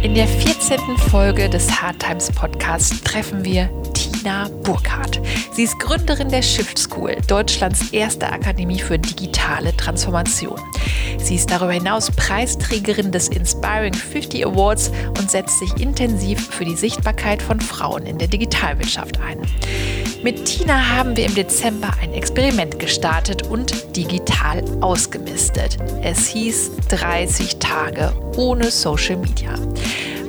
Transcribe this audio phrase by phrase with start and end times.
[0.00, 0.78] In der 14.
[1.10, 5.20] Folge des Hard Times Podcasts treffen wir Tina Burkhardt.
[5.50, 10.60] Sie ist Gründerin der Shift School, Deutschlands erste Akademie für digitale Transformation.
[11.18, 16.76] Sie ist darüber hinaus Preisträgerin des Inspiring 50 Awards und setzt sich intensiv für die
[16.76, 19.38] Sichtbarkeit von Frauen in der Digitalwirtschaft ein.
[20.22, 25.76] Mit Tina haben wir im Dezember ein Experiment gestartet und digital ausgemistet.
[26.02, 29.54] Es hieß 30 Tage ohne Social Media.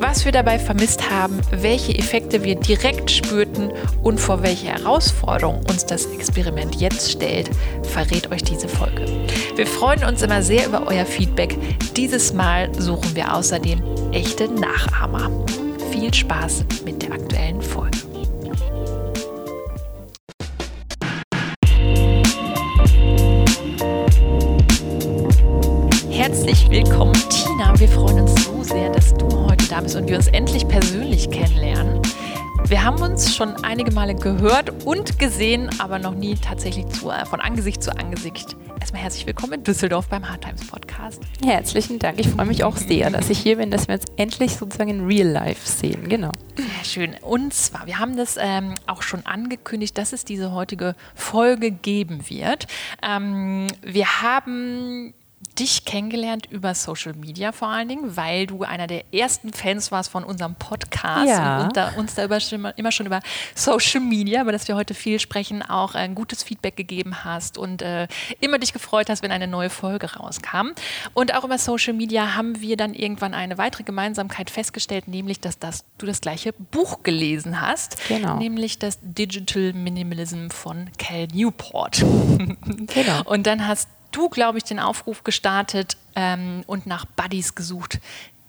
[0.02, 5.86] Was wir dabei vermisst haben, welche Effekte wir direkt spürten und vor welche Herausforderungen uns
[5.86, 7.50] das Experiment jetzt stellt,
[7.84, 9.06] verrät euch diese Folge.
[9.58, 11.58] Wir freuen uns immer sehr über euer Feedback.
[11.98, 15.30] Dieses Mal suchen wir außerdem echte Nachahmer.
[15.92, 17.98] Viel Spaß mit der aktuellen Folge.
[26.10, 27.78] Herzlich willkommen, Tina.
[27.78, 29.39] Wir freuen uns so sehr, dass du
[29.70, 32.02] da bist und wir uns endlich persönlich kennenlernen.
[32.66, 37.26] Wir haben uns schon einige Male gehört und gesehen, aber noch nie tatsächlich zu, äh,
[37.26, 38.56] von Angesicht zu Angesicht.
[38.80, 41.22] Erstmal herzlich willkommen in Düsseldorf beim Hard Times Podcast.
[41.44, 42.20] Herzlichen Dank.
[42.20, 45.06] Ich freue mich auch sehr, dass ich hier bin, dass wir uns endlich sozusagen in
[45.06, 46.10] Real Life sehen.
[46.10, 46.32] Genau.
[46.56, 47.16] Sehr schön.
[47.22, 52.28] Und zwar, wir haben das ähm, auch schon angekündigt, dass es diese heutige Folge geben
[52.30, 52.68] wird.
[53.04, 55.14] Ähm, wir haben
[55.60, 60.10] dich kennengelernt über Social Media vor allen Dingen, weil du einer der ersten Fans warst
[60.10, 61.64] von unserem Podcast ja.
[61.64, 62.40] und da, uns da über,
[62.78, 63.20] immer schon über
[63.56, 67.82] Social Media, über das wir heute viel sprechen, auch ein gutes Feedback gegeben hast und
[67.82, 68.08] äh,
[68.40, 70.70] immer dich gefreut hast, wenn eine neue Folge rauskam.
[71.14, 75.60] Und auch über Social Media haben wir dann irgendwann eine weitere Gemeinsamkeit festgestellt, nämlich, dass
[75.60, 78.38] das, du das gleiche Buch gelesen hast, genau.
[78.38, 81.98] nämlich das Digital Minimalism von Cal Newport.
[81.98, 83.24] genau.
[83.26, 88.00] Und dann hast du, glaube ich, den Aufruf gestartet ähm, und nach Buddies gesucht,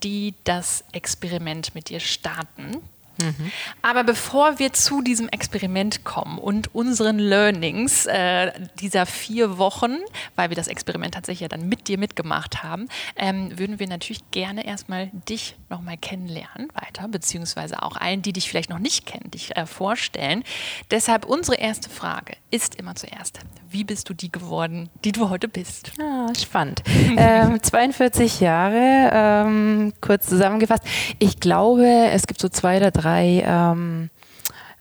[0.03, 2.77] die das Experiment mit dir starten.
[3.23, 3.51] Mhm.
[3.81, 9.97] Aber bevor wir zu diesem Experiment kommen und unseren Learnings äh, dieser vier Wochen,
[10.35, 14.29] weil wir das Experiment tatsächlich ja dann mit dir mitgemacht haben, ähm, würden wir natürlich
[14.31, 19.31] gerne erstmal dich nochmal kennenlernen weiter, beziehungsweise auch allen, die dich vielleicht noch nicht kennen,
[19.31, 20.43] dich äh, vorstellen.
[20.91, 23.39] Deshalb unsere erste Frage ist immer zuerst,
[23.69, 25.91] wie bist du die geworden, die du heute bist?
[26.01, 26.83] Ah, spannend.
[27.15, 30.83] ähm, 42 Jahre, ähm, kurz zusammengefasst.
[31.19, 34.09] Ich glaube, es gibt so zwei oder drei drei ähm,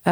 [0.04, 0.10] äh,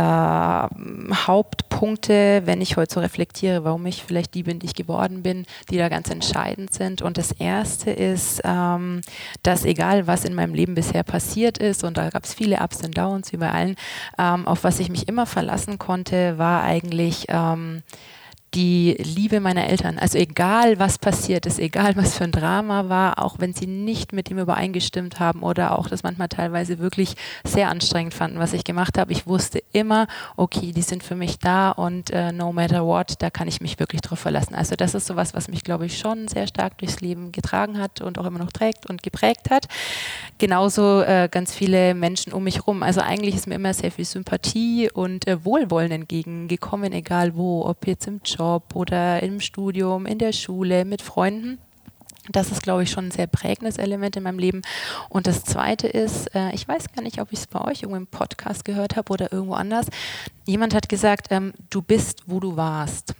[1.14, 5.46] Hauptpunkte, wenn ich heute so reflektiere, warum ich vielleicht die bin, die ich geworden bin,
[5.70, 7.00] die da ganz entscheidend sind.
[7.00, 9.00] Und das erste ist, ähm,
[9.42, 12.84] dass egal was in meinem Leben bisher passiert ist, und da gab es viele Ups
[12.84, 13.76] und Downs wie bei allen,
[14.18, 17.82] ähm, auf was ich mich immer verlassen konnte, war eigentlich ähm,
[18.54, 19.98] die Liebe meiner Eltern.
[19.98, 24.12] Also egal, was passiert ist, egal, was für ein Drama war, auch wenn sie nicht
[24.12, 27.14] mit ihm übereingestimmt haben oder auch das manchmal teilweise wirklich
[27.44, 29.12] sehr anstrengend fanden, was ich gemacht habe.
[29.12, 33.28] Ich wusste immer, okay, die sind für mich da und äh, no matter what, da
[33.28, 34.54] kann ich mich wirklich drauf verlassen.
[34.54, 38.00] Also das ist sowas, was mich, glaube ich, schon sehr stark durchs Leben getragen hat
[38.00, 39.66] und auch immer noch trägt und geprägt hat.
[40.38, 42.82] Genauso äh, ganz viele Menschen um mich herum.
[42.82, 47.86] Also eigentlich ist mir immer sehr viel Sympathie und äh, Wohlwollen entgegengekommen, egal wo, ob
[47.86, 51.58] jetzt im Job, Job oder im Studium, in der Schule, mit Freunden.
[52.30, 54.62] Das ist, glaube ich, schon ein sehr prägendes Element in meinem Leben.
[55.08, 57.96] Und das Zweite ist, äh, ich weiß gar nicht, ob ich es bei euch irgendwo
[57.96, 59.86] im Podcast gehört habe oder irgendwo anders.
[60.44, 63.14] Jemand hat gesagt, ähm, du bist, wo du warst.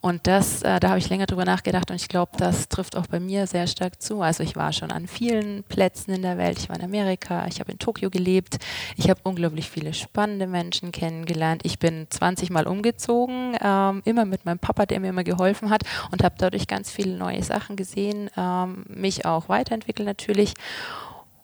[0.00, 3.06] Und das, äh, da habe ich länger drüber nachgedacht und ich glaube, das trifft auch
[3.06, 4.20] bei mir sehr stark zu.
[4.22, 6.58] Also ich war schon an vielen Plätzen in der Welt.
[6.58, 8.58] Ich war in Amerika, ich habe in Tokio gelebt,
[8.96, 11.62] ich habe unglaublich viele spannende Menschen kennengelernt.
[11.64, 15.82] Ich bin 20 Mal umgezogen, ähm, immer mit meinem Papa, der mir immer geholfen hat
[16.10, 20.54] und habe dadurch ganz viele neue Sachen gesehen, ähm, mich auch weiterentwickelt natürlich.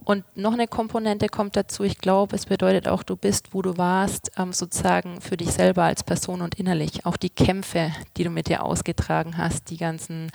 [0.04, 3.76] Und noch eine Komponente kommt dazu, ich glaube, es bedeutet auch, du bist, wo du
[3.76, 7.04] warst, ähm, sozusagen für dich selber als Person und innerlich.
[7.06, 10.30] Auch die Kämpfe, die du mit dir ausgetragen hast, die ganzen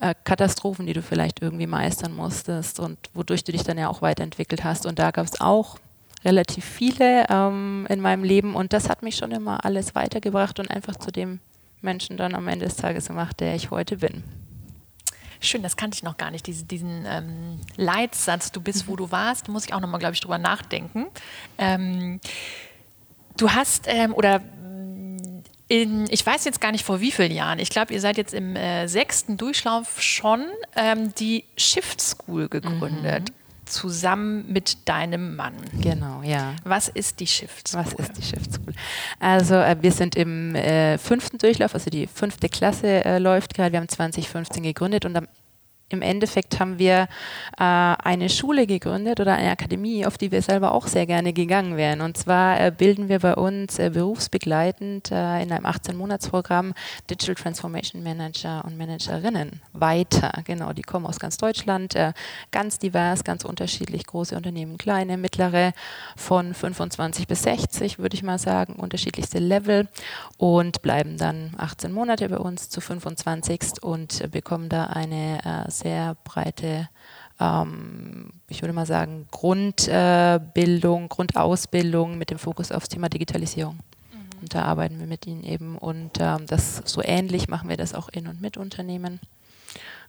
[0.00, 4.02] äh, Katastrophen, die du vielleicht irgendwie meistern musstest und wodurch du dich dann ja auch
[4.02, 4.86] weiterentwickelt hast.
[4.86, 5.78] Und da gab es auch
[6.24, 10.70] relativ viele ähm, in meinem Leben und das hat mich schon immer alles weitergebracht und
[10.70, 11.40] einfach zu dem
[11.80, 14.24] Menschen dann am Ende des Tages gemacht, der ich heute bin.
[15.46, 18.96] Schön, das kannte ich noch gar nicht, diese, diesen ähm, Leitsatz, du bist, wo mhm.
[18.96, 21.06] du warst, muss ich auch nochmal, glaube ich, drüber nachdenken.
[21.58, 22.20] Ähm,
[23.36, 24.42] du hast, ähm, oder
[25.68, 28.34] in, ich weiß jetzt gar nicht vor wie vielen Jahren, ich glaube, ihr seid jetzt
[28.34, 30.44] im äh, sechsten Durchlauf schon
[30.76, 33.30] ähm, die Shift School gegründet.
[33.30, 35.54] Mhm zusammen mit deinem Mann.
[35.80, 36.54] Genau, ja.
[36.64, 37.84] Was ist die Shift School?
[37.84, 38.74] Was ist die Shift School?
[39.20, 43.72] Also äh, wir sind im äh, fünften Durchlauf, also die fünfte Klasse äh, läuft gerade.
[43.72, 45.28] Wir haben 2015 gegründet und am
[45.88, 47.08] im Endeffekt haben wir
[47.58, 51.76] äh, eine Schule gegründet oder eine Akademie, auf die wir selber auch sehr gerne gegangen
[51.76, 52.00] wären.
[52.00, 56.74] Und zwar äh, bilden wir bei uns äh, berufsbegleitend äh, in einem 18-Monats-Programm
[57.08, 60.32] Digital Transformation Manager und Managerinnen weiter.
[60.44, 62.12] Genau, die kommen aus ganz Deutschland, äh,
[62.50, 65.72] ganz divers, ganz unterschiedlich, große Unternehmen, kleine, mittlere,
[66.16, 69.88] von 25 bis 60 würde ich mal sagen, unterschiedlichste Level
[70.36, 76.16] und bleiben dann 18 Monate bei uns zu 25 und bekommen da eine äh, sehr
[76.24, 76.88] breite,
[77.40, 83.74] ähm, ich würde mal sagen, Grundbildung, äh, Grundausbildung mit dem Fokus aufs Thema Digitalisierung.
[83.74, 84.40] Mhm.
[84.40, 87.94] Und da arbeiten wir mit ihnen eben und ähm, das so ähnlich machen wir das
[87.94, 89.20] auch in und mit Unternehmen.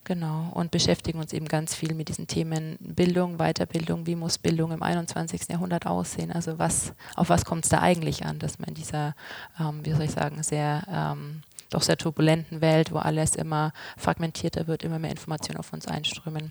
[0.08, 4.72] Genau, und beschäftigen uns eben ganz viel mit diesen Themen Bildung, Weiterbildung, wie muss Bildung
[4.72, 5.50] im 21.
[5.50, 9.16] Jahrhundert aussehen, also was, auf was kommt es da eigentlich an, dass man in dieser,
[9.60, 14.68] ähm, wie soll ich sagen, sehr ähm, doch sehr turbulenten Welt, wo alles immer fragmentierter
[14.68, 16.50] wird, immer mehr Informationen auf uns einströmen,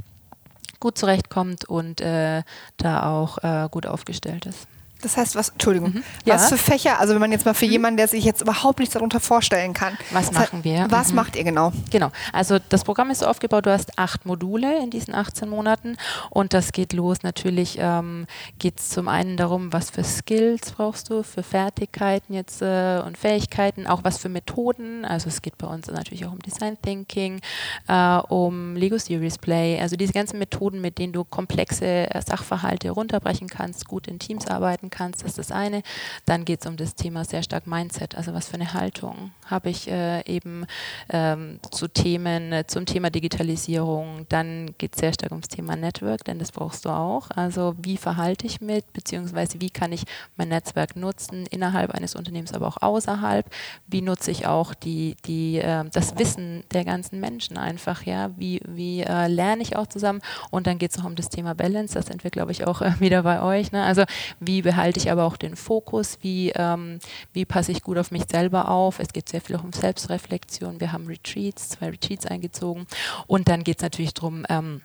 [0.81, 2.43] gut zurechtkommt und äh,
[2.77, 4.69] da auch äh, gut aufgestellt ist.
[5.03, 6.05] Das heißt, was, Entschuldigung, mhm.
[6.25, 6.57] was ja.
[6.57, 7.73] für Fächer, also wenn man jetzt mal für mhm.
[7.73, 9.99] jemanden, der sich jetzt überhaupt nichts darunter vorstellen kann.
[10.11, 10.87] Was machen wir?
[10.89, 11.17] Was mhm.
[11.17, 11.73] macht ihr genau?
[11.91, 15.99] Genau, also das Programm ist so aufgebaut, du hast acht Module in diesen 18 Monaten
[16.31, 17.23] und das geht los.
[17.23, 18.27] Natürlich ähm,
[18.59, 23.19] geht es zum einen darum, was für Skills brauchst du, für Fertigkeiten jetzt äh, und
[23.19, 25.05] Fähigkeiten, auch was für Methoden.
[25.05, 27.41] Also es geht bei uns natürlich auch um Design Thinking,
[27.87, 32.91] äh, um Lego Series Play, also diese ganzen Methoden, mit denen du komplexe äh, Sachverhalte
[32.91, 35.83] runterbrechen kannst, gut in Teams arbeiten arbeiten kannst, das ist das eine.
[36.25, 39.71] Dann geht es um das Thema sehr stark Mindset, also was für eine Haltung habe
[39.71, 40.67] ich äh, eben
[41.09, 44.27] ähm, zu Themen, äh, zum Thema Digitalisierung.
[44.29, 47.31] Dann geht es sehr stark ums Thema Network, denn das brauchst du auch.
[47.31, 50.05] Also wie verhalte ich mit, beziehungsweise wie kann ich
[50.37, 53.49] mein Netzwerk nutzen, innerhalb eines Unternehmens, aber auch außerhalb.
[53.87, 58.61] Wie nutze ich auch die, die, äh, das Wissen der ganzen Menschen einfach, ja, wie,
[58.67, 61.95] wie äh, lerne ich auch zusammen und dann geht es noch um das Thema Balance,
[61.95, 63.73] das sind wir, glaube ich, auch äh, wieder bei euch.
[63.73, 63.85] Ne?
[63.85, 64.05] Also
[64.41, 66.99] wie behalte ich aber auch den Fokus, wie, ähm,
[67.33, 68.99] wie passe ich gut auf mich selber auf.
[68.99, 70.81] Es geht sehr viel auch um Selbstreflexion.
[70.81, 72.87] Wir haben Retreats, zwei Retreats eingezogen
[73.27, 74.83] und dann geht es natürlich darum, ähm,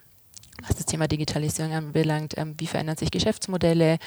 [0.66, 4.00] was das Thema Digitalisierung anbelangt, ähm, wie verändern sich Geschäftsmodelle,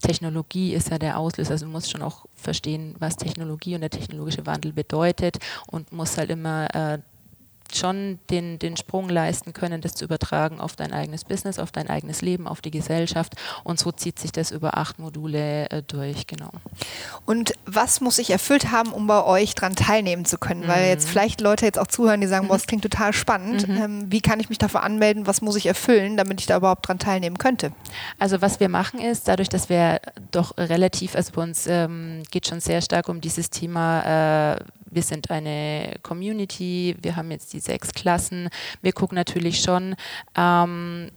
[0.00, 1.52] Technologie ist ja der Auslöser.
[1.52, 6.16] Also du musst schon auch verstehen, was Technologie und der technologische Wandel bedeutet und musst
[6.16, 6.98] halt immer äh,
[7.74, 11.88] schon den, den Sprung leisten können, das zu übertragen auf dein eigenes Business, auf dein
[11.88, 13.34] eigenes Leben, auf die Gesellschaft.
[13.64, 16.50] Und so zieht sich das über acht Module äh, durch, genau.
[17.26, 20.62] Und was muss ich erfüllt haben, um bei euch dran teilnehmen zu können?
[20.62, 20.68] Mhm.
[20.68, 22.48] Weil jetzt vielleicht Leute jetzt auch zuhören, die sagen, mhm.
[22.48, 23.68] boah, das klingt total spannend.
[23.68, 23.76] Mhm.
[23.76, 25.26] Ähm, wie kann ich mich dafür anmelden?
[25.26, 27.72] Was muss ich erfüllen, damit ich da überhaupt dran teilnehmen könnte?
[28.18, 30.00] Also was wir machen ist, dadurch, dass wir
[30.30, 34.60] doch relativ, also bei uns ähm, geht schon sehr stark um dieses Thema, äh,
[34.90, 38.48] wir sind eine Community, wir haben jetzt die sechs Klassen.
[38.82, 39.94] Wir gucken natürlich schon,
[40.36, 41.10] ähm,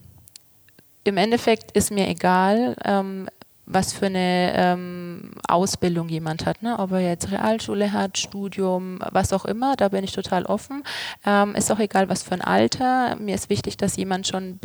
[1.03, 3.27] im Endeffekt ist mir egal, ähm,
[3.65, 6.77] was für eine ähm, Ausbildung jemand hat, ne?
[6.77, 10.83] ob er jetzt Realschule hat, Studium, was auch immer, da bin ich total offen.
[11.25, 13.15] Ähm, ist auch egal, was für ein Alter.
[13.15, 14.57] Mir ist wichtig, dass jemand schon ein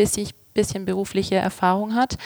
[0.56, 2.16] bisschen berufliche Erfahrung hat.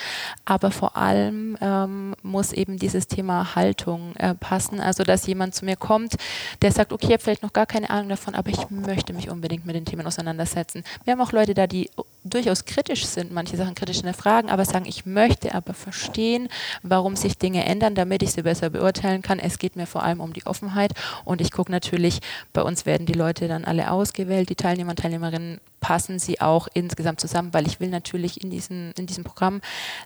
[0.46, 4.80] Aber vor allem ähm, muss eben dieses Thema Haltung äh, passen.
[4.80, 6.16] Also, dass jemand zu mir kommt,
[6.62, 9.28] der sagt, okay, ich habe vielleicht noch gar keine Ahnung davon, aber ich möchte mich
[9.28, 10.84] unbedingt mit den Themen auseinandersetzen.
[11.04, 11.90] Wir haben auch Leute da, die
[12.24, 16.48] durchaus kritisch sind, manche Sachen kritisch hinterfragen, aber sagen, ich möchte aber verstehen,
[16.82, 19.38] warum sich Dinge ändern, damit ich sie besser beurteilen kann.
[19.38, 20.92] Es geht mir vor allem um die Offenheit
[21.24, 22.20] und ich gucke natürlich,
[22.52, 26.68] bei uns werden die Leute dann alle ausgewählt, die Teilnehmer und Teilnehmerinnen passen sie auch
[26.74, 29.60] insgesamt zusammen, weil ich will natürlich in, diesen, in diesem Programm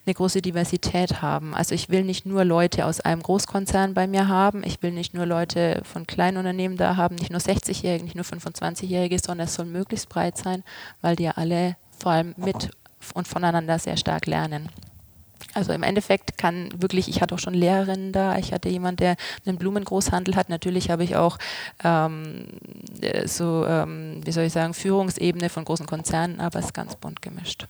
[0.06, 1.54] eine große Diversität haben.
[1.54, 5.14] Also ich will nicht nur Leute aus einem Großkonzern bei mir haben, ich will nicht
[5.14, 9.54] nur Leute von kleinen Unternehmen da haben, nicht nur 60-Jährige, nicht nur 25-Jährige, sondern es
[9.54, 10.62] soll möglichst breit sein,
[11.00, 12.70] weil die ja alle vor allem mit
[13.14, 14.68] und voneinander sehr stark lernen.
[15.54, 19.16] Also im Endeffekt kann wirklich, ich hatte auch schon Lehrerinnen da, ich hatte jemanden, der
[19.46, 20.50] einen Blumengroßhandel hat.
[20.50, 21.38] Natürlich habe ich auch
[21.82, 22.44] ähm,
[23.00, 26.94] äh, so, ähm, wie soll ich sagen, Führungsebene von großen Konzernen, aber es ist ganz
[26.96, 27.66] bunt gemischt.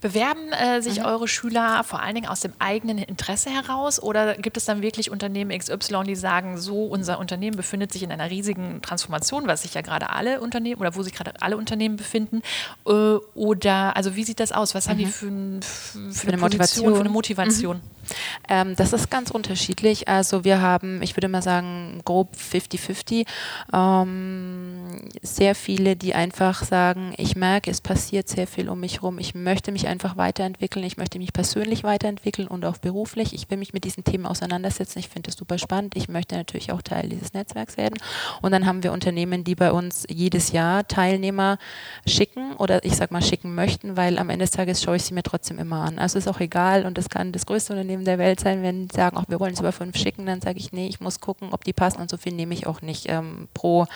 [0.00, 1.06] Bewerben äh, sich mhm.
[1.06, 5.10] eure Schüler vor allen Dingen aus dem eigenen Interesse heraus oder gibt es dann wirklich
[5.10, 9.74] Unternehmen XY, die sagen, so unser Unternehmen befindet sich in einer riesigen Transformation, was sich
[9.74, 12.42] ja gerade alle Unternehmen oder wo sich gerade alle Unternehmen befinden?
[12.86, 12.90] Äh,
[13.34, 14.74] oder also wie sieht das aus?
[14.74, 14.90] Was mhm.
[14.90, 15.62] haben die mhm.
[15.62, 16.94] für, für, für, eine, Position, Motivation?
[16.94, 17.76] Für eine Motivation?
[17.76, 18.01] Mhm.
[18.48, 20.08] Ähm, das ist ganz unterschiedlich.
[20.08, 23.26] Also wir haben, ich würde mal sagen, grob 50-50.
[23.72, 29.18] Ähm, sehr viele, die einfach sagen, ich merke, es passiert sehr viel um mich herum.
[29.18, 30.84] Ich möchte mich einfach weiterentwickeln.
[30.84, 33.34] Ich möchte mich persönlich weiterentwickeln und auch beruflich.
[33.34, 34.98] Ich will mich mit diesen Themen auseinandersetzen.
[34.98, 35.96] Ich finde das super spannend.
[35.96, 37.98] Ich möchte natürlich auch Teil dieses Netzwerks werden.
[38.40, 41.58] Und dann haben wir Unternehmen, die bei uns jedes Jahr Teilnehmer
[42.06, 45.14] schicken oder ich sag mal schicken möchten, weil am Ende des Tages schaue ich sie
[45.14, 45.98] mir trotzdem immer an.
[45.98, 48.62] Also ist auch egal und das kann das größte Unternehmen der Welt sein.
[48.62, 51.00] Wenn die sagen, auch wir wollen es über fünf schicken, dann sage ich, nee, ich
[51.00, 53.86] muss gucken, ob die passen und so viel nehme ich auch nicht ähm, pro,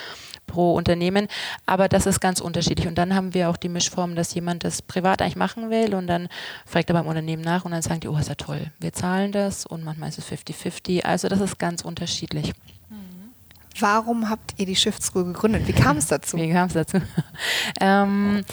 [0.46, 1.28] pro Unternehmen.
[1.66, 2.86] Aber das ist ganz unterschiedlich.
[2.86, 6.06] Und dann haben wir auch die Mischform, dass jemand das privat eigentlich machen will und
[6.06, 6.28] dann
[6.64, 9.32] fragt er beim Unternehmen nach und dann sagen die, oh, ist ja toll, wir zahlen
[9.32, 11.02] das und manchmal ist es 50-50.
[11.02, 12.52] Also das ist ganz unterschiedlich.
[13.78, 15.66] Warum habt ihr die Shift School gegründet?
[15.66, 16.36] Wie kam es dazu?
[16.38, 16.98] Wie kam es dazu?
[17.80, 18.44] ähm,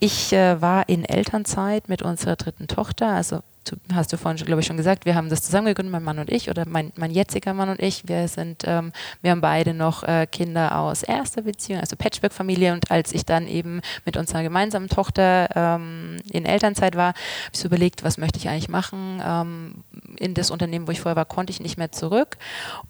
[0.00, 3.42] ich äh, war in Elternzeit mit unserer dritten Tochter, also
[3.92, 6.30] hast du vorhin, glaube ich, schon gesagt, wir haben das zusammen gegründet, mein Mann und
[6.30, 8.08] ich, oder mein, mein jetziger Mann und ich.
[8.08, 12.72] Wir sind, ähm, wir haben beide noch äh, Kinder aus erster Beziehung, also Patchwork-Familie.
[12.72, 17.16] Und als ich dann eben mit unserer gemeinsamen Tochter ähm, in Elternzeit war, habe
[17.52, 19.22] ich so überlegt, was möchte ich eigentlich machen.
[19.24, 19.74] Ähm,
[20.16, 22.36] in das Unternehmen, wo ich vorher war, konnte ich nicht mehr zurück.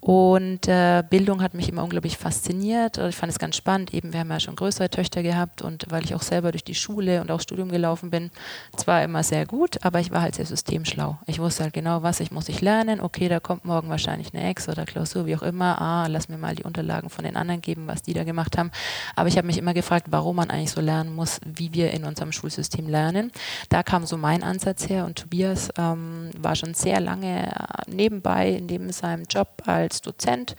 [0.00, 2.98] Und äh, Bildung hat mich immer unglaublich fasziniert.
[2.98, 3.94] Ich fand es ganz spannend.
[3.94, 6.74] Eben, wir haben ja schon größere Töchter gehabt und weil ich auch selber durch die
[6.74, 8.30] Schule und auch Studium gelaufen bin,
[8.76, 11.18] zwar immer sehr gut, aber ich war halt sehr systemschlau.
[11.26, 13.00] Ich wusste halt genau, was ich muss ich lernen.
[13.00, 15.80] Okay, da kommt morgen wahrscheinlich eine Ex oder Klausur, wie auch immer.
[15.80, 18.70] Ah, lass mir mal die Unterlagen von den anderen geben, was die da gemacht haben.
[19.16, 22.04] Aber ich habe mich immer gefragt, warum man eigentlich so lernen muss, wie wir in
[22.04, 23.32] unserem Schulsystem lernen.
[23.70, 28.62] Da kam so mein Ansatz her und Tobias ähm, war schon sehr lange äh, nebenbei
[28.64, 30.54] neben seinem Job als Dozent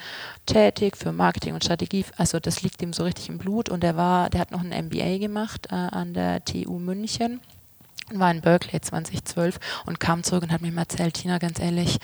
[0.46, 2.06] tätig für Marketing und Strategie.
[2.18, 4.86] Also das liegt ihm so richtig im Blut und er war, der hat noch ein
[4.86, 7.40] MBA gemacht äh, an der TU München
[8.12, 12.00] war in Berkeley 2012 und kam zurück und hat mir erzählt, Tina, ganz ehrlich,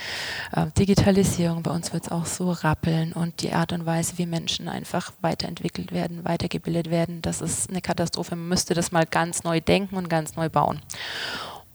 [0.55, 4.25] äh, Digitalisierung, bei uns wird es auch so rappeln und die Art und Weise, wie
[4.25, 8.35] Menschen einfach weiterentwickelt werden, weitergebildet werden, das ist eine Katastrophe.
[8.35, 10.79] Man müsste das mal ganz neu denken und ganz neu bauen.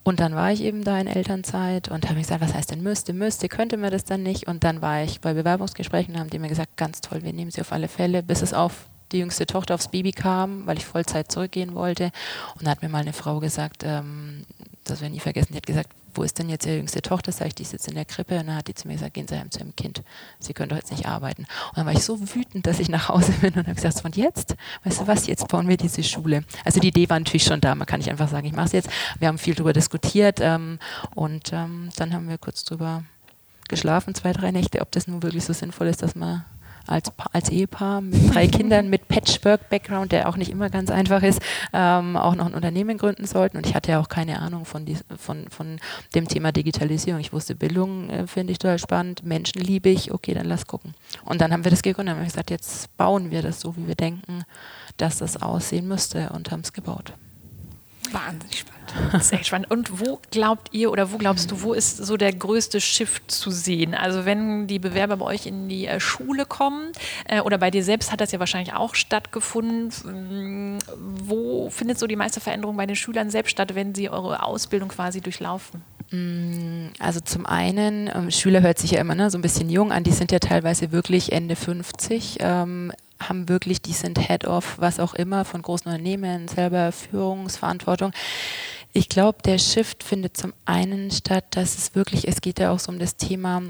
[0.04, 3.14] Und dann war ich eben da in Elternzeit und habe gesagt, was heißt denn müsste,
[3.14, 4.46] müsste, könnte man das dann nicht?
[4.46, 7.50] Und dann war ich bei Bewerbungsgesprächen und haben die mir gesagt, ganz toll, wir nehmen
[7.50, 10.84] sie auf alle Fälle, bis es auf die jüngste Tochter aufs Baby kam, weil ich
[10.84, 12.10] Vollzeit zurückgehen wollte.
[12.56, 14.44] Und da hat mir mal eine Frau gesagt, ähm,
[14.84, 17.32] das wir nie vergessen, die hat gesagt, wo ist denn jetzt ihre jüngste Tochter?
[17.32, 18.38] Sag ich, die sitzt in der Krippe.
[18.38, 20.02] Und dann hat die zu mir gesagt, gehen Sie heim zu Ihrem Kind.
[20.38, 21.42] Sie können doch jetzt nicht arbeiten.
[21.42, 24.16] Und dann war ich so wütend, dass ich nach Hause bin und habe gesagt, und
[24.16, 24.54] jetzt?
[24.84, 26.44] Weißt du was, jetzt bauen wir diese Schule.
[26.64, 27.74] Also die Idee war natürlich schon da.
[27.74, 28.90] Man kann nicht einfach sagen, ich mache es jetzt.
[29.18, 30.78] Wir haben viel darüber diskutiert ähm,
[31.14, 33.04] und ähm, dann haben wir kurz drüber
[33.68, 36.44] geschlafen, zwei, drei Nächte, ob das nun wirklich so sinnvoll ist, dass man
[36.86, 41.40] als, als Ehepaar mit drei Kindern mit Patchwork-Background, der auch nicht immer ganz einfach ist,
[41.72, 43.56] ähm, auch noch ein Unternehmen gründen sollten.
[43.56, 45.78] Und ich hatte ja auch keine Ahnung von, die, von, von
[46.14, 47.20] dem Thema Digitalisierung.
[47.20, 50.94] Ich wusste, Bildung äh, finde ich total spannend, Menschen liebe ich, okay, dann lass gucken.
[51.24, 53.94] Und dann haben wir das gegründet, haben gesagt, jetzt bauen wir das so, wie wir
[53.94, 54.44] denken,
[54.96, 57.12] dass das aussehen müsste und haben es gebaut.
[58.14, 59.24] Wahnsinnig spannend.
[59.24, 59.70] Sehr spannend.
[59.70, 63.50] Und wo glaubt ihr oder wo glaubst du, wo ist so der größte Shift zu
[63.50, 63.94] sehen?
[63.94, 66.92] Also wenn die Bewerber bei euch in die äh, Schule kommen
[67.26, 69.88] äh, oder bei dir selbst hat das ja wahrscheinlich auch stattgefunden.
[70.76, 74.42] Mm, wo findet so die meiste Veränderung bei den Schülern selbst statt, wenn sie eure
[74.42, 75.82] Ausbildung quasi durchlaufen?
[76.10, 79.90] Mm, also zum einen, ähm, Schüler hört sich ja immer ne, so ein bisschen jung
[79.90, 82.38] an, die sind ja teilweise wirklich Ende 50.
[82.40, 88.12] Ähm, haben wirklich, die sind Head of was auch immer von großen Unternehmen, selber Führungsverantwortung.
[88.92, 92.78] Ich glaube, der Shift findet zum einen statt, dass es wirklich, es geht ja auch
[92.78, 93.62] so um das Thema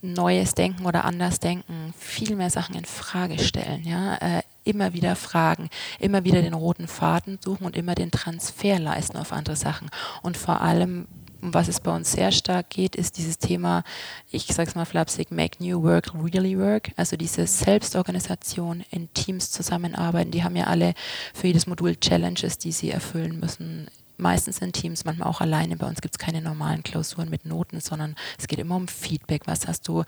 [0.00, 5.16] neues Denken oder anders denken, viel mehr Sachen in Frage stellen, ja, äh, immer wieder
[5.16, 9.90] fragen, immer wieder den roten Faden suchen und immer den Transfer leisten auf andere Sachen
[10.22, 11.06] und vor allem
[11.40, 13.84] um was es bei uns sehr stark geht, ist dieses Thema,
[14.30, 16.90] ich sage es mal flapsig, make new work really work.
[16.96, 20.30] Also diese Selbstorganisation in Teams zusammenarbeiten.
[20.30, 20.94] Die haben ja alle
[21.34, 23.88] für jedes Modul Challenges, die sie erfüllen müssen.
[24.16, 25.76] Meistens in Teams, manchmal auch alleine.
[25.76, 29.42] Bei uns gibt es keine normalen Klausuren mit Noten, sondern es geht immer um Feedback.
[29.46, 30.02] Was hast du,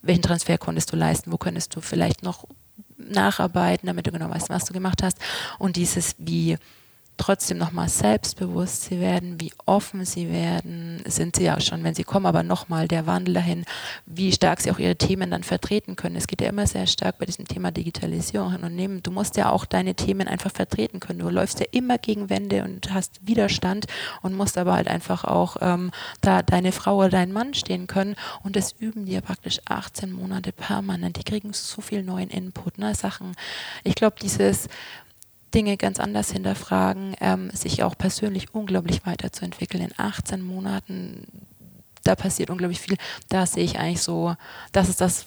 [0.00, 1.32] welchen Transfer konntest du leisten?
[1.32, 2.46] Wo könntest du vielleicht noch
[2.96, 5.18] nacharbeiten, damit du genau weißt, was du gemacht hast?
[5.58, 6.56] Und dieses, wie
[7.16, 12.04] trotzdem nochmal selbstbewusst sie werden, wie offen sie werden, sind sie ja schon, wenn sie
[12.04, 13.64] kommen, aber nochmal der Wandel dahin,
[14.06, 16.16] wie stark sie auch ihre Themen dann vertreten können.
[16.16, 19.02] Es geht ja immer sehr stark bei diesem Thema Digitalisierung hin und nehmen.
[19.02, 21.20] Du musst ja auch deine Themen einfach vertreten können.
[21.20, 23.86] Du läufst ja immer gegen Wände und hast Widerstand
[24.22, 25.90] und musst aber halt einfach auch ähm,
[26.20, 28.16] da deine Frau oder dein Mann stehen können.
[28.42, 31.18] Und das üben die ja praktisch 18 Monate permanent.
[31.18, 32.94] Die kriegen so viel neuen Input, ne?
[32.94, 33.34] Sachen.
[33.84, 34.68] Ich glaube, dieses
[35.54, 39.82] Dinge ganz anders hinterfragen, ähm, sich auch persönlich unglaublich weiterzuentwickeln.
[39.84, 41.26] In 18 Monaten
[42.04, 42.96] da passiert unglaublich viel.
[43.28, 44.34] Da sehe ich eigentlich so,
[44.72, 45.26] das ist das,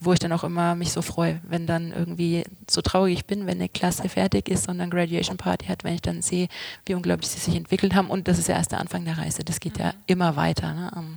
[0.00, 3.46] wo ich dann auch immer mich so freue, wenn dann irgendwie so traurig ich bin,
[3.46, 6.48] wenn eine Klasse fertig ist und dann Graduation Party hat, wenn ich dann sehe,
[6.86, 8.10] wie unglaublich sie sich entwickelt haben.
[8.10, 9.44] Und das ist ja erst der Anfang der Reise.
[9.44, 9.98] Das geht ja mhm.
[10.06, 10.72] immer weiter.
[10.72, 11.16] Ne?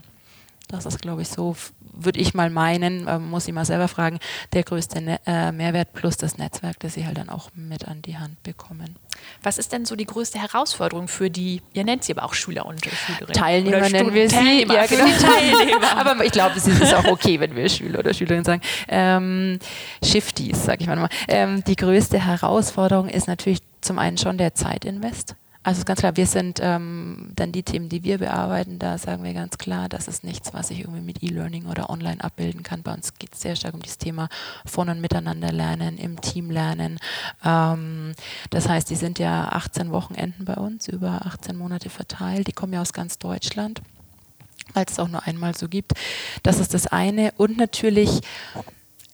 [0.71, 1.55] Ähm, das ist, glaube ich, so,
[1.93, 4.19] würde ich mal meinen, man muss ich mal selber fragen,
[4.53, 8.01] der größte ne äh, Mehrwert plus das Netzwerk, das sie halt dann auch mit an
[8.01, 8.95] die Hand bekommen.
[9.43, 12.65] Was ist denn so die größte Herausforderung für die, ihr nennt sie aber auch Schüler
[12.65, 13.33] und Schülerinnen?
[13.33, 14.35] Teilnehmer oder nennen wir sie.
[14.35, 15.05] Teilnehmer, ja, genau.
[15.05, 15.97] Teilnehmer.
[15.97, 18.61] aber ich glaube, es ist auch okay, wenn wir Schüler oder Schülerinnen sagen.
[18.87, 19.59] Ähm,
[20.03, 21.09] Shifties, sage ich mal.
[21.27, 25.35] Ähm, die größte Herausforderung ist natürlich zum einen schon der Zeitinvest.
[25.63, 29.23] Also ist ganz klar, wir sind ähm, dann die Themen, die wir bearbeiten, da sagen
[29.23, 32.81] wir ganz klar, das ist nichts, was ich irgendwie mit E-Learning oder online abbilden kann.
[32.81, 34.27] Bei uns geht es sehr stark um das Thema
[34.65, 36.97] von und miteinander lernen, im Team lernen.
[37.45, 38.13] Ähm,
[38.49, 42.47] das heißt, die sind ja 18 Wochenenden bei uns, über 18 Monate verteilt.
[42.47, 43.83] Die kommen ja aus ganz Deutschland,
[44.73, 45.93] weil es auch nur einmal so gibt.
[46.41, 47.33] Das ist das eine.
[47.37, 48.21] Und natürlich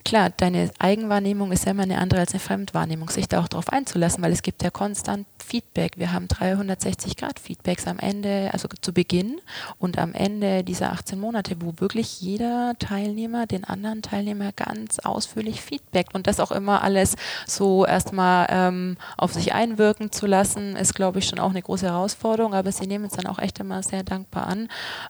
[0.07, 3.67] klar, deine Eigenwahrnehmung ist ja immer eine andere als eine Fremdwahrnehmung, sich da auch darauf
[3.67, 5.97] einzulassen, weil es gibt ja konstant Feedback.
[5.97, 9.41] Wir haben 360 Grad Feedbacks am Ende, also zu Beginn
[9.79, 15.61] und am Ende dieser 18 Monate, wo wirklich jeder Teilnehmer den anderen Teilnehmer ganz ausführlich
[15.61, 20.95] feedbackt und das auch immer alles so erstmal ähm, auf sich einwirken zu lassen, ist,
[20.95, 23.83] glaube ich, schon auch eine große Herausforderung, aber sie nehmen es dann auch echt immer
[23.83, 24.69] sehr dankbar an.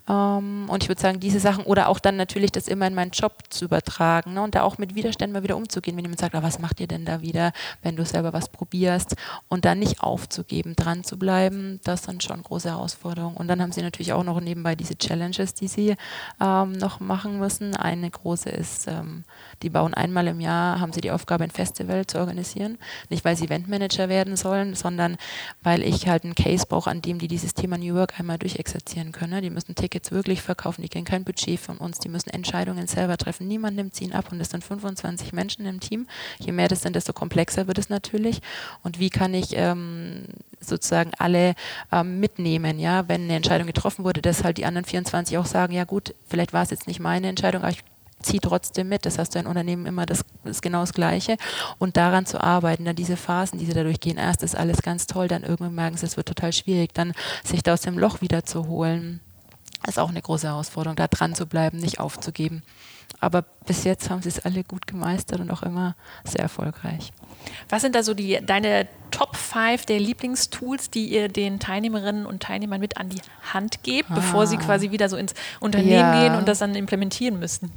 [0.10, 3.12] Ähm, und ich würde sagen, diese Sachen oder auch dann natürlich das immer in meinen
[3.12, 6.36] Job zu übertragen ne, und da auch mit Widerständen mal wieder umzugehen, wenn jemand sagt,
[6.36, 9.16] ah, was macht ihr denn da wieder, wenn du selber was probierst
[9.48, 13.38] und dann nicht auf aufzugeben, dran zu bleiben, das sind schon große Herausforderungen.
[13.38, 15.96] Und dann haben sie natürlich auch noch nebenbei diese Challenges, die sie
[16.42, 17.76] ähm, noch machen müssen.
[17.76, 19.24] Eine große ist, ähm,
[19.62, 22.80] die bauen einmal im Jahr, haben sie die Aufgabe, ein Festival zu organisieren.
[23.10, 25.18] Nicht, weil sie Eventmanager werden sollen, sondern
[25.62, 29.12] weil ich halt einen Case brauche, an dem die dieses Thema New Work einmal durchexerzieren
[29.12, 29.42] können.
[29.44, 33.18] Die müssen Tickets wirklich verkaufen, die kriegen kein Budget von uns, die müssen Entscheidungen selber
[33.18, 33.48] treffen.
[33.48, 36.08] Niemand nimmt sie ihnen ab und es sind 25 Menschen im Team.
[36.40, 38.42] Je mehr das sind, desto komplexer wird es natürlich.
[38.84, 40.26] Und wie kann ich ähm,
[40.60, 41.56] sozusagen alle
[41.92, 45.74] ähm, mitnehmen, ja, wenn eine Entscheidung getroffen wurde, dass halt die anderen 24 auch sagen,
[45.74, 47.84] ja gut, vielleicht war es jetzt nicht meine Entscheidung, aber ich
[48.22, 49.06] ziehe trotzdem mit.
[49.06, 51.38] Das heißt, ein Unternehmen immer das ist genau das Gleiche
[51.78, 55.08] und daran zu arbeiten, dann diese Phasen, die sie dadurch gehen, erst ist alles ganz
[55.08, 58.22] toll, dann irgendwann merken sie, es wird total schwierig, dann sich da aus dem Loch
[58.22, 59.20] wieder zu holen,
[59.88, 62.64] ist auch eine große Herausforderung, da dran zu bleiben, nicht aufzugeben.
[63.20, 67.12] Aber bis jetzt haben sie es alle gut gemeistert und auch immer sehr erfolgreich.
[67.70, 72.44] Was sind da so die, deine Top 5 der Lieblingstools, die ihr den Teilnehmerinnen und
[72.44, 73.22] Teilnehmern mit an die
[73.54, 74.16] Hand gebt, ah.
[74.16, 74.62] bevor sie ah.
[74.62, 76.22] quasi wieder so ins Unternehmen ja.
[76.22, 77.72] gehen und das dann implementieren müssen?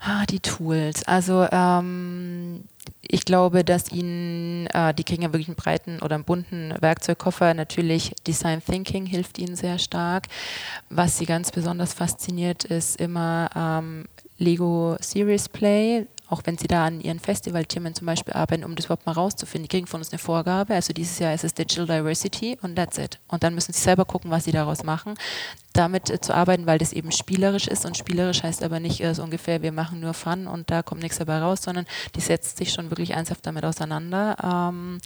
[0.00, 1.04] Ah, die Tools.
[1.04, 2.64] Also ähm,
[3.12, 7.54] ich glaube, dass ihnen, äh, die kriegen ja wirklich einen breiten oder einen bunten Werkzeugkoffer.
[7.54, 10.26] Natürlich Design Thinking hilft ihnen sehr stark.
[10.90, 14.04] Was sie ganz besonders fasziniert, ist immer ähm,
[14.38, 18.86] Lego Series Play, auch wenn sie da an ihren Festivalthemen zum Beispiel arbeiten, um das
[18.86, 19.68] überhaupt mal rauszufinden.
[19.68, 22.98] Die kriegen von uns eine Vorgabe, also dieses Jahr ist es Digital Diversity und that's
[22.98, 23.18] it.
[23.28, 25.14] Und dann müssen sie selber gucken, was sie daraus machen,
[25.72, 29.14] damit äh, zu arbeiten, weil das eben spielerisch ist und spielerisch heißt aber nicht äh,
[29.14, 32.56] so ungefähr, wir machen nur Fun und da kommt nichts dabei raus, sondern die setzt
[32.56, 34.36] sich schon wirklich ernsthaft damit auseinander.
[34.42, 34.98] Ähm,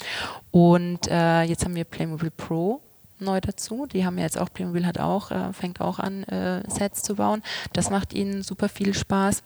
[0.51, 2.81] und äh, jetzt haben wir Playmobil Pro
[3.19, 3.85] neu dazu.
[3.85, 7.41] Die haben jetzt auch, Playmobil hat auch, äh, fängt auch an, äh, Sets zu bauen.
[7.73, 9.43] Das macht ihnen super viel Spaß.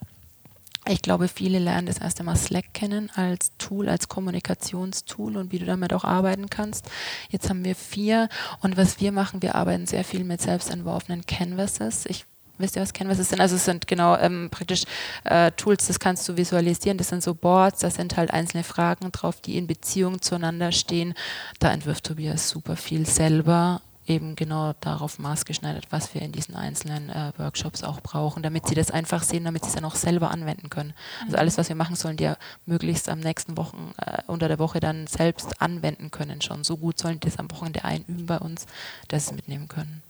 [0.88, 5.58] Ich glaube, viele lernen das erst einmal Slack kennen als Tool, als Kommunikationstool und wie
[5.58, 6.90] du damit auch arbeiten kannst.
[7.28, 8.28] Jetzt haben wir vier
[8.62, 12.06] und was wir machen, wir arbeiten sehr viel mit selbstentworfenen Canvases.
[12.06, 12.24] Ich
[12.60, 13.40] Wisst ihr, was Canvases sind?
[13.40, 14.82] Also es sind genau ähm, praktisch
[15.24, 16.98] äh, Tools, das kannst du visualisieren.
[16.98, 21.14] Das sind so Boards, da sind halt einzelne Fragen drauf, die in Beziehung zueinander stehen.
[21.58, 23.80] Da entwirft Tobias super viel selber
[24.10, 28.74] eben genau darauf maßgeschneidert, was wir in diesen einzelnen äh, Workshops auch brauchen, damit sie
[28.74, 30.92] das einfach sehen, damit sie es dann auch selber anwenden können.
[31.24, 34.58] Also alles, was wir machen, sollen die ja möglichst am nächsten Wochen äh, unter der
[34.58, 36.64] Woche dann selbst anwenden können schon.
[36.64, 38.66] So gut sollen die das am Wochenende einüben bei uns,
[39.08, 40.02] dass sie es mitnehmen können.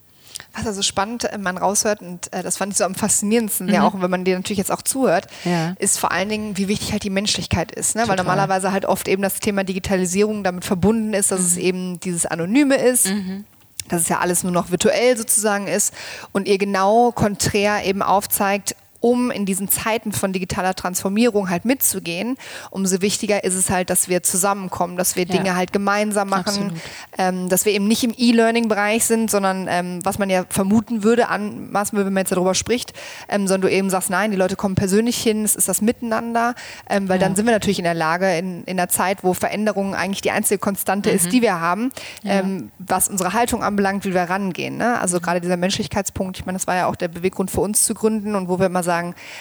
[0.55, 3.75] Was also spannend äh, man raushört, und äh, das fand ich so am faszinierendsten, mhm.
[3.75, 5.75] ja auch, wenn man dir natürlich jetzt auch zuhört, ja.
[5.79, 7.95] ist vor allen Dingen, wie wichtig halt die Menschlichkeit ist.
[7.95, 8.09] Ne?
[8.09, 11.47] Weil normalerweise halt oft eben das Thema Digitalisierung damit verbunden ist, dass mhm.
[11.47, 13.09] es eben dieses Anonyme ist.
[13.09, 13.45] Mhm
[13.89, 15.95] dass es ja alles nur noch virtuell sozusagen ist
[16.33, 22.37] und ihr genau konträr eben aufzeigt, um in diesen Zeiten von digitaler Transformierung halt mitzugehen,
[22.71, 25.35] umso wichtiger ist es halt, dass wir zusammenkommen, dass wir ja.
[25.35, 26.75] Dinge halt gemeinsam machen,
[27.19, 31.29] ähm, dass wir eben nicht im E-Learning-Bereich sind, sondern ähm, was man ja vermuten würde,
[31.29, 32.93] anmaßen wenn man jetzt darüber spricht,
[33.29, 36.55] ähm, sondern du eben sagst, nein, die Leute kommen persönlich hin, es ist das Miteinander,
[36.89, 37.27] ähm, weil ja.
[37.27, 40.31] dann sind wir natürlich in der Lage, in, in einer Zeit, wo Veränderung eigentlich die
[40.31, 41.17] einzige Konstante mhm.
[41.17, 41.91] ist, die wir haben,
[42.23, 42.41] ja.
[42.41, 44.77] Ähm, was unsere Haltung anbelangt, wie wir rangehen.
[44.77, 45.01] Ne?
[45.01, 45.23] Also mhm.
[45.23, 48.35] gerade dieser Menschlichkeitspunkt, ich meine, das war ja auch der Beweggrund für uns zu gründen
[48.35, 48.90] und wo wir immer sagen,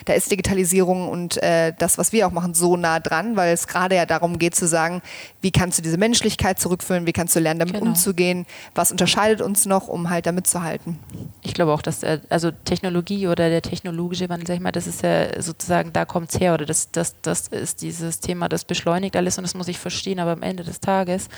[0.06, 3.68] da ist Digitalisierung und äh, das, was wir auch machen, so nah dran, weil es
[3.68, 5.02] gerade ja darum geht zu sagen,
[5.42, 7.88] wie kannst du diese Menschlichkeit zurückführen, wie kannst du lernen, damit genau.
[7.88, 11.00] umzugehen, was unterscheidet uns noch, um halt damit zu halten.
[11.42, 14.88] Ich glaube auch, dass äh, also Technologie oder der technologische Wandel, sag ich mal, das
[14.88, 18.66] ist ja sozusagen, da kommt es her oder das, das, das ist dieses Thema, das
[18.66, 21.30] beschleunigt alles und das muss ich verstehen, aber am Ende des Tages,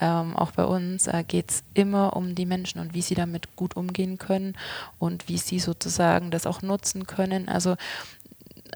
[0.00, 3.56] ähm, auch bei uns, äh, geht es immer um die Menschen und wie sie damit
[3.56, 4.56] gut umgehen können
[4.98, 7.48] und wie sie sozusagen das auch nutzen können.
[7.54, 7.76] Also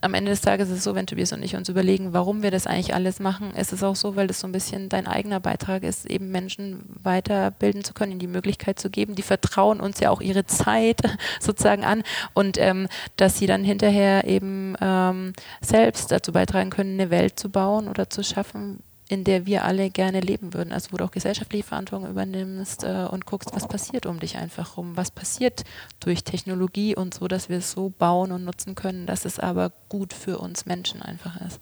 [0.02, 2.50] am Ende des Tages ist es so, wenn Tobias und ich uns überlegen, warum wir
[2.50, 5.40] das eigentlich alles machen, ist es auch so, weil das so ein bisschen dein eigener
[5.40, 9.14] Beitrag ist, eben Menschen weiterbilden zu können, ihnen die Möglichkeit zu geben.
[9.14, 11.00] Die vertrauen uns ja auch ihre Zeit
[11.40, 12.02] sozusagen an
[12.34, 17.50] und ähm, dass sie dann hinterher eben ähm, selbst dazu beitragen können, eine Welt zu
[17.50, 20.72] bauen oder zu schaffen, in der wir alle gerne leben würden.
[20.72, 24.76] Also wo du auch gesellschaftliche Verantwortung übernimmst äh, und guckst, was passiert um dich einfach
[24.76, 25.64] rum, was passiert
[26.00, 29.72] durch Technologie und so, dass wir es so bauen und nutzen können, dass es aber
[29.88, 31.58] gut für uns Menschen einfach ist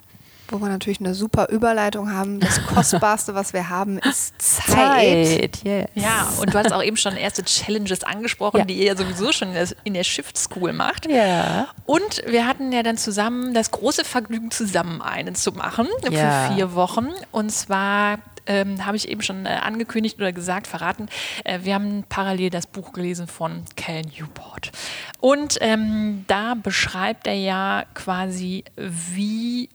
[0.48, 2.40] wo wir natürlich eine super Überleitung haben.
[2.40, 5.26] Das Kostbarste, was wir haben, ist Zeit.
[5.26, 5.88] Zeit yes.
[5.94, 8.64] Ja, und du hast auch eben schon erste Challenges angesprochen, ja.
[8.64, 9.48] die ihr ja sowieso schon
[9.84, 11.10] in der, Shift School macht.
[11.10, 11.68] Ja.
[11.84, 16.46] Und wir hatten ja dann zusammen das große Vergnügen, zusammen einen zu machen ja.
[16.48, 17.08] für vier Wochen.
[17.32, 21.08] Und zwar ähm, habe ich eben schon äh, angekündigt oder gesagt, verraten.
[21.44, 24.72] Äh, wir haben parallel das Buch gelesen von Cal Newport.
[25.20, 29.68] Und ähm, da beschreibt er ja quasi, wie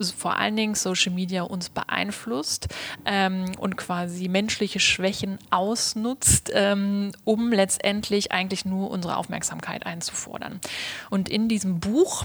[0.00, 2.68] vor allen Dingen Social Media uns beeinflusst
[3.04, 10.60] ähm, und quasi menschliche Schwächen ausnutzt, ähm, um letztendlich eigentlich nur unsere Aufmerksamkeit einzufordern.
[11.10, 12.24] Und in diesem Buch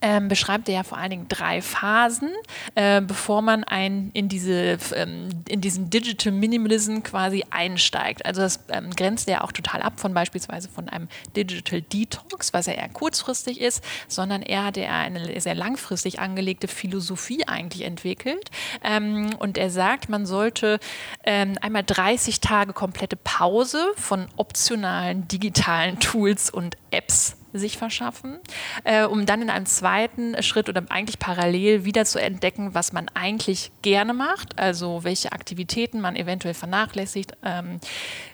[0.00, 2.30] ähm, beschreibt er ja vor allen Dingen drei Phasen,
[2.74, 8.24] äh, bevor man ein, in, diese, ähm, in diesen Digital Minimalism quasi einsteigt.
[8.26, 12.66] Also das ähm, grenzt er auch total ab von beispielsweise von einem Digital Detox, was
[12.66, 18.50] ja eher kurzfristig ist, sondern er hat ja eine sehr langfristig angelegte Philosophie eigentlich entwickelt.
[18.82, 20.78] Ähm, und er sagt, man sollte
[21.24, 28.38] ähm, einmal 30 Tage komplette Pause von optionalen digitalen Tools und Apps sich verschaffen,
[28.84, 33.08] äh, um dann in einem zweiten Schritt oder eigentlich parallel wieder zu entdecken, was man
[33.14, 37.80] eigentlich gerne macht, also welche Aktivitäten man eventuell vernachlässigt ähm,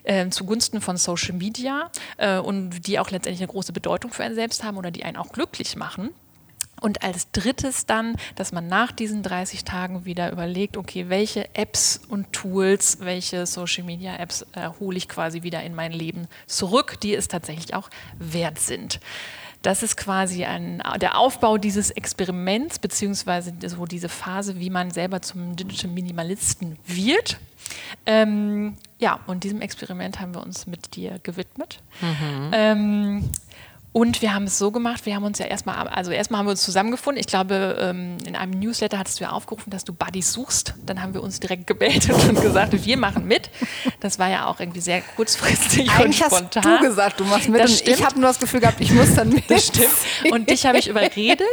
[0.05, 4.35] äh, zugunsten von Social Media äh, und die auch letztendlich eine große Bedeutung für einen
[4.35, 6.11] selbst haben oder die einen auch glücklich machen.
[6.81, 12.01] Und als drittes dann, dass man nach diesen 30 Tagen wieder überlegt, okay, welche Apps
[12.09, 16.99] und Tools, welche Social Media Apps äh, hole ich quasi wieder in mein Leben zurück,
[17.01, 19.01] die es tatsächlich auch wert sind.
[19.63, 25.21] Das ist quasi ein, der Aufbau dieses Experiments, beziehungsweise so diese Phase, wie man selber
[25.21, 27.39] zum Digital Minimalisten wird.
[28.07, 31.83] Ähm, ja, und diesem Experiment haben wir uns mit dir gewidmet.
[32.01, 32.51] Mhm.
[32.53, 33.31] Ähm,
[33.93, 36.53] und wir haben es so gemacht, wir haben uns ja erstmal, also erstmal haben wir
[36.53, 37.19] uns zusammengefunden.
[37.19, 40.75] Ich glaube, ähm, in einem Newsletter hattest du ja aufgerufen, dass du Buddies suchst.
[40.87, 43.51] Dann haben wir uns direkt gebetet und gesagt, wir machen mit.
[43.99, 46.65] Das war ja auch irgendwie sehr kurzfristig Eigentlich und spontan.
[46.65, 47.61] hast du gesagt, du machst mit.
[47.61, 47.99] Das und stimmt.
[47.99, 49.51] ich habe nur das Gefühl gehabt, ich muss dann mit.
[49.51, 49.91] Das stimmt.
[50.31, 51.49] Und dich habe ich überredet.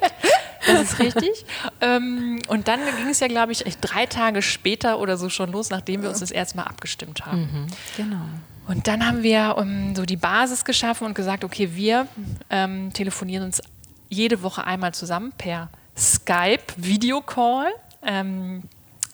[0.67, 1.45] Das ist richtig.
[1.81, 5.71] Ähm, und dann ging es ja, glaube ich, drei Tage später oder so schon los,
[5.71, 7.39] nachdem wir uns das erste Mal abgestimmt haben.
[7.39, 8.21] Mhm, genau.
[8.67, 12.07] Und dann haben wir um, ähm, so die Basis geschaffen und gesagt, okay, wir
[12.49, 13.61] ähm, telefonieren uns
[14.09, 17.71] jede Woche einmal zusammen per Skype, Videocall.
[18.03, 18.63] Ähm,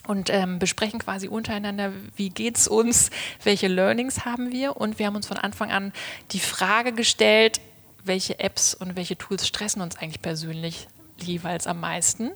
[0.06, 3.10] und ähm, besprechen quasi untereinander, wie geht es uns,
[3.42, 4.76] welche Learnings haben wir.
[4.76, 5.94] Und wir haben uns von Anfang an
[6.32, 7.62] die Frage gestellt,
[8.04, 12.32] welche Apps und welche Tools stressen uns eigentlich persönlich jeweils am meisten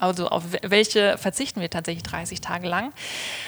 [0.00, 2.92] also auf welche verzichten wir tatsächlich 30 Tage lang.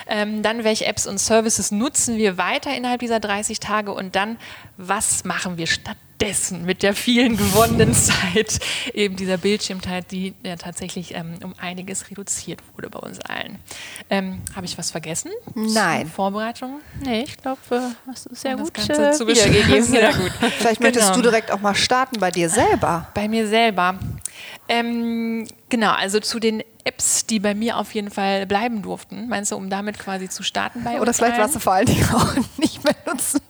[0.06, 4.36] Ähm, dann, welche Apps und Services nutzen wir weiter innerhalb dieser 30 Tage und dann,
[4.76, 6.11] was machen wir stattdessen
[6.64, 8.58] mit der vielen gewonnenen Zeit,
[8.94, 13.58] eben dieser Bildschirmzeit, die ja tatsächlich ähm, um einiges reduziert wurde bei uns allen.
[14.10, 15.30] Ähm, Habe ich was vergessen?
[15.54, 16.06] Nein.
[16.06, 16.80] Vorbereitung?
[17.00, 19.82] Nee, ich glaube, äh, hast du sehr gut Ganze äh, wiedergegeben.
[19.92, 20.32] Sehr gut.
[20.58, 21.16] Vielleicht möchtest genau.
[21.16, 23.08] du direkt auch mal starten bei dir selber.
[23.14, 23.98] Bei mir selber.
[24.68, 29.52] Ähm, genau, also zu den Apps, die bei mir auf jeden Fall bleiben durften, meinst
[29.52, 32.34] du, um damit quasi zu starten bei Oder vielleicht warst du vor allen Dingen auch
[32.58, 33.40] nicht mehr nutzen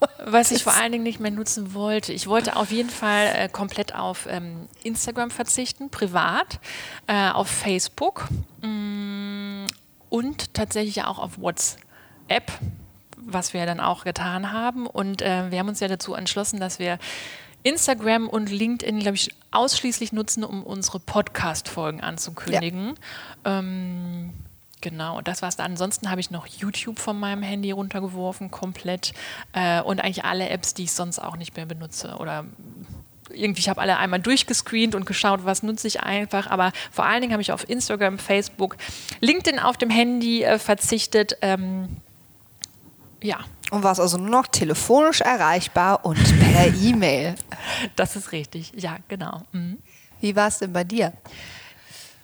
[0.24, 2.12] Was ich vor allen Dingen nicht mehr nutzen wollte.
[2.12, 6.60] Ich wollte auf jeden Fall äh, komplett auf ähm, Instagram verzichten, privat,
[7.06, 8.28] äh, auf Facebook
[8.62, 9.66] mh, mm,
[10.08, 12.52] und tatsächlich auch auf WhatsApp,
[13.16, 14.86] was wir dann auch getan haben.
[14.86, 16.98] Und äh, wir haben uns ja dazu entschlossen, dass wir
[17.62, 22.94] Instagram und LinkedIn, glaube ich, ausschließlich nutzen, um unsere Podcast-Folgen anzukündigen.
[23.44, 23.58] Ja.
[23.58, 24.32] Ähm,
[24.82, 25.58] Genau, das war's.
[25.58, 29.14] Ansonsten habe ich noch YouTube von meinem Handy runtergeworfen, komplett.
[29.52, 32.16] Äh, und eigentlich alle Apps, die ich sonst auch nicht mehr benutze.
[32.18, 32.44] Oder
[33.30, 36.48] irgendwie, ich habe alle einmal durchgescreent und geschaut, was nutze ich einfach.
[36.48, 38.76] Aber vor allen Dingen habe ich auf Instagram, Facebook,
[39.20, 41.36] LinkedIn auf dem Handy äh, verzichtet.
[41.40, 41.88] Ähm,
[43.22, 43.38] ja.
[43.70, 46.18] Und warst also nur noch telefonisch erreichbar und
[46.54, 47.34] per E-Mail.
[47.96, 49.42] Das ist richtig, ja, genau.
[49.52, 49.78] Mhm.
[50.20, 51.12] Wie war es denn bei dir?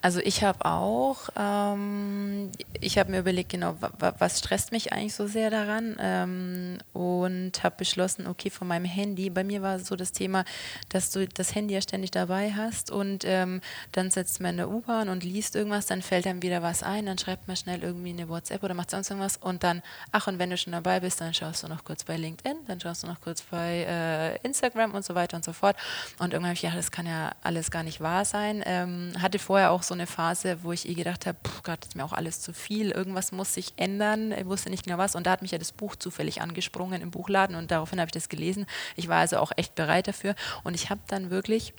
[0.03, 3.77] Also ich habe auch, ähm, ich habe mir überlegt, genau,
[4.19, 9.31] was stresst mich eigentlich so sehr daran ähm, und habe beschlossen, okay, von meinem Handy,
[9.31, 10.45] bei mir war so das Thema,
[10.89, 13.61] dass du das Handy ja ständig dabei hast und ähm,
[13.93, 17.07] dann setzt man in der U-Bahn und liest irgendwas, dann fällt einem wieder was ein,
[17.07, 20.41] dann schreibt man schnell irgendwie eine WhatsApp oder macht sonst irgendwas und dann, ach und
[20.41, 23.07] wenn du schon dabei bist, dann schaust du noch kurz bei LinkedIn, dann schaust du
[23.07, 25.77] noch kurz bei äh, Instagram und so weiter und so fort
[26.19, 28.65] und irgendwann habe ich gedacht, das kann ja alles gar nicht wahr sein.
[28.67, 31.97] Ähm, hatte vorher auch so so eine Phase, wo ich eh gedacht habe, Gott, ist
[31.97, 34.33] mir auch alles zu viel, irgendwas muss sich ändern.
[34.33, 35.15] Ich wusste nicht genau was.
[35.15, 38.13] Und da hat mich ja das Buch zufällig angesprungen im Buchladen und daraufhin habe ich
[38.13, 38.65] das gelesen.
[38.97, 40.35] Ich war also auch echt bereit dafür.
[40.65, 41.75] Und ich habe dann wirklich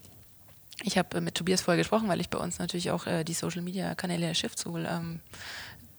[0.84, 3.62] ich habe mit Tobias vorher gesprochen, weil ich bei uns natürlich auch äh, die Social
[3.62, 5.20] Media Kanäle der Schiffsschule ähm,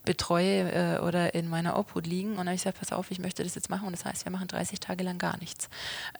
[0.05, 2.31] betreue äh, oder in meiner Obhut liegen.
[2.31, 3.87] Und dann habe ich gesagt, pass auf, ich möchte das jetzt machen.
[3.87, 5.69] Und das heißt, wir machen 30 Tage lang gar nichts.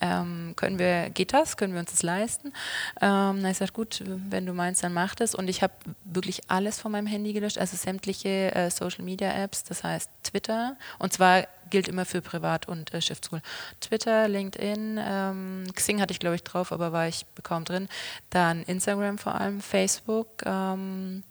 [0.01, 1.57] Ähm, können wir, geht das?
[1.57, 2.49] Können wir uns das leisten?
[2.49, 2.53] Ähm,
[3.01, 5.35] dann habe ich gesagt, gut, wenn du meinst, dann mach das.
[5.35, 9.65] Und ich habe wirklich alles von meinem Handy gelöscht, also sämtliche äh, Social Media Apps,
[9.65, 10.77] das heißt Twitter.
[10.99, 13.43] Und zwar gilt immer für Privat- und äh, Schiffsschule.
[13.81, 17.89] Twitter, LinkedIn, ähm, Xing hatte ich glaube ich drauf, aber war ich kaum drin.
[18.31, 20.43] Dann Instagram vor allem, Facebook.
[20.45, 21.25] Ähm,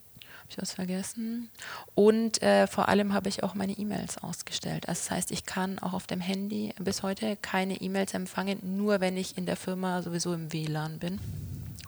[0.50, 1.50] ich was vergessen?
[1.96, 4.88] Und äh, vor allem habe ich auch meine E-Mails ausgestellt.
[4.88, 9.02] Also das heißt, ich kann auch auf dem Handy bis heute keine E-Mails empfangen, nur
[9.02, 11.20] wenn ich in der Firma sowieso im WLAN bin.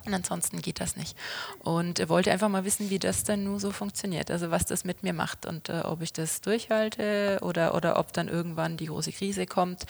[0.06, 1.18] Und ansonsten geht das nicht.
[1.60, 4.30] Und äh, wollte einfach mal wissen, wie das dann nur so funktioniert.
[4.30, 8.14] Also was das mit mir macht und äh, ob ich das durchhalte oder, oder ob
[8.14, 9.86] dann irgendwann die große Krise kommt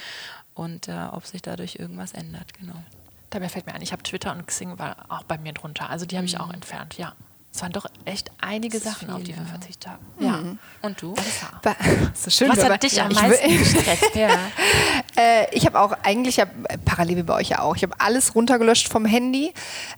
[0.54, 2.54] und äh, ob sich dadurch irgendwas ändert.
[2.54, 2.82] Genau.
[3.30, 5.90] Dabei fällt mir ein, ich habe Twitter und Xing war auch bei mir drunter.
[5.90, 6.42] Also die habe ich mhm.
[6.42, 7.14] auch entfernt, ja.
[7.56, 10.06] Es waren doch echt einige Sachen, viel, auf die wir verzichtet haben.
[10.20, 10.32] Ja.
[10.32, 10.60] Mhm.
[10.82, 11.16] Und du?
[11.64, 14.14] Das ist schön, Was hat dich am meisten gestresst?
[14.14, 14.28] ja.
[15.18, 16.50] äh, ich habe auch eigentlich, hab,
[16.84, 19.54] parallel wie bei euch ja auch, ich habe alles runtergelöscht vom Handy,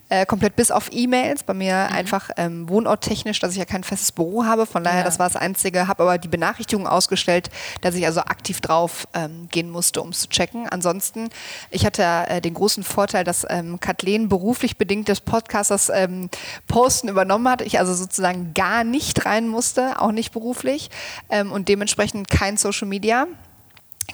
[0.08, 1.42] äh, komplett bis auf E-Mails.
[1.42, 1.96] Bei mir mhm.
[1.96, 4.64] einfach ähm, wohnorttechnisch, dass ich ja kein festes Büro habe.
[4.64, 5.04] Von daher, ja.
[5.04, 5.88] das war das Einzige.
[5.88, 10.20] Habe aber die Benachrichtigung ausgestellt, dass ich also aktiv drauf ähm, gehen musste, um es
[10.20, 10.68] zu checken.
[10.68, 11.28] Ansonsten,
[11.72, 16.30] ich hatte äh, den großen Vorteil, dass ähm, Kathleen beruflich bedingt des Podcasters ähm,
[16.68, 20.90] Posten übernommen hat, ich also sozusagen gar nicht rein musste, auch nicht beruflich
[21.30, 23.26] ähm, und dementsprechend kein Social Media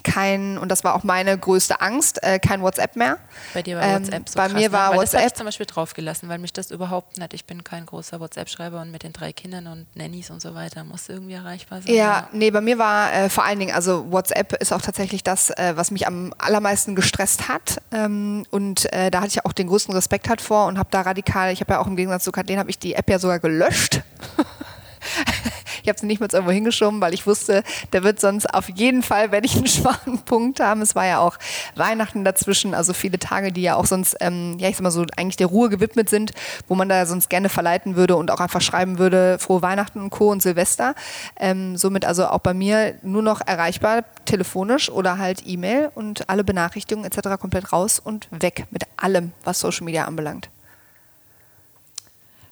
[0.03, 3.19] kein, und das war auch meine größte Angst, äh, kein WhatsApp mehr.
[3.53, 4.97] Bei dir war WhatsApp ähm, so Bei krass, mir war ne?
[4.97, 5.13] WhatsApp.
[5.13, 8.21] Das habe ich zum Beispiel draufgelassen, weil mich das überhaupt nicht, ich bin kein großer
[8.21, 11.95] WhatsApp-Schreiber und mit den drei Kindern und Nannies und so weiter muss irgendwie erreichbar sein.
[11.95, 12.29] Ja, ja.
[12.33, 15.73] nee, bei mir war äh, vor allen Dingen, also WhatsApp ist auch tatsächlich das, äh,
[15.77, 19.95] was mich am allermeisten gestresst hat ähm, und äh, da hatte ich auch den größten
[19.95, 22.59] Respekt halt vor und habe da radikal, ich habe ja auch im Gegensatz zu Kathleen,
[22.59, 24.03] habe ich die App ja sogar gelöscht.
[25.85, 29.03] Ich habe sie nicht mehr irgendwo hingeschoben, weil ich wusste, der wird sonst auf jeden
[29.03, 30.81] Fall, wenn ich einen schwachen Punkt haben.
[30.81, 31.37] Es war ja auch
[31.77, 35.05] Weihnachten dazwischen, also viele Tage, die ja auch sonst, ähm, ja ich sag mal so,
[35.15, 36.33] eigentlich der Ruhe gewidmet sind,
[36.69, 40.09] wo man da sonst gerne verleiten würde und auch einfach schreiben würde, frohe Weihnachten und
[40.09, 40.33] Co.
[40.33, 40.95] und Silvester.
[41.39, 46.45] Ähm, somit also auch bei mir nur noch erreichbar, telefonisch oder halt E-Mail und alle
[46.45, 47.39] Benachrichtigungen etc.
[47.39, 50.49] komplett raus und weg mit allem, was Social Media anbelangt.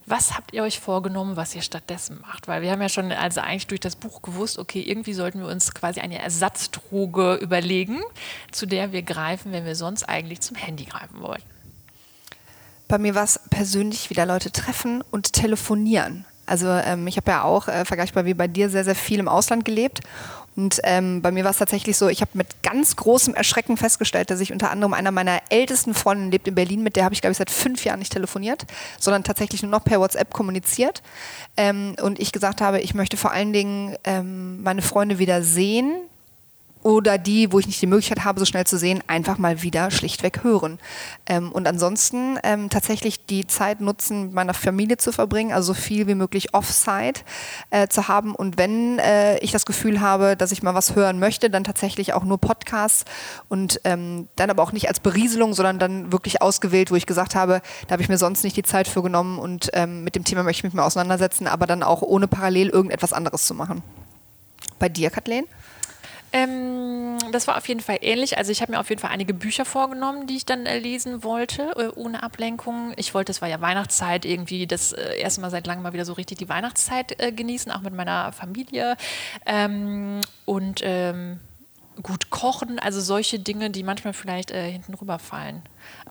[0.07, 2.49] Was habt ihr euch vorgenommen, was ihr stattdessen macht?
[2.49, 5.47] Weil wir haben ja schon also eigentlich durch das Buch gewusst, okay, irgendwie sollten wir
[5.47, 8.01] uns quasi eine Ersatzdroge überlegen,
[8.51, 11.43] zu der wir greifen, wenn wir sonst eigentlich zum Handy greifen wollen.
[12.89, 16.27] Bei mir war es persönlich wieder Leute treffen und telefonieren.
[16.47, 19.29] Also ähm, ich habe ja auch äh, vergleichbar wie bei dir sehr, sehr viel im
[19.29, 20.01] Ausland gelebt
[20.55, 24.31] und ähm, bei mir war es tatsächlich so, ich habe mit ganz großem Erschrecken festgestellt,
[24.31, 27.23] dass ich unter anderem einer meiner ältesten Freundinnen lebt in Berlin, mit der habe ich,
[27.23, 28.67] glaube ich, seit fünf Jahren nicht telefoniert,
[28.99, 31.03] sondern tatsächlich nur noch per WhatsApp kommuniziert.
[31.57, 35.95] Ähm, und ich gesagt habe, ich möchte vor allen Dingen ähm, meine Freunde wieder sehen,
[36.83, 39.91] oder die, wo ich nicht die Möglichkeit habe, so schnell zu sehen, einfach mal wieder
[39.91, 40.79] schlichtweg hören.
[41.27, 45.81] Ähm, und ansonsten ähm, tatsächlich die Zeit nutzen, mit meiner Familie zu verbringen, also so
[45.81, 47.21] viel wie möglich Offside
[47.71, 48.35] äh, zu haben.
[48.35, 52.13] Und wenn äh, ich das Gefühl habe, dass ich mal was hören möchte, dann tatsächlich
[52.13, 53.05] auch nur Podcasts
[53.49, 57.35] und ähm, dann aber auch nicht als Berieselung, sondern dann wirklich ausgewählt, wo ich gesagt
[57.35, 60.25] habe, da habe ich mir sonst nicht die Zeit für genommen und ähm, mit dem
[60.25, 63.83] Thema möchte ich mich mal auseinandersetzen, aber dann auch ohne parallel irgendetwas anderes zu machen.
[64.79, 65.45] Bei dir, Kathleen?
[66.33, 68.39] Ähm, das war auf jeden Fall ähnlich.
[68.39, 71.23] Also ich habe mir auf jeden Fall einige Bücher vorgenommen, die ich dann äh, lesen
[71.23, 72.93] wollte, äh, ohne Ablenkung.
[72.97, 76.05] Ich wollte, es war ja Weihnachtszeit, irgendwie das äh, erste Mal seit langem mal wieder
[76.05, 78.97] so richtig die Weihnachtszeit äh, genießen, auch mit meiner Familie.
[79.45, 81.41] Ähm, und ähm,
[82.03, 85.63] gut kochen, also solche Dinge, die manchmal vielleicht äh, hinten rüberfallen.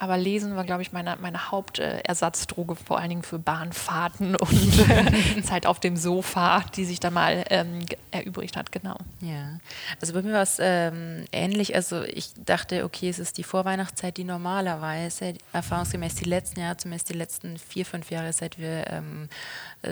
[0.01, 5.43] Aber Lesen war, glaube ich, meine, meine Hauptersatzdroge, vor allen Dingen für Bahnfahrten und äh,
[5.43, 8.97] Zeit auf dem Sofa, die sich da mal ähm, erübrigt hat, genau.
[9.19, 9.59] Ja,
[10.01, 11.75] also bei mir war es ähm, ähnlich.
[11.75, 17.09] Also ich dachte, okay, es ist die Vorweihnachtszeit, die normalerweise, erfahrungsgemäß die letzten Jahre, zumindest
[17.09, 19.29] die letzten vier, fünf Jahre, seit wir ähm,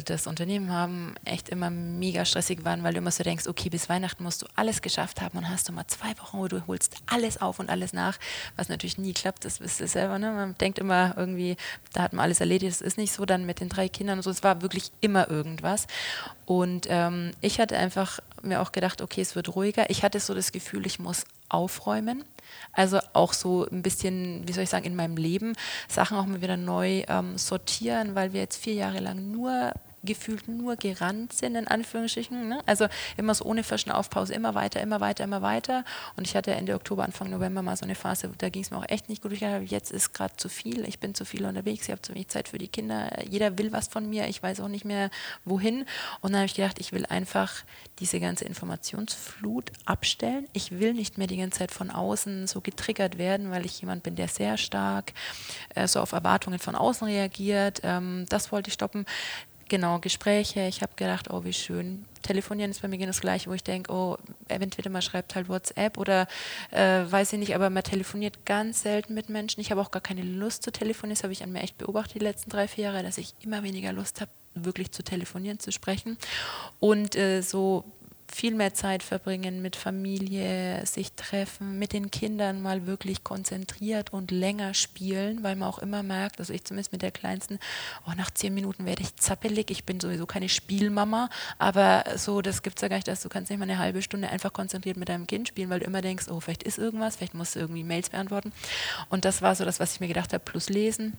[0.06, 3.90] das Unternehmen haben, echt immer mega stressig waren, weil du immer so denkst, okay, bis
[3.90, 6.96] Weihnachten musst du alles geschafft haben und hast du mal zwei Wochen, wo du holst
[7.06, 8.18] alles auf und alles nach,
[8.56, 10.32] was natürlich nie klappt, das wisst ihr selber, ne?
[10.32, 11.58] man denkt immer irgendwie,
[11.94, 14.24] da hat man alles erledigt, das ist nicht so, dann mit den drei Kindern und
[14.24, 15.88] so, es war wirklich immer irgendwas.
[16.46, 20.34] Und ähm, ich hatte einfach mir auch gedacht, okay, es wird ruhiger, ich hatte so
[20.34, 22.24] das Gefühl, ich muss aufräumen,
[22.72, 25.54] also auch so ein bisschen, wie soll ich sagen, in meinem Leben
[25.88, 30.48] Sachen auch mal wieder neu ähm, sortieren, weil wir jetzt vier Jahre lang nur gefühlt
[30.48, 32.48] nur gerannt sind, in Anführungsstrichen.
[32.48, 32.62] Ne?
[32.66, 35.84] Also immer so ohne Aufpause, immer weiter, immer weiter, immer weiter.
[36.16, 38.78] Und ich hatte Ende Oktober, Anfang November mal so eine Phase, da ging es mir
[38.78, 39.32] auch echt nicht gut.
[39.32, 42.14] Ich dachte, jetzt ist gerade zu viel, ich bin zu viel unterwegs, ich habe zu
[42.14, 45.10] wenig Zeit für die Kinder, jeder will was von mir, ich weiß auch nicht mehr
[45.46, 45.86] wohin.
[46.22, 47.64] Und dann habe ich gedacht, ich will einfach
[48.00, 50.48] diese ganze Informationsflut abstellen.
[50.54, 54.04] Ich will nicht mehr die ganze Zeit von außen so getriggert werden, weil ich jemand
[54.04, 55.14] bin, der sehr stark
[55.76, 57.82] äh, so auf Erwartungen von außen reagiert.
[57.84, 59.06] Ähm, das wollte ich stoppen
[59.70, 60.68] genau, Gespräche.
[60.68, 62.06] Ich habe gedacht, oh, wie schön.
[62.22, 64.18] Telefonieren ist bei mir genau das Gleiche, wo ich denke, oh,
[64.50, 66.28] entweder man schreibt halt WhatsApp oder
[66.72, 69.62] äh, weiß ich nicht, aber man telefoniert ganz selten mit Menschen.
[69.62, 71.16] Ich habe auch gar keine Lust zu telefonieren.
[71.16, 73.64] Das habe ich an mir echt beobachtet die letzten drei, vier Jahre, dass ich immer
[73.64, 76.18] weniger Lust habe, wirklich zu telefonieren, zu sprechen.
[76.80, 77.86] Und äh, so
[78.32, 84.32] viel mehr Zeit verbringen mit Familie, sich treffen, mit den Kindern mal wirklich konzentriert und
[84.32, 87.60] länger spielen, weil man auch immer merkt, also ich zumindest mit der Kleinsten,
[88.08, 92.62] oh, nach zehn Minuten werde ich zappelig, ich bin sowieso keine Spielmama, aber so, das
[92.62, 94.98] gibt es ja gar nicht, dass du kannst nicht mal eine halbe Stunde einfach konzentriert
[94.98, 97.60] mit deinem Kind spielen, weil du immer denkst, oh, vielleicht ist irgendwas, vielleicht musst du
[97.60, 98.52] irgendwie Mails beantworten.
[99.10, 101.18] Und das war so das, was ich mir gedacht habe, plus lesen.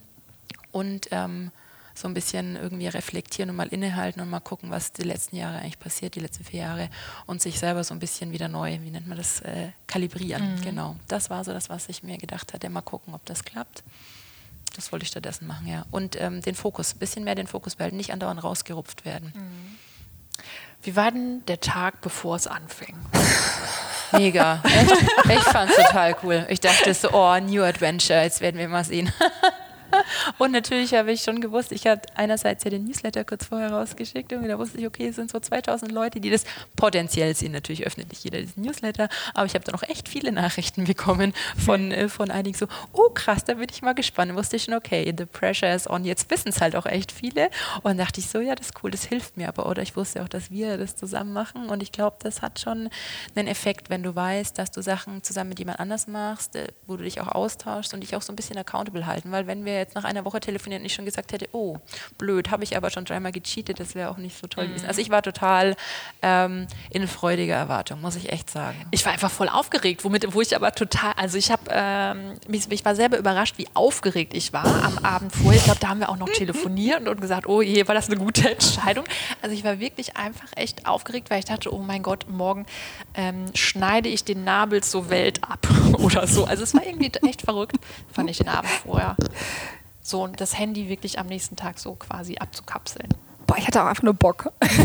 [0.73, 1.51] Und ähm,
[1.95, 5.59] so ein bisschen irgendwie reflektieren und mal innehalten und mal gucken, was die letzten Jahre
[5.59, 6.91] eigentlich passiert, die letzten vier Jahre
[7.27, 10.57] und sich selber so ein bisschen wieder neu, wie nennt man das, äh, kalibrieren.
[10.57, 10.63] Mhm.
[10.63, 10.97] Genau.
[11.09, 12.69] Das war so das, was ich mir gedacht hatte.
[12.71, 13.83] Mal gucken, ob das klappt.
[14.77, 15.85] Das wollte ich stattdessen machen, ja.
[15.91, 19.33] Und ähm, den Fokus, ein bisschen mehr den Fokus behalten, nicht andauernd rausgerupft werden.
[19.35, 19.79] Mhm.
[20.83, 22.97] Wie war denn der Tag, bevor es anfing?
[24.13, 24.63] Mega.
[24.65, 24.93] Echt?
[25.29, 26.47] Ich fand es total cool.
[26.49, 29.13] Ich dachte so, oh, New Adventure, jetzt werden wir mal sehen.
[30.39, 34.33] und natürlich habe ich schon gewusst, ich hatte einerseits ja den Newsletter kurz vorher rausgeschickt
[34.33, 36.45] und da wusste ich, okay, es sind so 2000 Leute, die das
[36.77, 37.53] potenziell sehen.
[37.53, 41.33] Natürlich öffnet nicht jeder diesen Newsletter, aber ich habe dann auch echt viele Nachrichten bekommen
[41.57, 44.33] von, äh, von einigen so, oh krass, da bin ich mal gespannt.
[44.33, 46.05] Da wusste ich schon, okay, the pressure is on.
[46.05, 47.51] Jetzt wissen es halt auch echt viele.
[47.83, 49.67] Und dachte ich so, ja, das ist cool, das hilft mir aber.
[49.67, 52.89] Oder ich wusste auch, dass wir das zusammen machen und ich glaube, das hat schon
[53.35, 56.97] einen Effekt, wenn du weißt, dass du Sachen zusammen mit jemand anders machst, äh, wo
[56.97, 59.31] du dich auch austauschst und dich auch so ein bisschen accountable halten.
[59.33, 61.79] Weil wenn wir jetzt nach einer Woche telefoniert und ich schon gesagt hätte, oh,
[62.19, 64.87] blöd, habe ich aber schon dreimal gecheatet, das wäre auch nicht so toll gewesen.
[64.87, 65.77] Also ich war total
[66.23, 68.87] ähm, in freudiger Erwartung, muss ich echt sagen.
[68.91, 72.85] Ich war einfach voll aufgeregt, womit, wo ich aber total, also ich habe, ähm, ich
[72.85, 75.59] war selber überrascht, wie aufgeregt ich war am Abend vorher.
[75.59, 78.17] Ich glaube, da haben wir auch noch telefoniert und gesagt, oh je, war das eine
[78.17, 79.05] gute Entscheidung.
[79.43, 82.67] Also ich war wirklich einfach echt aufgeregt, weil ich dachte, oh mein Gott, morgen
[83.15, 85.67] ähm, schneide ich den Nabel zur Welt ab
[86.01, 86.45] oder so.
[86.45, 87.77] Also es war irgendwie echt verrückt,
[88.13, 89.17] fand ich den Abend vorher.
[90.03, 93.09] So das Handy wirklich am nächsten Tag so quasi abzukapseln
[93.51, 94.53] boah, ich hatte auch einfach nur Bock.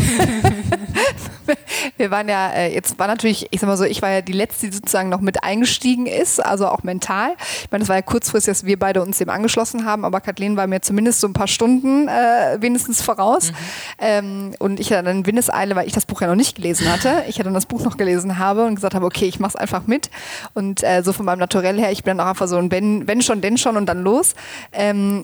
[1.96, 4.32] wir waren ja, äh, jetzt war natürlich, ich sag mal so, ich war ja die
[4.32, 7.36] Letzte, die sozusagen noch mit eingestiegen ist, also auch mental.
[7.62, 10.56] Ich meine, das war ja kurzfristig, dass wir beide uns dem angeschlossen haben, aber Kathleen
[10.56, 13.52] war mir zumindest so ein paar Stunden äh, wenigstens voraus.
[13.52, 13.56] Mhm.
[14.00, 17.22] Ähm, und ich hatte dann Windeseile, weil ich das Buch ja noch nicht gelesen hatte.
[17.28, 19.86] Ich hatte dann das Buch noch gelesen habe und gesagt habe, okay, ich mach's einfach
[19.86, 20.10] mit.
[20.54, 23.06] Und äh, so von meinem Naturell her, ich bin dann auch einfach so ein wenn,
[23.06, 24.34] wenn schon, denn schon und dann los.
[24.72, 25.22] Ähm,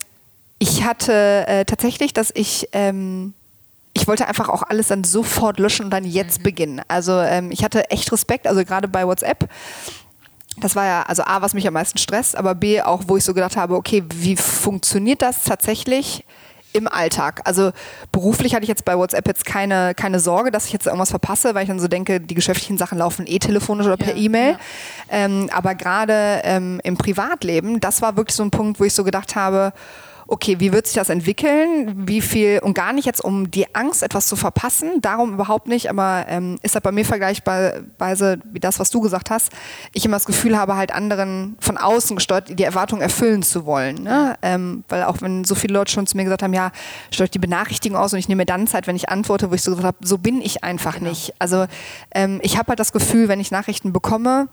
[0.63, 3.35] ich hatte äh, tatsächlich, dass ich ähm,
[3.95, 6.43] ich wollte einfach auch alles dann sofort löschen und dann jetzt mhm.
[6.45, 6.83] beginnen.
[6.87, 9.49] Also ähm, ich hatte echt Respekt, also gerade bei WhatsApp.
[10.59, 13.25] Das war ja, also A, was mich am meisten stresst, aber B, auch wo ich
[13.25, 16.25] so gedacht habe, okay, wie funktioniert das tatsächlich?
[16.75, 17.43] im Alltag.
[17.45, 17.73] Also
[18.13, 21.55] beruflich hatte ich jetzt bei WhatsApp jetzt keine, keine Sorge, dass ich jetzt irgendwas verpasse,
[21.55, 24.53] weil ich dann so denke, die geschäftlichen Sachen laufen eh telefonisch oder per E-Mail.
[24.53, 24.59] Ja.
[25.11, 29.05] Ähm, aber gerade ähm, im Privatleben, das war wirklich so ein Punkt, wo ich so
[29.05, 29.75] gedacht habe,
[30.33, 32.09] okay, wie wird sich das entwickeln?
[32.09, 35.91] Wie viel, und gar nicht jetzt um die Angst, etwas zu verpassen, darum überhaupt nicht,
[35.91, 39.53] aber ähm, ist das bei mir vergleichbarweise wie das, was du gesagt hast,
[39.93, 44.03] ich immer das Gefühl habe, halt anderen von außen gesteuert, die Erwartungen erfüllen zu wollen.
[44.03, 44.35] Ne?
[44.41, 46.73] Ähm, weil auch wenn so viele Leute schon zu mir gesagt haben, ja,
[47.11, 49.63] steuert die Benachrichtigung aus und ich nehme mir dann Zeit, wenn ich antworte, wo ich
[49.63, 51.11] so gesagt habe, so bin ich einfach genau.
[51.11, 51.35] nicht.
[51.41, 51.67] Also
[52.15, 54.49] ähm, ich habe halt das Gefühl, wenn ich Nachrichten bekomme,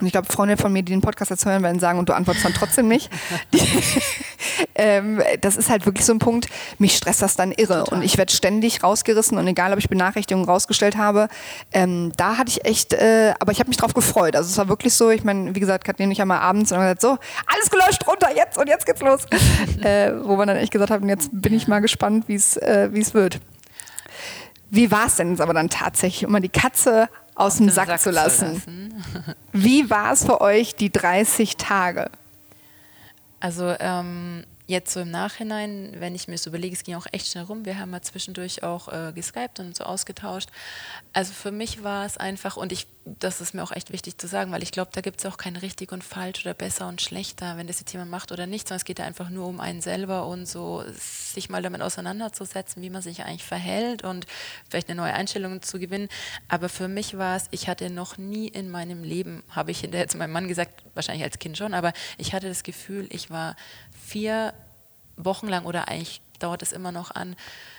[0.00, 2.14] und ich glaube, Freunde von mir, die den Podcast jetzt hören, werden sagen, und du
[2.14, 3.10] antwortest dann trotzdem nicht.
[4.74, 7.84] ähm, das ist halt wirklich so ein Punkt, mich stresst das dann irre.
[7.84, 7.98] Total.
[7.98, 11.28] Und ich werde ständig rausgerissen und egal, ob ich Benachrichtigungen rausgestellt habe,
[11.72, 14.34] ähm, da hatte ich echt, äh, aber ich habe mich drauf gefreut.
[14.36, 16.78] Also es war wirklich so, ich meine, wie gesagt, Katrin und ich einmal abends und
[16.78, 19.26] dann gesagt, so, alles gelöscht, runter, jetzt und jetzt geht's los.
[19.82, 22.98] äh, wo man dann echt gesagt hat, und jetzt bin ich mal gespannt, wie äh,
[22.98, 23.38] es wird.
[24.70, 28.00] Wie war es denn aber dann tatsächlich, um mal die Katze aus dem Sack, Sack,
[28.00, 28.60] zu lassen.
[28.62, 29.34] Zu lassen.
[29.56, 32.10] Wie war es für euch die 30 Tage?
[33.38, 37.28] Also ähm, jetzt so im Nachhinein, wenn ich mir das überlege, es ging auch echt
[37.28, 37.66] schnell rum.
[37.66, 40.48] Wir haben ja zwischendurch auch äh, geskypt und so ausgetauscht.
[41.12, 44.26] Also für mich war es einfach, und ich, das ist mir auch echt wichtig zu
[44.26, 47.02] sagen, weil ich glaube, da gibt es auch kein richtig und falsch oder besser und
[47.02, 49.60] schlechter, wenn das jetzt jemand macht oder nicht, sondern es geht da einfach nur um
[49.60, 54.26] einen selber und so sich mal damit auseinanderzusetzen, wie man sich eigentlich verhält und
[54.70, 56.08] vielleicht eine neue Einstellung zu gewinnen.
[56.48, 60.08] Aber für mich war es, ich hatte noch nie in meinem Leben, habe ich hinterher
[60.08, 63.56] zu meinem Mann gesagt, wahrscheinlich als Kind schon, aber ich hatte das Gefühl, ich war
[64.14, 64.54] vier
[65.16, 67.34] Wochen lang oder eigentlich dauert es immer noch an,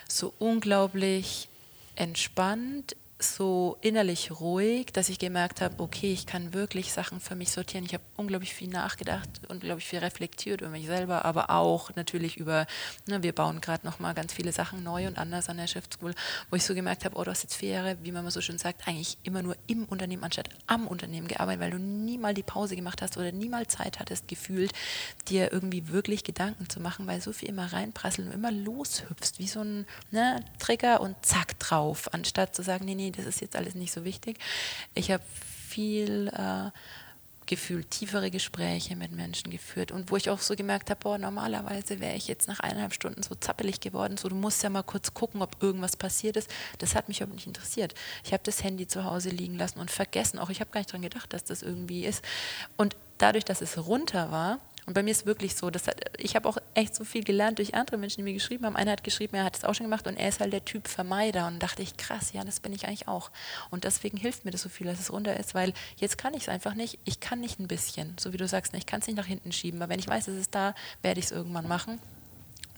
[0.09, 1.47] so unglaublich
[1.95, 7.49] entspannt, so innerlich ruhig, dass ich gemerkt habe, okay, ich kann wirklich Sachen für mich
[7.51, 7.85] sortieren.
[7.85, 12.67] Ich habe unglaublich viel nachgedacht, unglaublich viel reflektiert über mich selber, aber auch natürlich über,
[13.05, 16.13] ne, wir bauen gerade nochmal ganz viele Sachen neu und anders an der Shift School,
[16.49, 18.57] wo ich so gemerkt habe, oh, du hast jetzt vier Jahre, wie man so schön
[18.57, 22.43] sagt, eigentlich immer nur im Unternehmen anstatt am Unternehmen gearbeitet, weil du nie mal die
[22.43, 24.73] Pause gemacht hast oder nie mal Zeit hattest, gefühlt,
[25.29, 29.47] dir irgendwie wirklich Gedanken zu machen, weil so viel immer reinprasseln und immer loshüpfst, wie
[29.47, 33.55] so ein ne, Trigger und zack drauf, anstatt zu sagen, nee, nee, das ist jetzt
[33.55, 34.37] alles nicht so wichtig.
[34.93, 35.23] Ich habe
[35.67, 36.71] viel äh,
[37.45, 41.99] gefühlt tiefere Gespräche mit Menschen geführt und wo ich auch so gemerkt habe, boah, normalerweise
[41.99, 45.13] wäre ich jetzt nach eineinhalb Stunden so zappelig geworden, so du musst ja mal kurz
[45.13, 46.49] gucken, ob irgendwas passiert ist.
[46.79, 47.93] Das hat mich überhaupt nicht interessiert.
[48.23, 50.89] Ich habe das Handy zu Hause liegen lassen und vergessen, auch ich habe gar nicht
[50.89, 52.23] daran gedacht, dass das irgendwie ist.
[52.77, 55.83] Und dadurch, dass es runter war, und bei mir ist wirklich so, dass
[56.17, 58.75] ich habe auch echt so viel gelernt durch andere Menschen, die mir geschrieben haben.
[58.75, 60.87] Einer hat geschrieben, er hat es auch schon gemacht und er ist halt der Typ
[60.87, 61.47] Vermeider.
[61.47, 63.31] Und dachte ich, krass, ja, das bin ich eigentlich auch.
[63.71, 66.43] Und deswegen hilft mir das so viel, dass es runter ist, weil jetzt kann ich
[66.43, 66.99] es einfach nicht.
[67.03, 69.51] Ich kann nicht ein bisschen, so wie du sagst, ich kann es nicht nach hinten
[69.51, 69.81] schieben.
[69.81, 71.99] Aber wenn ich weiß, es ist da, werde ich es irgendwann machen.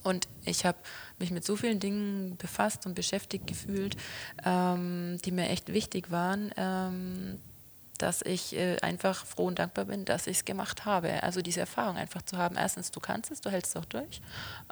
[0.03, 0.77] Und ich habe
[1.19, 3.97] mich mit so vielen Dingen befasst und beschäftigt gefühlt,
[4.45, 7.39] ähm, die mir echt wichtig waren, ähm,
[7.97, 11.23] dass ich äh, einfach froh und dankbar bin, dass ich es gemacht habe.
[11.23, 12.55] Also diese Erfahrung einfach zu haben.
[12.55, 14.21] Erstens, du kannst es, du hältst es auch durch.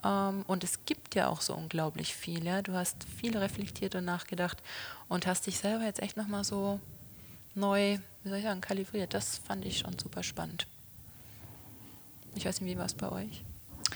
[0.04, 2.46] Ähm, und es gibt ja auch so unglaublich viel.
[2.46, 2.62] Ja?
[2.62, 4.62] Du hast viel reflektiert und nachgedacht
[5.08, 6.80] und hast dich selber jetzt echt nochmal so
[7.56, 9.14] neu, wie soll ich sagen, kalibriert.
[9.14, 10.68] Das fand ich schon super spannend.
[12.36, 13.44] Ich weiß nicht, wie war es bei euch?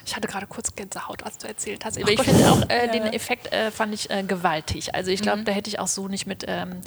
[0.05, 1.97] Ich hatte gerade kurz Gänsehaut, was du erzählt hast.
[1.97, 4.95] Aber ich finde auch äh, den Effekt äh, fand ich äh, gewaltig.
[4.95, 5.45] Also ich glaube, mhm.
[5.45, 6.81] da hätte ich auch so nicht mit ähm,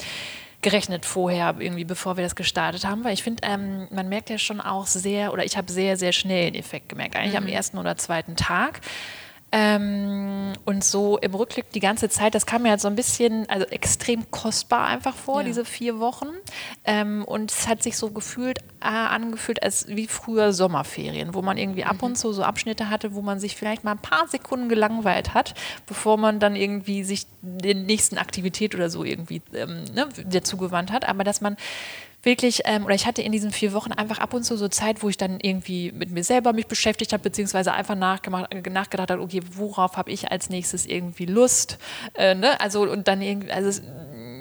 [0.62, 4.38] gerechnet vorher, irgendwie bevor wir das gestartet haben, weil ich finde, ähm, man merkt ja
[4.38, 7.46] schon auch sehr, oder ich habe sehr, sehr schnell den Effekt gemerkt, eigentlich mhm.
[7.46, 8.80] am ersten oder zweiten Tag.
[9.54, 13.46] Ähm, und so im Rückblick die ganze Zeit, das kam mir halt so ein bisschen,
[13.50, 15.46] also extrem kostbar einfach vor, ja.
[15.46, 16.28] diese vier Wochen.
[16.84, 21.58] Ähm, und es hat sich so gefühlt, äh, angefühlt als wie früher Sommerferien, wo man
[21.58, 22.16] irgendwie ab und mhm.
[22.16, 25.54] zu so Abschnitte hatte, wo man sich vielleicht mal ein paar Sekunden gelangweilt hat,
[25.86, 30.90] bevor man dann irgendwie sich der nächsten Aktivität oder so irgendwie ähm, ne, dazu gewandt
[30.92, 31.06] hat.
[31.06, 31.58] Aber dass man
[32.22, 35.02] wirklich, ähm, oder ich hatte in diesen vier Wochen einfach ab und zu so Zeit,
[35.02, 39.22] wo ich dann irgendwie mit mir selber mich beschäftigt habe, beziehungsweise einfach nachgemacht, nachgedacht habe,
[39.22, 41.78] okay, worauf habe ich als nächstes irgendwie Lust?
[42.14, 42.60] Äh, ne?
[42.60, 43.80] Also und dann irgendwie, also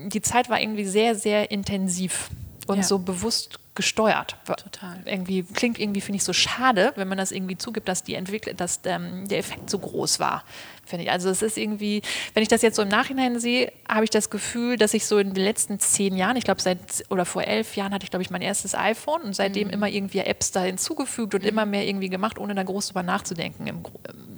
[0.08, 2.30] die Zeit war irgendwie sehr, sehr intensiv
[2.68, 2.84] und ja.
[2.84, 4.36] so bewusst gesteuert.
[4.46, 5.02] Total.
[5.06, 8.54] Irgendwie klingt irgendwie finde ich so schade, wenn man das irgendwie zugibt, dass die Entwickler,
[8.54, 10.44] dass ähm, der Effekt so groß war.
[10.92, 11.12] Finde ich.
[11.12, 12.02] Also es ist irgendwie,
[12.34, 15.20] wenn ich das jetzt so im Nachhinein sehe, habe ich das Gefühl, dass ich so
[15.20, 16.80] in den letzten zehn Jahren, ich glaube seit
[17.10, 19.74] oder vor elf Jahren hatte ich glaube ich mein erstes iPhone und seitdem mhm.
[19.74, 21.48] immer irgendwie Apps da hinzugefügt und mhm.
[21.48, 23.84] immer mehr irgendwie gemacht, ohne da groß drüber nachzudenken, im,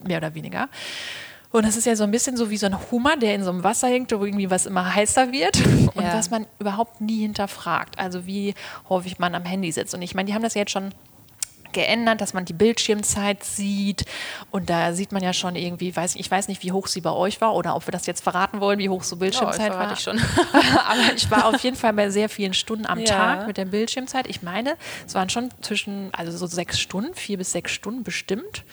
[0.06, 0.70] mehr oder weniger.
[1.50, 3.50] Und das ist ja so ein bisschen so wie so ein Hummer, der in so
[3.50, 5.58] einem Wasser hängt, wo irgendwie was immer heißer wird
[5.96, 6.14] und ja.
[6.14, 7.98] was man überhaupt nie hinterfragt.
[7.98, 8.54] Also wie
[8.90, 9.96] häufig man am Handy sitzt.
[9.96, 10.94] Und ich meine, die haben das ja jetzt schon
[11.74, 14.06] geändert, dass man die Bildschirmzeit sieht.
[14.52, 17.12] Und da sieht man ja schon irgendwie, weiß, ich weiß nicht, wie hoch sie bei
[17.12, 19.84] euch war oder ob wir das jetzt verraten wollen, wie hoch so Bildschirmzeit oh, war.
[19.94, 20.20] Ich schon.
[20.88, 23.06] Aber ich war auf jeden Fall bei sehr vielen Stunden am ja.
[23.06, 24.28] Tag mit der Bildschirmzeit.
[24.28, 28.64] Ich meine, es waren schon zwischen, also so sechs Stunden, vier bis sechs Stunden bestimmt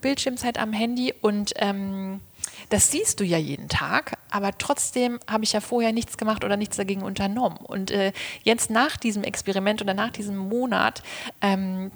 [0.00, 1.14] Bildschirmzeit am Handy.
[1.20, 2.20] Und ähm,
[2.68, 6.56] das siehst du ja jeden Tag, aber trotzdem habe ich ja vorher nichts gemacht oder
[6.56, 7.58] nichts dagegen unternommen.
[7.58, 11.02] Und äh, jetzt nach diesem Experiment oder nach diesem Monat
[11.40, 11.90] ähm,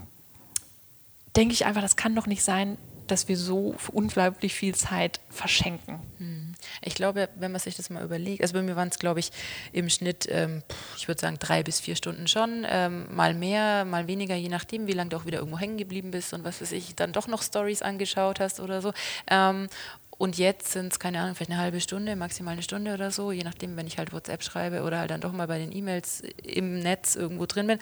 [1.36, 6.00] denke ich einfach, das kann doch nicht sein, dass wir so unglaublich viel Zeit verschenken.
[6.18, 6.54] Hm.
[6.82, 9.30] Ich glaube, wenn man sich das mal überlegt, also bei mir waren es, glaube ich,
[9.72, 10.62] im Schnitt, ähm,
[10.96, 14.86] ich würde sagen, drei bis vier Stunden schon, ähm, mal mehr, mal weniger, je nachdem,
[14.86, 17.26] wie lange du auch wieder irgendwo hängen geblieben bist und was weiß ich, dann doch
[17.26, 18.92] noch Stories angeschaut hast oder so.
[19.28, 19.68] Ähm,
[20.16, 23.32] und jetzt sind es, keine Ahnung, vielleicht eine halbe Stunde, maximal eine Stunde oder so,
[23.32, 26.22] je nachdem, wenn ich halt WhatsApp schreibe oder halt dann doch mal bei den E-Mails
[26.42, 27.78] im Netz irgendwo drin bin.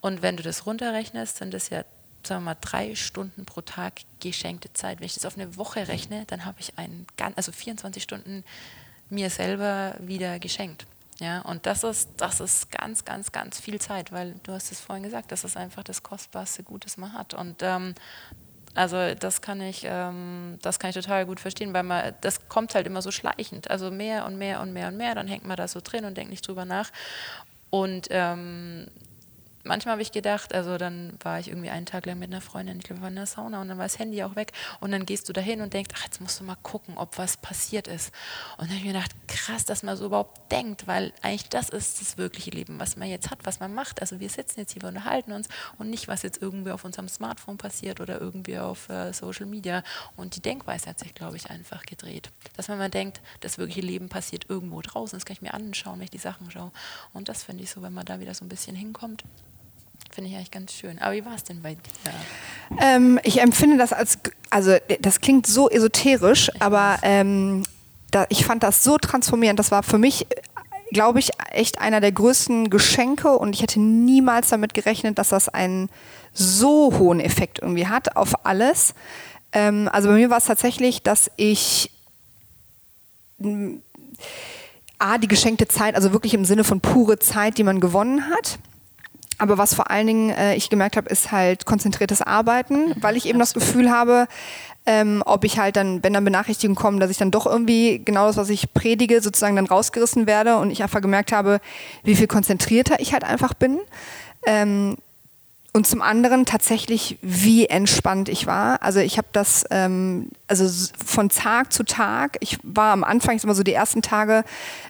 [0.00, 1.84] Und wenn du das runterrechnest, sind das ja
[2.26, 5.00] sagen wir mal, drei Stunden pro Tag geschenkte Zeit.
[5.00, 7.06] Wenn ich das auf eine Woche rechne, dann habe ich einen,
[7.36, 8.44] also 24 Stunden
[9.10, 10.86] mir selber wieder geschenkt.
[11.18, 14.80] Ja, und das ist, das ist ganz, ganz, ganz viel Zeit, weil du hast es
[14.80, 17.34] vorhin gesagt, das ist einfach das kostbarste Gut, das man hat.
[17.34, 17.94] Und ähm,
[18.74, 22.74] also das kann ich, ähm, das kann ich total gut verstehen, weil man, das kommt
[22.74, 23.70] halt immer so schleichend.
[23.70, 26.16] Also mehr und mehr und mehr und mehr, dann hängt man da so drin und
[26.16, 26.90] denkt nicht drüber nach.
[27.70, 28.88] Und ähm,
[29.64, 32.78] manchmal habe ich gedacht, also dann war ich irgendwie einen Tag lang mit einer Freundin,
[32.78, 34.92] ich glaube, wir waren in der Sauna und dann war das Handy auch weg und
[34.92, 37.88] dann gehst du dahin und denkst, ach, jetzt musst du mal gucken, ob was passiert
[37.88, 38.12] ist.
[38.56, 41.68] Und dann habe ich mir gedacht, krass, dass man so überhaupt denkt, weil eigentlich das
[41.68, 44.00] ist das wirkliche Leben, was man jetzt hat, was man macht.
[44.00, 45.48] Also wir sitzen jetzt hier, wir unterhalten uns
[45.78, 49.82] und nicht, was jetzt irgendwie auf unserem Smartphone passiert oder irgendwie auf äh, Social Media.
[50.16, 52.30] Und die Denkweise hat sich, glaube ich, einfach gedreht.
[52.56, 55.98] Dass man mal denkt, das wirkliche Leben passiert irgendwo draußen, das kann ich mir anschauen,
[55.98, 56.72] wenn ich die Sachen schaue.
[57.12, 59.24] Und das finde ich so, wenn man da wieder so ein bisschen hinkommt.
[60.12, 60.98] Finde ich eigentlich ganz schön.
[60.98, 62.12] Aber wie war es denn bei dir?
[62.78, 64.18] Ähm, ich empfinde das als,
[64.50, 67.62] also das klingt so esoterisch, ich aber ähm,
[68.10, 69.58] da, ich fand das so transformierend.
[69.58, 70.26] Das war für mich,
[70.90, 75.48] glaube ich, echt einer der größten Geschenke und ich hätte niemals damit gerechnet, dass das
[75.48, 75.88] einen
[76.34, 78.94] so hohen Effekt irgendwie hat auf alles.
[79.52, 81.90] Ähm, also bei mir war es tatsächlich, dass ich
[84.98, 88.58] A, die geschenkte Zeit, also wirklich im Sinne von pure Zeit, die man gewonnen hat
[89.42, 93.26] aber was vor allen Dingen äh, ich gemerkt habe, ist halt konzentriertes Arbeiten, weil ich
[93.26, 94.28] eben das Gefühl habe,
[94.86, 98.28] ähm, ob ich halt dann, wenn dann Benachrichtigungen kommen, dass ich dann doch irgendwie genau
[98.28, 101.58] das, was ich predige, sozusagen dann rausgerissen werde und ich einfach gemerkt habe,
[102.04, 103.80] wie viel konzentrierter ich halt einfach bin.
[104.46, 104.96] Ähm,
[105.74, 108.82] und zum anderen tatsächlich, wie entspannt ich war.
[108.82, 110.68] Also ich habe das, ähm, also
[111.02, 114.44] von Tag zu Tag, ich war am Anfang, ich sag mal so die ersten Tage,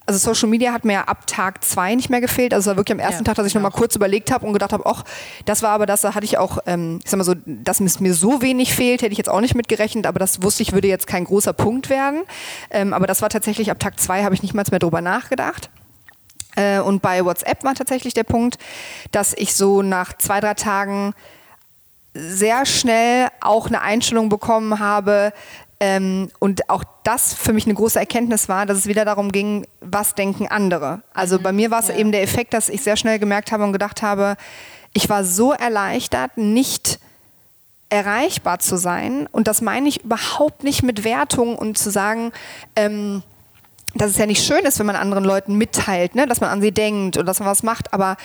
[0.06, 2.52] also Social Media hat mir ja ab Tag zwei nicht mehr gefehlt.
[2.52, 3.60] Also es war wirklich am ersten ja, Tag, dass ich ja.
[3.60, 5.04] nochmal kurz überlegt habe und gedacht habe, ach,
[5.44, 8.00] das war aber das, da hatte ich auch, ähm, ich sag mal so, dass es
[8.00, 10.88] mir so wenig fehlt, hätte ich jetzt auch nicht mitgerechnet, aber das wusste ich, würde
[10.88, 12.22] jetzt kein großer Punkt werden.
[12.70, 15.70] Ähm, aber das war tatsächlich ab Tag zwei, habe ich nicht mal mehr drüber nachgedacht.
[16.56, 18.58] Äh, und bei WhatsApp war tatsächlich der Punkt,
[19.10, 21.14] dass ich so nach zwei, drei Tagen
[22.14, 25.32] sehr schnell auch eine Einstellung bekommen habe,
[25.82, 29.66] ähm, und auch das für mich eine große Erkenntnis war, dass es wieder darum ging,
[29.80, 31.02] was denken andere.
[31.12, 31.96] Also mhm, bei mir war es ja.
[31.96, 34.36] eben der Effekt, dass ich sehr schnell gemerkt habe und gedacht habe,
[34.92, 37.00] ich war so erleichtert, nicht
[37.88, 39.26] erreichbar zu sein.
[39.32, 42.30] Und das meine ich überhaupt nicht mit Wertung und zu sagen,
[42.76, 43.24] ähm,
[43.94, 46.62] dass es ja nicht schön ist, wenn man anderen Leuten mitteilt, ne, dass man an
[46.62, 47.92] sie denkt und dass man was macht.
[47.92, 48.16] Aber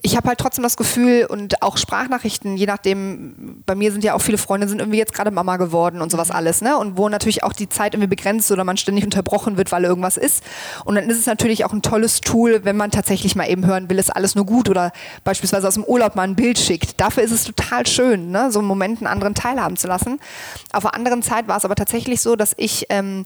[0.00, 4.14] ich habe halt trotzdem das Gefühl und auch Sprachnachrichten, je nachdem, bei mir sind ja
[4.14, 6.34] auch viele Freunde, sind irgendwie jetzt gerade Mama geworden und sowas mhm.
[6.34, 6.76] alles, ne?
[6.76, 10.16] Und wo natürlich auch die Zeit irgendwie begrenzt oder man ständig unterbrochen wird, weil irgendwas
[10.16, 10.42] ist.
[10.84, 13.88] Und dann ist es natürlich auch ein tolles Tool, wenn man tatsächlich mal eben hören
[13.88, 14.92] will, ist alles nur gut oder
[15.24, 17.00] beispielsweise aus dem Urlaub mal ein Bild schickt.
[17.00, 18.50] Dafür ist es total schön, ne?
[18.50, 20.18] so einen Moment einen anderen teilhaben zu lassen.
[20.72, 23.24] Auf der anderen Zeit war es aber tatsächlich so, dass ich ähm,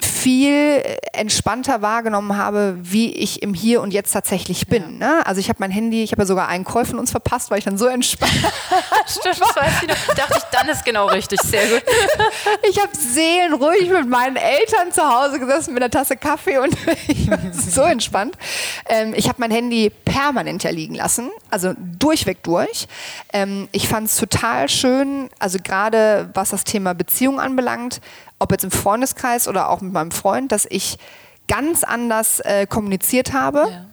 [0.00, 0.82] viel
[1.12, 4.98] entspannter wahrgenommen habe, wie ich im Hier und Jetzt tatsächlich bin.
[5.00, 5.18] Ja.
[5.18, 5.26] Ne?
[5.26, 7.58] Also ich habe mein Handy, ich habe ja sogar einen Call von uns verpasst, weil
[7.58, 8.32] ich dann so entspannt
[9.06, 10.14] Stimmt, weiß ich noch.
[10.14, 11.40] dachte ich, dann ist genau richtig.
[11.42, 11.82] Sehr gut.
[12.70, 16.76] ich habe seelenruhig mit meinen Eltern zu Hause gesessen mit einer Tasse Kaffee und
[17.06, 18.36] ich war so entspannt.
[18.88, 22.86] Ähm, ich habe mein Handy permanent ja liegen lassen, also durchweg durch.
[23.32, 28.00] Ähm, ich fand es total schön, also gerade was das Thema Beziehung anbelangt,
[28.44, 30.98] ob jetzt im Freundeskreis oder auch mit meinem Freund, dass ich
[31.48, 33.66] ganz anders äh, kommuniziert habe.
[33.70, 33.86] Ja.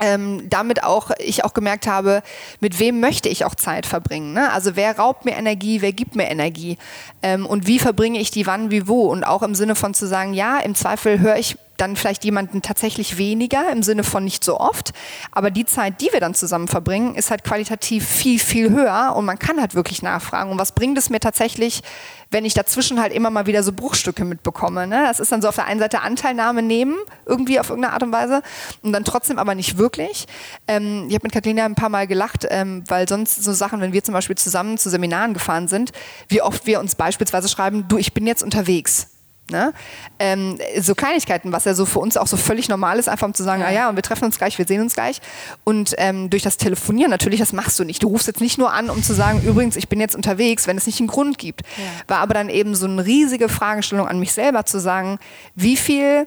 [0.00, 2.22] ähm, damit auch ich auch gemerkt habe,
[2.60, 4.32] mit wem möchte ich auch Zeit verbringen.
[4.32, 4.50] Ne?
[4.50, 6.78] Also wer raubt mir Energie, wer gibt mir Energie
[7.22, 10.06] ähm, und wie verbringe ich die wann, wie wo und auch im Sinne von zu
[10.06, 14.44] sagen, ja, im Zweifel höre ich dann vielleicht jemanden tatsächlich weniger im Sinne von nicht
[14.44, 14.92] so oft.
[15.32, 19.24] Aber die Zeit, die wir dann zusammen verbringen, ist halt qualitativ viel, viel höher und
[19.24, 20.50] man kann halt wirklich nachfragen.
[20.50, 21.82] Und was bringt es mir tatsächlich,
[22.30, 24.86] wenn ich dazwischen halt immer mal wieder so Bruchstücke mitbekomme?
[24.86, 25.04] Ne?
[25.06, 28.12] Das ist dann so auf der einen Seite Anteilnahme nehmen, irgendwie auf irgendeine Art und
[28.12, 28.42] Weise,
[28.82, 30.26] und dann trotzdem aber nicht wirklich.
[30.66, 33.92] Ähm, ich habe mit Kathleen ein paar Mal gelacht, ähm, weil sonst so Sachen, wenn
[33.92, 35.92] wir zum Beispiel zusammen zu Seminaren gefahren sind,
[36.28, 39.08] wie oft wir uns beispielsweise schreiben, du, ich bin jetzt unterwegs
[39.50, 39.72] Ne?
[40.18, 43.34] Ähm, so Kleinigkeiten, was ja so für uns auch so völlig normal ist, einfach um
[43.34, 45.20] zu sagen, ja, ah ja und wir treffen uns gleich, wir sehen uns gleich.
[45.62, 48.02] Und ähm, durch das Telefonieren natürlich, das machst du nicht.
[48.02, 50.76] Du rufst jetzt nicht nur an, um zu sagen, übrigens, ich bin jetzt unterwegs, wenn
[50.76, 51.60] es nicht einen Grund gibt.
[51.76, 51.84] Ja.
[52.08, 55.18] War aber dann eben so eine riesige Fragestellung an mich selber zu sagen,
[55.54, 56.26] wie viel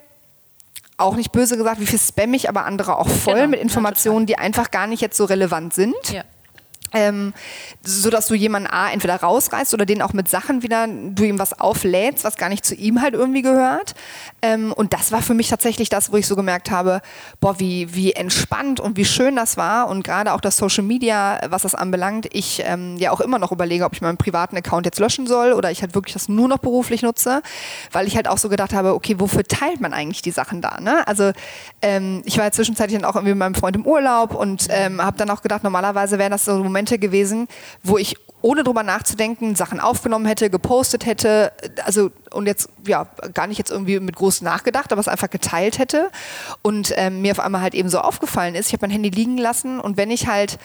[0.95, 4.26] auch nicht böse gesagt, wie viel spam ich aber andere auch voll genau, mit Informationen,
[4.26, 5.95] die einfach gar nicht jetzt so relevant sind.
[6.11, 6.24] Ja.
[6.94, 7.34] Ähm,
[7.84, 11.40] so dass du jemanden A entweder rausreißt oder den auch mit Sachen wieder, du ihm
[11.40, 13.96] was auflädst, was gar nicht zu ihm halt irgendwie gehört.
[14.42, 17.02] Ähm, und das war für mich tatsächlich das, wo ich so gemerkt habe,
[17.40, 19.88] boah, wie, wie entspannt und wie schön das war.
[19.88, 23.52] Und gerade auch das Social Media, was das anbelangt, ich ähm, ja auch immer noch
[23.52, 26.48] überlege, ob ich meinen privaten Account jetzt löschen soll oder ich halt wirklich das nur
[26.48, 27.42] noch beruflich nutze,
[27.92, 30.80] weil ich halt auch so gedacht habe, okay, wofür teilt man eigentlich die Sachen da?
[30.80, 31.08] Ne?
[31.08, 31.32] Also
[31.82, 35.02] ähm, ich war ja zwischenzeitlich dann auch irgendwie mit meinem Freund im Urlaub und ähm,
[35.04, 37.48] habe dann auch gedacht, normalerweise wären das so Momente, Momente gewesen,
[37.84, 41.52] wo ich ohne drüber nachzudenken Sachen aufgenommen hätte, gepostet hätte,
[41.84, 45.78] also und jetzt ja gar nicht jetzt irgendwie mit groß nachgedacht, aber es einfach geteilt
[45.78, 46.10] hätte
[46.62, 49.38] und ähm, mir auf einmal halt eben so aufgefallen ist, ich habe mein Handy liegen
[49.38, 50.58] lassen und wenn ich halt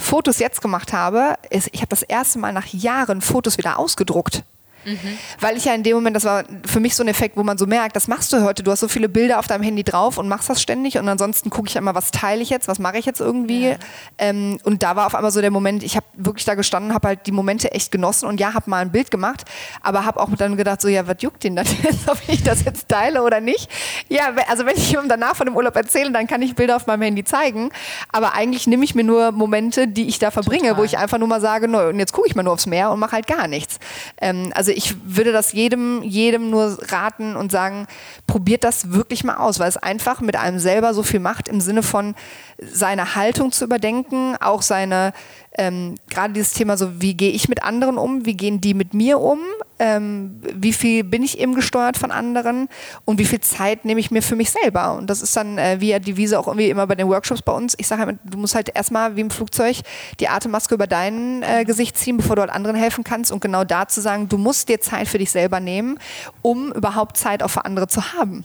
[0.00, 4.42] Fotos jetzt gemacht habe, ist, ich habe das erste Mal nach Jahren Fotos wieder ausgedruckt.
[4.84, 5.18] Mhm.
[5.40, 7.58] Weil ich ja in dem Moment, das war für mich so ein Effekt, wo man
[7.58, 10.18] so merkt, das machst du heute, du hast so viele Bilder auf deinem Handy drauf
[10.18, 12.98] und machst das ständig und ansonsten gucke ich immer, was teile ich jetzt, was mache
[12.98, 13.70] ich jetzt irgendwie.
[13.70, 13.76] Ja.
[14.18, 17.08] Ähm, und da war auf einmal so der Moment, ich habe wirklich da gestanden, habe
[17.08, 19.44] halt die Momente echt genossen und ja, habe mal ein Bild gemacht,
[19.82, 22.64] aber habe auch dann gedacht, so ja, was juckt den das jetzt, ob ich das
[22.64, 23.70] jetzt teile oder nicht.
[24.08, 26.86] Ja, also wenn ich ihm danach von dem Urlaub erzähle, dann kann ich Bilder auf
[26.86, 27.70] meinem Handy zeigen,
[28.10, 30.76] aber eigentlich nehme ich mir nur Momente, die ich da verbringe, Total.
[30.78, 32.90] wo ich einfach nur mal sage, no, und jetzt gucke ich mal nur aufs Meer
[32.90, 33.78] und mache halt gar nichts.
[34.20, 37.86] Ähm, also ich würde das jedem, jedem nur raten und sagen,
[38.26, 41.60] probiert das wirklich mal aus, weil es einfach mit einem selber so viel macht im
[41.60, 42.14] Sinne von
[42.58, 45.12] seine Haltung zu überdenken, auch seine,
[45.58, 48.94] ähm, gerade dieses Thema so, wie gehe ich mit anderen um, wie gehen die mit
[48.94, 49.38] mir um,
[49.78, 52.68] ähm, wie viel bin ich eben gesteuert von anderen
[53.04, 54.94] und wie viel Zeit nehme ich mir für mich selber.
[54.96, 57.42] Und das ist dann äh, wie ja die Wiese auch irgendwie immer bei den Workshops
[57.42, 57.74] bei uns.
[57.78, 59.78] Ich sage halt, du musst halt erstmal wie im Flugzeug
[60.20, 63.64] die Atemmaske über dein äh, Gesicht ziehen, bevor du halt anderen helfen kannst und genau
[63.64, 65.98] da zu sagen, du musst dir Zeit für dich selber nehmen,
[66.40, 68.44] um überhaupt Zeit auch für andere zu haben.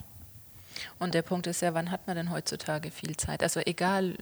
[1.00, 3.44] Und der Punkt ist ja, wann hat man denn heutzutage viel Zeit?
[3.44, 4.16] Also egal,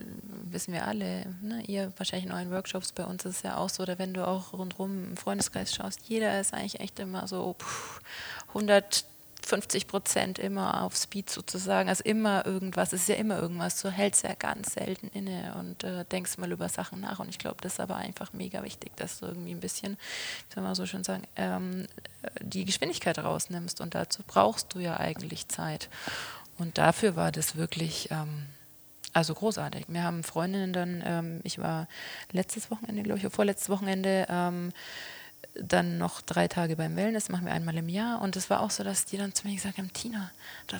[0.50, 1.62] wissen wir alle, ne?
[1.66, 4.26] ihr wahrscheinlich in euren Workshops, bei uns ist es ja auch so, oder wenn du
[4.26, 8.00] auch rundherum im Freundeskreis schaust, jeder ist eigentlich echt immer so pff,
[8.48, 11.88] 150 Prozent immer auf Speed sozusagen.
[11.88, 13.80] Also immer irgendwas, es ist ja immer irgendwas.
[13.80, 17.20] Du hältst ja ganz selten inne und äh, denkst mal über Sachen nach.
[17.20, 19.96] Und ich glaube, das ist aber einfach mega wichtig, dass du irgendwie ein bisschen,
[20.48, 21.86] wie soll man so schön sagen, ähm,
[22.40, 23.80] die Geschwindigkeit rausnimmst.
[23.80, 25.88] Und dazu brauchst du ja eigentlich Zeit.
[26.58, 28.46] Und dafür war das wirklich ähm,
[29.16, 29.86] also großartig.
[29.88, 31.88] Wir haben Freundinnen dann, ähm, ich war
[32.32, 34.72] letztes Wochenende, glaube ich, vorletztes Wochenende ähm,
[35.60, 38.20] dann noch drei Tage beim Wellness, machen wir einmal im Jahr.
[38.20, 40.30] Und es war auch so, dass die dann zu mir gesagt haben, Tina,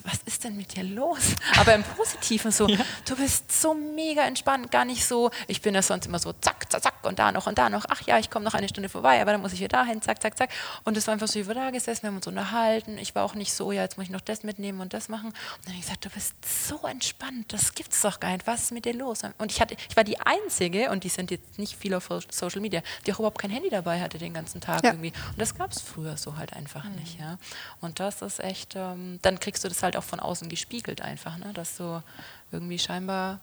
[0.05, 1.35] was ist denn mit dir los?
[1.59, 2.79] Aber im Positiven so, ja.
[3.05, 6.71] du bist so mega entspannt, gar nicht so, ich bin ja sonst immer so zack,
[6.71, 8.89] zack, zack und da noch und da noch, ach ja, ich komme noch eine Stunde
[8.89, 10.51] vorbei, aber dann muss ich wieder dahin, zack, zack, zack.
[10.85, 13.25] Und es war einfach so, ich war da gesessen, wir haben uns unterhalten, ich war
[13.25, 15.29] auch nicht so, ja, jetzt muss ich noch das mitnehmen und das machen.
[15.29, 18.65] Und dann habe ich gesagt, du bist so entspannt, das gibt's doch gar nicht, was
[18.65, 19.23] ist mit dir los?
[19.39, 22.61] Und ich, hatte, ich war die Einzige, und die sind jetzt nicht viel auf Social
[22.61, 24.66] Media, die auch überhaupt kein Handy dabei hatte den ganzen Tag.
[24.67, 24.91] Tag ja.
[24.91, 25.13] irgendwie.
[25.31, 26.97] Und das gab es früher so halt einfach mhm.
[26.97, 27.19] nicht.
[27.19, 27.39] Ja?
[27.81, 31.39] Und das ist echt, ähm, dann kriegst du das halt auch von außen gespiegelt einfach,
[31.39, 31.53] ne?
[31.55, 32.03] dass du
[32.51, 33.41] irgendwie scheinbar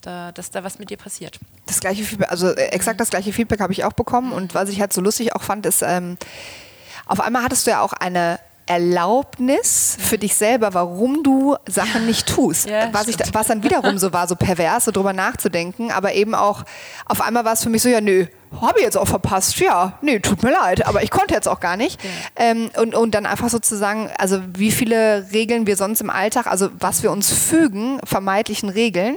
[0.00, 1.38] da, dass da was mit dir passiert.
[1.66, 4.32] Das gleiche Feedback, also äh, exakt das gleiche Feedback habe ich auch bekommen.
[4.32, 6.16] Und was ich halt so lustig auch fand, ist, ähm,
[7.06, 12.26] auf einmal hattest du ja auch eine Erlaubnis für dich selber, warum du Sachen nicht
[12.28, 12.68] tust.
[12.68, 16.34] Ja, was, ich, was dann wiederum so war, so pervers, so drüber nachzudenken, aber eben
[16.34, 16.64] auch,
[17.04, 18.26] auf einmal war es für mich so, ja nö,
[18.60, 19.58] habe ich jetzt auch verpasst.
[19.58, 22.02] Ja, nee, tut mir leid, aber ich konnte jetzt auch gar nicht.
[22.02, 22.10] Ja.
[22.36, 26.68] Ähm, und, und dann einfach sozusagen, also wie viele Regeln wir sonst im Alltag, also
[26.78, 29.16] was wir uns fügen, vermeintlichen Regeln,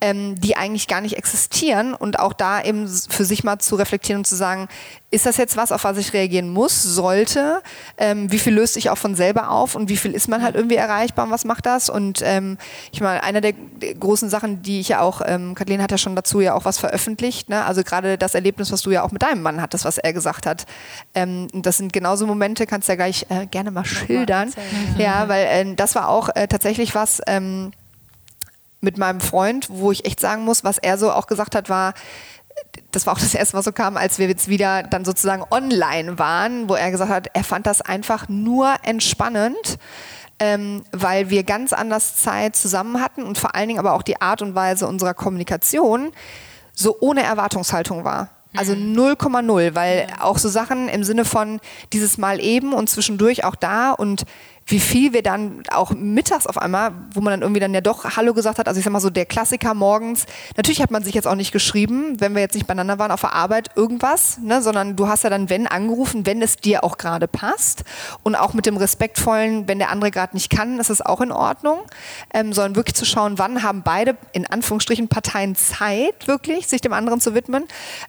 [0.00, 4.20] ähm, die eigentlich gar nicht existieren und auch da eben für sich mal zu reflektieren
[4.20, 4.68] und zu sagen,
[5.10, 7.62] ist das jetzt was, auf was ich reagieren muss, sollte?
[7.96, 10.54] Ähm, wie viel löst sich auch von selber auf und wie viel ist man halt
[10.54, 11.88] irgendwie erreichbar und was macht das?
[11.88, 12.58] Und ähm,
[12.92, 13.54] ich meine, eine der
[13.98, 16.78] großen Sachen, die ich ja auch, ähm, Kathleen hat ja schon dazu ja auch was
[16.78, 17.64] veröffentlicht, ne?
[17.64, 20.46] also gerade das Erlebnis, was du ja auch mit deinem Mann hattest, was er gesagt
[20.46, 20.66] hat.
[21.14, 24.52] Ähm, das sind genauso Momente, kannst du ja gleich äh, gerne mal schildern.
[24.96, 27.72] Mal ja, weil äh, das war auch äh, tatsächlich was, ähm,
[28.80, 31.94] mit meinem Freund, wo ich echt sagen muss, was er so auch gesagt hat, war,
[32.92, 36.18] das war auch das erste, was so kam, als wir jetzt wieder dann sozusagen online
[36.18, 39.78] waren, wo er gesagt hat, er fand das einfach nur entspannend,
[40.38, 44.20] ähm, weil wir ganz anders Zeit zusammen hatten und vor allen Dingen aber auch die
[44.20, 46.12] Art und Weise unserer Kommunikation
[46.72, 48.28] so ohne Erwartungshaltung war.
[48.56, 49.74] Also 0,0, mhm.
[49.74, 50.24] weil ja.
[50.24, 51.60] auch so Sachen im Sinne von
[51.92, 54.24] dieses Mal eben und zwischendurch auch da und
[54.68, 58.04] wie viel wir dann auch mittags auf einmal, wo man dann irgendwie dann ja doch
[58.16, 61.14] Hallo gesagt hat, also ich sag mal so der Klassiker morgens, natürlich hat man sich
[61.14, 64.60] jetzt auch nicht geschrieben, wenn wir jetzt nicht beieinander waren auf der Arbeit, irgendwas, ne,
[64.60, 67.84] sondern du hast ja dann, wenn, angerufen, wenn es dir auch gerade passt.
[68.22, 71.32] Und auch mit dem respektvollen, wenn der andere gerade nicht kann, ist es auch in
[71.32, 71.80] Ordnung,
[72.34, 76.92] ähm, sondern wirklich zu schauen, wann haben beide, in Anführungsstrichen, Parteien Zeit, wirklich, sich dem
[76.92, 77.64] anderen zu widmen.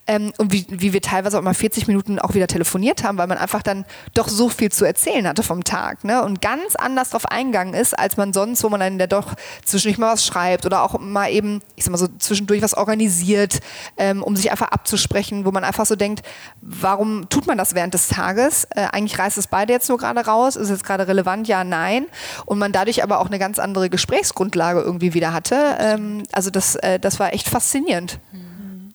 [0.08, 3.28] Ähm, und wie, wie wir teilweise auch mal 40 Minuten auch wieder telefoniert haben, weil
[3.28, 7.12] man einfach dann doch so viel zu erzählen hatte vom Tag, ne, und ganz anders
[7.12, 10.66] drauf eingegangen ist, als man sonst, wo man dann ja doch zwischendurch mal was schreibt
[10.66, 13.60] oder auch mal eben, ich sag mal so, zwischendurch was organisiert,
[13.98, 16.26] ähm, um sich einfach abzusprechen, wo man einfach so denkt,
[16.62, 18.66] warum tut man das während des Tages?
[18.72, 22.08] Äh, eigentlich reißt es beide jetzt nur gerade raus, ist jetzt gerade relevant, ja, nein.
[22.46, 25.78] Und man dadurch aber auch eine ganz andere Gesprächsgrundlage irgendwie wieder hatte.
[25.80, 28.20] Ähm, also das, äh, das war echt faszinierend.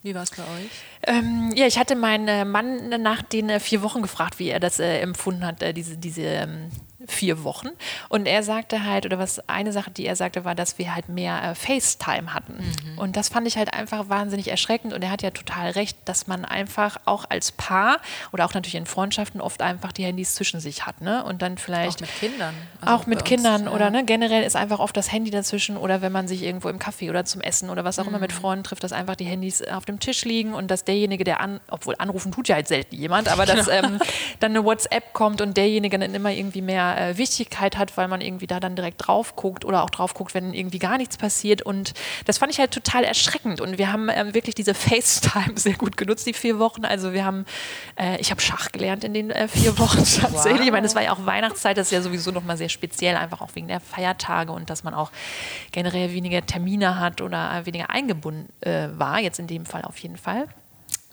[0.05, 0.71] Wie war es bei euch?
[1.07, 4.79] Ähm, ja, ich hatte meinen Mann nach den äh, vier Wochen gefragt, wie er das
[4.79, 6.69] äh, empfunden hat, äh, diese, diese ähm,
[7.07, 7.69] vier Wochen.
[8.09, 11.09] Und er sagte halt, oder was eine Sache, die er sagte, war, dass wir halt
[11.09, 12.55] mehr äh, FaceTime hatten.
[12.55, 12.99] Mhm.
[12.99, 14.93] Und das fand ich halt einfach wahnsinnig erschreckend.
[14.93, 17.99] Und er hat ja total recht, dass man einfach auch als Paar
[18.33, 21.01] oder auch natürlich in Freundschaften oft einfach die Handys zwischen sich hat.
[21.01, 21.25] Ne?
[21.25, 21.97] Und dann vielleicht.
[21.97, 22.55] Auch mit Kindern.
[22.81, 23.63] Also auch mit Kindern.
[23.63, 25.77] Uns, oder ne, generell ist einfach oft das Handy dazwischen.
[25.77, 28.11] Oder wenn man sich irgendwo im Café oder zum Essen oder was auch mhm.
[28.11, 28.37] immer mit mhm.
[28.37, 31.61] Freunden trifft, dass einfach die Handys auf dem Tisch liegen und dass derjenige, der an,
[31.69, 33.89] obwohl anrufen tut ja halt selten jemand, aber dass genau.
[33.89, 34.01] ähm,
[34.41, 38.21] dann eine WhatsApp kommt und derjenige dann immer irgendwie mehr äh, Wichtigkeit hat, weil man
[38.21, 41.63] irgendwie da dann direkt drauf guckt oder auch drauf guckt, wenn irgendwie gar nichts passiert.
[41.63, 43.61] Und das fand ich halt total erschreckend.
[43.61, 46.85] Und wir haben ähm, wirklich diese FaceTime sehr gut genutzt, die vier Wochen.
[46.85, 47.45] Also wir haben,
[47.97, 50.61] äh, ich habe Schach gelernt in den äh, vier Wochen tatsächlich.
[50.61, 50.67] Wow.
[50.67, 53.41] Ich meine, es war ja auch Weihnachtszeit, das ist ja sowieso nochmal sehr speziell, einfach
[53.41, 55.11] auch wegen der Feiertage und dass man auch
[55.73, 59.99] generell weniger Termine hat oder äh, weniger eingebunden äh, war, jetzt in dem Fall auf
[59.99, 60.47] jeden Fall.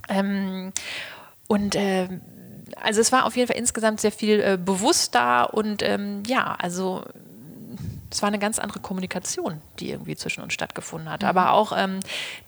[0.10, 0.74] Ähm,
[1.48, 2.08] und äh,
[2.80, 7.04] also es war auf jeden Fall insgesamt sehr viel äh, bewusster und ähm, ja, also
[8.12, 11.22] es war eine ganz andere Kommunikation, die irgendwie zwischen uns stattgefunden hat.
[11.22, 11.30] Mhm.
[11.30, 12.02] Aber auch ähm,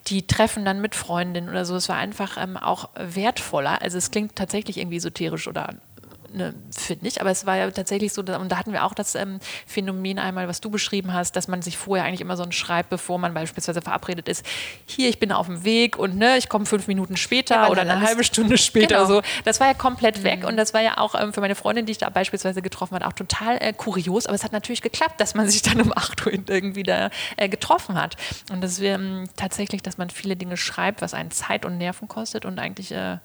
[0.07, 3.81] die Treffen dann mit Freundinnen oder so, es war einfach ähm, auch wertvoller.
[3.81, 5.75] Also es klingt tatsächlich irgendwie esoterisch oder
[6.33, 7.21] ne, finde ich.
[7.21, 10.47] Aber es war ja tatsächlich so, und da hatten wir auch das ähm, Phänomen einmal,
[10.47, 13.33] was du beschrieben hast, dass man sich vorher eigentlich immer so ein schreibt, bevor man
[13.33, 14.45] beispielsweise verabredet ist,
[14.85, 17.81] hier, ich bin auf dem Weg und ne, ich komme fünf Minuten später ja, oder
[17.81, 18.97] eine halbe Stunde später.
[18.97, 19.07] Genau.
[19.07, 19.21] So.
[19.45, 20.49] Das war ja komplett weg mhm.
[20.49, 23.07] und das war ja auch ähm, für meine Freundin, die ich da beispielsweise getroffen habe,
[23.07, 24.25] auch total äh, kurios.
[24.25, 27.49] Aber es hat natürlich geklappt, dass man sich dann um 8 Uhr irgendwie da äh,
[27.49, 28.15] getroffen hat.
[28.51, 32.07] Und das wir ähm, tatsächlich, dass man viele Dinge schreibt, was einen Zeit und Nerven
[32.07, 33.17] kostet und eigentlich äh,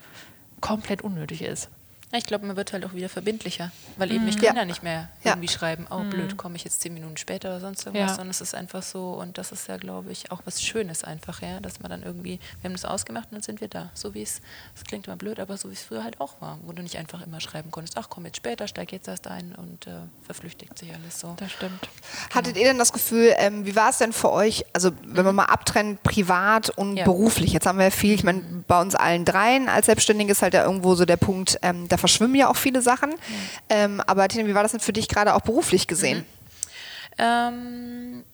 [0.60, 1.70] komplett unnötig ist.
[2.10, 4.40] Ich glaube, man wird halt auch wieder verbindlicher, weil eben ich mhm.
[4.40, 4.64] kann ja.
[4.64, 5.52] nicht mehr irgendwie ja.
[5.52, 6.10] schreiben, oh mhm.
[6.10, 8.14] blöd, komme ich jetzt zehn Minuten später oder sonst irgendwas, ja.
[8.14, 11.42] sondern es ist einfach so und das ist ja, glaube ich, auch was Schönes einfach,
[11.42, 14.14] ja, dass man dann irgendwie, wir haben das ausgemacht und dann sind wir da, so
[14.14, 14.40] wie es,
[14.74, 16.96] das klingt immer blöd, aber so wie es früher halt auch war, wo du nicht
[16.96, 19.90] einfach immer schreiben konntest, ach komm jetzt später, steig jetzt erst ein und äh,
[20.22, 21.34] verflüchtigt sich alles so.
[21.36, 21.90] Das stimmt.
[22.34, 25.34] Hattet ihr denn das Gefühl, ähm, wie war es denn für euch, also wenn man
[25.34, 29.26] mal abtrennt, privat und beruflich, jetzt haben wir ja viel, ich meine, bei uns allen
[29.26, 32.56] dreien als Selbstständige ist halt ja irgendwo so der Punkt, ähm, da verschwimmen ja auch
[32.56, 33.10] viele Sachen.
[33.10, 33.16] Mhm.
[33.68, 36.18] Ähm, aber Tina, wie war das denn für dich gerade auch beruflich gesehen?
[36.18, 36.24] Mhm.
[37.18, 38.24] Ähm,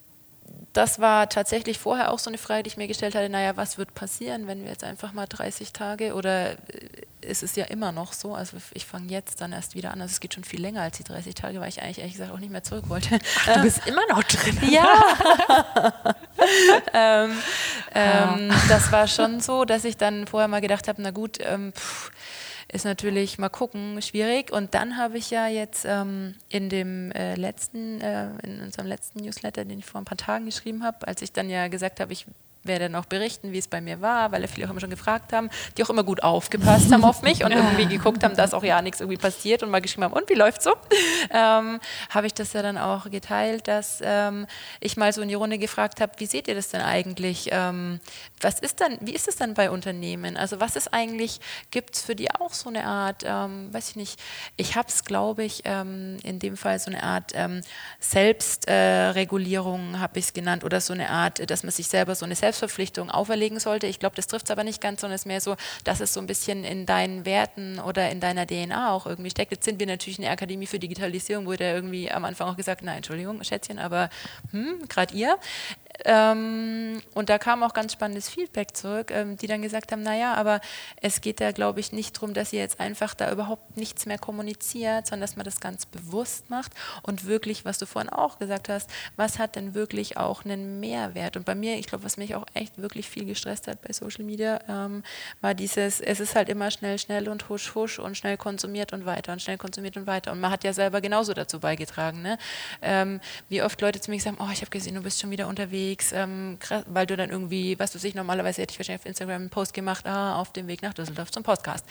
[0.75, 3.79] das war tatsächlich vorher auch so eine Frage, die ich mir gestellt hatte, naja, was
[3.79, 6.57] wird passieren, wenn wir jetzt einfach mal 30 Tage oder äh,
[7.21, 10.12] ist es ja immer noch so, also ich fange jetzt dann erst wieder an, also
[10.12, 12.39] es geht schon viel länger als die 30 Tage, weil ich eigentlich ehrlich gesagt auch
[12.39, 13.19] nicht mehr zurück wollte.
[13.47, 14.59] Ach, du bist immer noch drin.
[14.71, 14.87] Ja.
[16.93, 17.39] ähm,
[17.95, 21.73] ähm, das war schon so, dass ich dann vorher mal gedacht habe, na gut, ähm,
[21.73, 22.11] pff,
[22.73, 24.53] ist natürlich mal gucken, schwierig.
[24.53, 29.21] Und dann habe ich ja jetzt ähm, in dem äh, letzten, äh, in unserem letzten
[29.21, 32.12] Newsletter, den ich vor ein paar Tagen geschrieben habe, als ich dann ja gesagt habe,
[32.12, 32.27] ich
[32.65, 35.33] werde dann auch berichten, wie es bei mir war, weil viele auch immer schon gefragt
[35.33, 38.65] haben, die auch immer gut aufgepasst haben auf mich und irgendwie geguckt haben, dass auch
[38.65, 40.73] ja nichts irgendwie passiert und mal geschrieben haben, und wie läuft's so?
[41.31, 44.47] Ähm, habe ich das ja dann auch geteilt, dass ähm,
[44.81, 47.49] ich mal so in die Runde gefragt habe, wie seht ihr das denn eigentlich?
[47.51, 47.99] Ähm,
[48.41, 50.37] was ist dann, wie ist es dann bei Unternehmen?
[50.37, 51.41] Also was ist eigentlich,
[51.71, 54.21] gibt es für die auch so eine Art, ähm, weiß ich nicht,
[54.57, 57.62] ich habe es, glaube ich, ähm, in dem Fall so eine Art ähm,
[58.01, 62.25] Selbstregulierung, äh, habe ich es genannt, oder so eine Art, dass man sich selber so
[62.25, 63.86] eine Selbst Selbstverpflichtung auferlegen sollte.
[63.86, 66.14] Ich glaube, das trifft es aber nicht ganz, sondern es ist mehr so, dass es
[66.14, 69.50] so ein bisschen in deinen Werten oder in deiner DNA auch irgendwie steckt.
[69.50, 72.82] Jetzt sind wir natürlich eine Akademie für Digitalisierung, wo der irgendwie am Anfang auch gesagt,
[72.82, 74.09] nein, Entschuldigung, Schätzchen, aber
[74.52, 75.36] hm, gerade ihr.
[76.05, 80.34] Ähm, und da kam auch ganz spannendes Feedback zurück, ähm, die dann gesagt haben, naja,
[80.34, 80.61] aber
[81.01, 84.18] es geht da, glaube ich, nicht darum, dass ihr jetzt einfach da überhaupt nichts mehr
[84.18, 86.72] kommuniziert, sondern dass man das ganz bewusst macht
[87.03, 91.36] und wirklich, was du vorhin auch gesagt hast, was hat denn wirklich auch einen Mehrwert?
[91.36, 94.24] Und bei mir, ich glaube, was mich auch echt wirklich viel gestresst hat bei Social
[94.24, 95.05] Media, ähm,
[95.40, 99.07] war dieses, es ist halt immer schnell, schnell und husch, husch und schnell konsumiert und
[99.07, 100.32] weiter und schnell konsumiert und weiter.
[100.32, 102.36] Und man hat ja selber genauso dazu beigetragen, ne?
[102.82, 105.47] Ähm, wie oft Leute zu mir sagen, oh, ich habe gesehen, du bist schon wieder
[105.47, 109.07] unterwegs unterwegs, ähm, weil du dann irgendwie, was du sich normalerweise hätte ich wahrscheinlich auf
[109.07, 111.85] Instagram einen Post gemacht, ah, auf dem Weg nach Düsseldorf zum Podcast.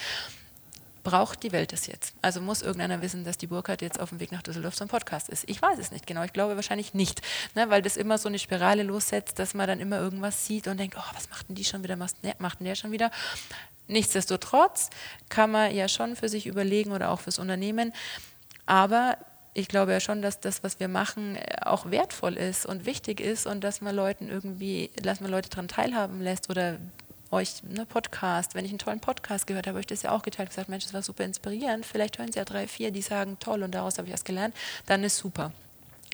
[1.04, 2.14] Braucht die Welt das jetzt?
[2.22, 5.28] Also muss irgendeiner wissen, dass die Burkhardt jetzt auf dem Weg nach Düsseldorf zum Podcast
[5.28, 5.44] ist?
[5.50, 6.24] Ich weiß es nicht genau.
[6.24, 7.22] Ich glaube wahrscheinlich nicht,
[7.56, 10.80] ne, weil das immer so eine Spirale lossetzt, dass man dann immer irgendwas sieht und
[10.80, 13.12] denkt, oh, was macht denn die schon wieder, was macht denn der schon wieder?
[13.88, 14.90] Nichtsdestotrotz
[15.28, 17.92] kann man ja schon für sich überlegen oder auch fürs Unternehmen,
[18.66, 19.18] aber
[19.54, 23.20] ich glaube ja schon, dass das, was wir machen, äh, auch wertvoll ist und wichtig
[23.20, 26.78] ist und dass man Leuten irgendwie, dass man Leute daran teilhaben lässt oder
[27.32, 30.22] euch ne Podcast, wenn ich einen tollen Podcast gehört habe, habe ich das ja auch
[30.22, 31.86] geteilt, gesagt, Mensch, das war super inspirierend.
[31.86, 34.56] Vielleicht hören Sie ja drei, vier, die sagen, toll und daraus habe ich was gelernt,
[34.86, 35.52] dann ist super.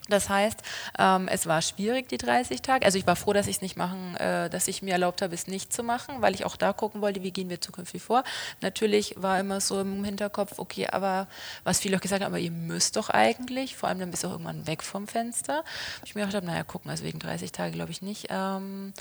[0.09, 0.61] Das heißt,
[0.97, 2.85] ähm, es war schwierig, die 30 Tage.
[2.85, 5.33] Also ich war froh, dass ich es nicht machen, äh, dass ich mir erlaubt habe,
[5.33, 8.23] es nicht zu machen, weil ich auch da gucken wollte, wie gehen wir zukünftig vor.
[8.61, 11.27] Natürlich war immer so im Hinterkopf, okay, aber
[11.63, 14.27] was viele auch gesagt haben, aber ihr müsst doch eigentlich, vor allem dann bist du
[14.27, 15.63] auch irgendwann weg vom Fenster.
[16.03, 18.27] Ich mir gedacht habe, naja, gucken, also wegen 30 Tage glaube ich nicht.
[18.29, 18.93] Ähm,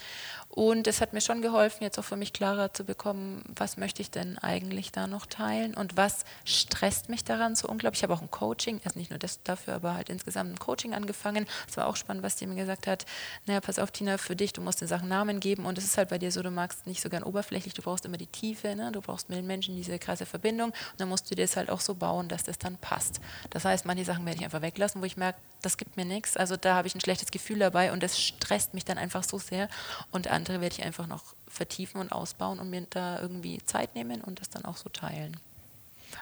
[0.51, 4.03] und es hat mir schon geholfen, jetzt auch für mich klarer zu bekommen, was möchte
[4.03, 8.01] ich denn eigentlich da noch teilen und was stresst mich daran so unglaublich.
[8.01, 10.95] Ich habe auch ein Coaching, also nicht nur das dafür, aber halt insgesamt ein Coaching
[10.99, 11.47] angefangen.
[11.67, 13.07] Es war auch spannend, was die mir gesagt hat.
[13.47, 15.97] Naja, pass auf, Tina, für dich, du musst den Sachen Namen geben und es ist
[15.97, 18.77] halt bei dir so, du magst nicht so gern oberflächlich, du brauchst immer die Tiefe,
[18.77, 18.93] ne?
[18.93, 21.71] du brauchst mit den Menschen diese krasse Verbindung und dann musst du dir das halt
[21.71, 23.21] auch so bauen, dass das dann passt.
[23.51, 26.37] Das heißt, manche Sachen werde ich einfach weglassen, wo ich merke, das gibt mir nichts.
[26.37, 29.39] Also da habe ich ein schlechtes Gefühl dabei und das stresst mich dann einfach so
[29.39, 29.69] sehr
[30.11, 34.21] und andere werde ich einfach noch vertiefen und ausbauen und mir da irgendwie Zeit nehmen
[34.21, 35.37] und das dann auch so teilen.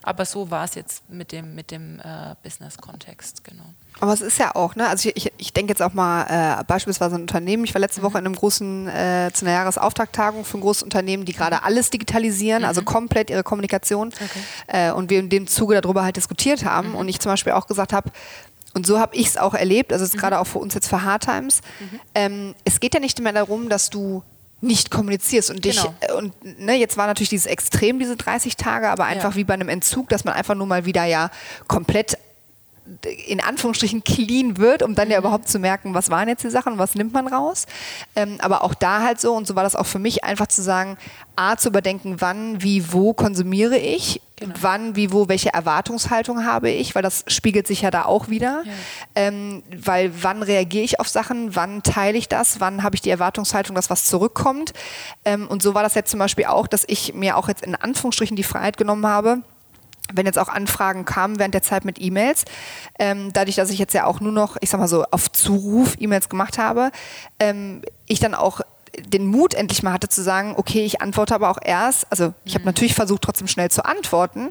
[0.07, 3.65] Aber so war es jetzt mit dem, mit dem äh, Business-Kontext, genau.
[3.99, 4.89] Aber es ist ja auch, ne?
[4.89, 7.65] Also ich, ich, ich denke jetzt auch mal äh, beispielsweise ein Unternehmen.
[7.65, 8.05] Ich war letzte mhm.
[8.05, 11.91] Woche in einem großen, äh, zu einer Jahresauftakttagung für ein großes Unternehmen, die gerade alles
[11.91, 12.87] digitalisieren, also mhm.
[12.87, 14.09] also komplett ihre Kommunikation.
[14.09, 14.41] Okay.
[14.69, 16.91] Äh, und wir in dem Zuge darüber halt diskutiert haben.
[16.91, 16.95] Mhm.
[16.95, 18.13] Und ich zum Beispiel auch gesagt habe,
[18.75, 20.21] und so habe ich es auch erlebt, also mhm.
[20.21, 21.63] gerade auch für uns jetzt für Hard Times.
[21.81, 22.01] Mhm.
[22.15, 24.23] Ähm, es geht ja nicht mehr darum, dass du
[24.61, 25.95] nicht kommunizierst und dich genau.
[26.01, 29.37] Äh, und ne, jetzt war natürlich dieses Extrem diese 30 Tage, aber einfach ja.
[29.37, 31.31] wie bei einem Entzug, dass man einfach nur mal wieder ja
[31.69, 32.17] komplett
[33.27, 35.25] in Anführungsstrichen clean wird, um dann ja mhm.
[35.27, 37.67] überhaupt zu merken, was waren jetzt die Sachen, was nimmt man raus.
[38.15, 40.63] Ähm, aber auch da halt so, und so war das auch für mich, einfach zu
[40.63, 40.97] sagen,
[41.35, 44.55] A, zu überdenken, wann, wie, wo konsumiere ich, genau.
[44.61, 48.63] wann, wie, wo, welche Erwartungshaltung habe ich, weil das spiegelt sich ja da auch wieder.
[48.65, 48.73] Ja.
[49.15, 53.11] Ähm, weil wann reagiere ich auf Sachen, wann teile ich das, wann habe ich die
[53.11, 54.73] Erwartungshaltung, dass was zurückkommt.
[55.25, 57.75] Ähm, und so war das jetzt zum Beispiel auch, dass ich mir auch jetzt in
[57.75, 59.43] Anführungsstrichen die Freiheit genommen habe,
[60.13, 62.45] wenn jetzt auch Anfragen kamen während der Zeit mit E-Mails,
[62.99, 65.95] ähm, dadurch, dass ich jetzt ja auch nur noch, ich sag mal so, auf Zuruf
[65.99, 66.91] E-Mails gemacht habe,
[67.39, 68.61] ähm, ich dann auch
[69.05, 72.55] den Mut endlich mal hatte zu sagen, okay, ich antworte aber auch erst, also ich
[72.55, 72.69] habe mhm.
[72.69, 74.51] natürlich versucht, trotzdem schnell zu antworten,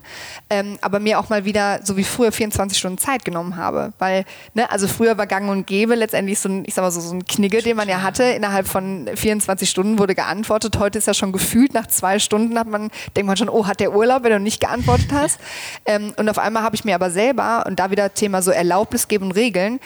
[0.50, 3.94] ähm, aber mir auch mal wieder, so wie früher, 24 Stunden Zeit genommen habe.
[4.00, 7.02] Weil, ne, also früher war gang und gäbe letztendlich so ein, ich sag mal so,
[7.02, 10.78] so ein Knigge, den man ja hatte, innerhalb von 24 Stunden wurde geantwortet.
[10.80, 13.80] Heute ist ja schon gefühlt, nach zwei Stunden hat man, denkt man schon, oh, hat
[13.80, 15.40] der Urlaub, wenn du nicht geantwortet hast.
[15.86, 19.08] ähm, und auf einmal habe ich mir aber selber, und da wieder Thema so Erlaubnis
[19.08, 19.80] geben und Regeln,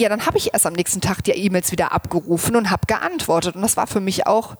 [0.00, 3.54] ja, dann habe ich erst am nächsten Tag die E-Mails wieder abgerufen und habe geantwortet.
[3.54, 4.56] Und das war für mich auch,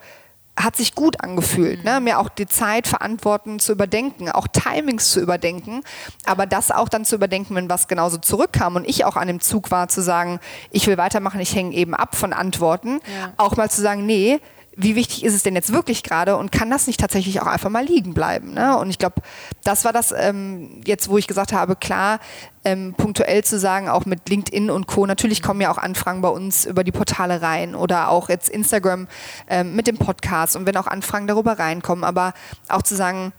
[0.54, 1.98] hat sich gut angefühlt, ne?
[2.00, 5.80] mir auch die Zeit, Verantworten zu überdenken, auch Timings zu überdenken,
[6.26, 9.40] aber das auch dann zu überdenken, wenn was genauso zurückkam und ich auch an dem
[9.40, 13.32] Zug war, zu sagen, ich will weitermachen, ich hänge eben ab von Antworten, ja.
[13.38, 14.40] auch mal zu sagen, nee,
[14.82, 17.70] wie wichtig ist es denn jetzt wirklich gerade und kann das nicht tatsächlich auch einfach
[17.70, 18.54] mal liegen bleiben?
[18.54, 18.76] Ne?
[18.78, 19.16] Und ich glaube,
[19.62, 22.18] das war das ähm, jetzt, wo ich gesagt habe, klar,
[22.64, 25.06] ähm, punktuell zu sagen, auch mit LinkedIn und Co.
[25.06, 29.06] Natürlich kommen ja auch Anfragen bei uns über die Portale rein oder auch jetzt Instagram
[29.48, 32.32] ähm, mit dem Podcast und wenn auch Anfragen darüber reinkommen, aber
[32.68, 33.32] auch zu sagen,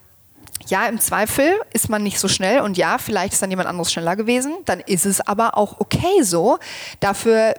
[0.68, 3.92] ja, im Zweifel ist man nicht so schnell und ja, vielleicht ist dann jemand anderes
[3.92, 6.60] schneller gewesen, dann ist es aber auch okay so.
[7.00, 7.56] Dafür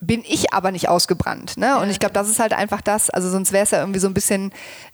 [0.00, 1.56] bin ich aber nicht ausgebrannt.
[1.56, 1.78] Ne?
[1.78, 4.08] Und ich glaube, das ist halt einfach das, also sonst wäre es ja irgendwie so
[4.08, 4.52] ein bisschen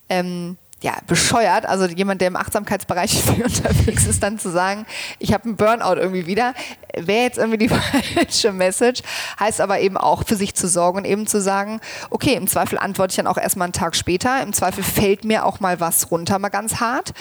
[0.09, 4.85] ähm, ja, bescheuert, also jemand, der im Achtsamkeitsbereich unterwegs ist, dann zu sagen,
[5.19, 6.55] ich habe einen Burnout irgendwie wieder,
[6.97, 7.69] wäre jetzt irgendwie die
[8.15, 9.03] falsche Message,
[9.39, 11.81] heißt aber eben auch für sich zu sorgen und eben zu sagen,
[12.11, 15.47] okay, im Zweifel antworte ich dann auch erstmal einen Tag später, im Zweifel fällt mir
[15.47, 17.13] auch mal was runter, mal ganz hart,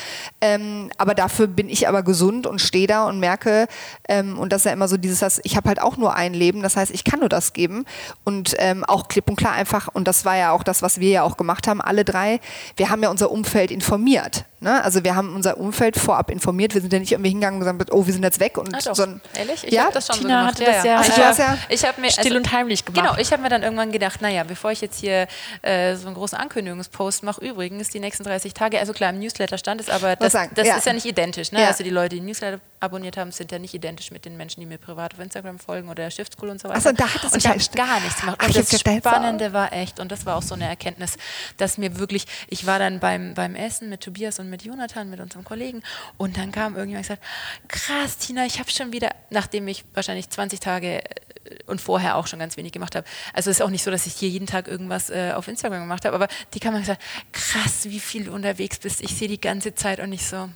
[0.41, 3.67] ähm, aber dafür bin ich aber gesund und stehe da und merke,
[4.09, 6.63] ähm, und das ist ja immer so dieses, ich habe halt auch nur ein Leben,
[6.63, 7.85] das heißt, ich kann nur das geben.
[8.23, 11.09] Und ähm, auch klipp und klar einfach, und das war ja auch das, was wir
[11.09, 12.39] ja auch gemacht haben, alle drei,
[12.75, 14.45] wir haben ja unser Umfeld informiert.
[14.61, 14.83] Ne?
[14.83, 16.75] Also wir haben unser Umfeld vorab informiert.
[16.75, 18.59] Wir sind ja nicht irgendwie hingegangen und gesagt, oh, wir sind jetzt weg.
[18.59, 19.63] Und ah, so ein, Ehrlich?
[19.63, 19.85] Ich ja?
[19.85, 20.61] habe das schon Tina so gemacht.
[20.61, 21.57] Hatte das ja, also, ja, ja.
[21.69, 23.03] Ich habe mir still also, und heimlich gemacht.
[23.03, 25.27] Genau, ich habe mir dann irgendwann gedacht, naja, bevor ich jetzt hier
[25.63, 29.57] äh, so einen großen Ankündigungspost mache, übrigens die nächsten 30 Tage, also klar, im Newsletter
[29.57, 30.75] stand es, aber das, das ja.
[30.75, 31.51] ist ja nicht identisch.
[31.51, 31.65] Ne?
[31.65, 34.67] Also die Leute, die Newsletter abonniert haben, sind ja nicht identisch mit den Menschen, die
[34.67, 36.75] mir privat auf Instagram folgen oder Shift School und so weiter.
[36.75, 38.43] Also da hat es und ich habe gar nichts gemacht.
[38.43, 41.15] Und Ach, das Spannende war echt, und das war auch so eine Erkenntnis,
[41.57, 45.19] dass mir wirklich, ich war dann beim, beim Essen mit Tobias und mit Jonathan, mit
[45.19, 45.81] unserem Kollegen,
[46.17, 47.23] und dann kam irgendjemand und gesagt,
[47.67, 51.09] krass, Tina, ich habe schon wieder, nachdem ich wahrscheinlich 20 Tage äh,
[51.65, 53.07] und vorher auch schon ganz wenig gemacht habe.
[53.33, 55.81] Also es ist auch nicht so, dass ich hier jeden Tag irgendwas äh, auf Instagram
[55.81, 59.01] gemacht habe, aber die kann man gesagt, krass, wie viel du unterwegs bist.
[59.01, 60.49] Ich sehe die ganze Zeit und ich so,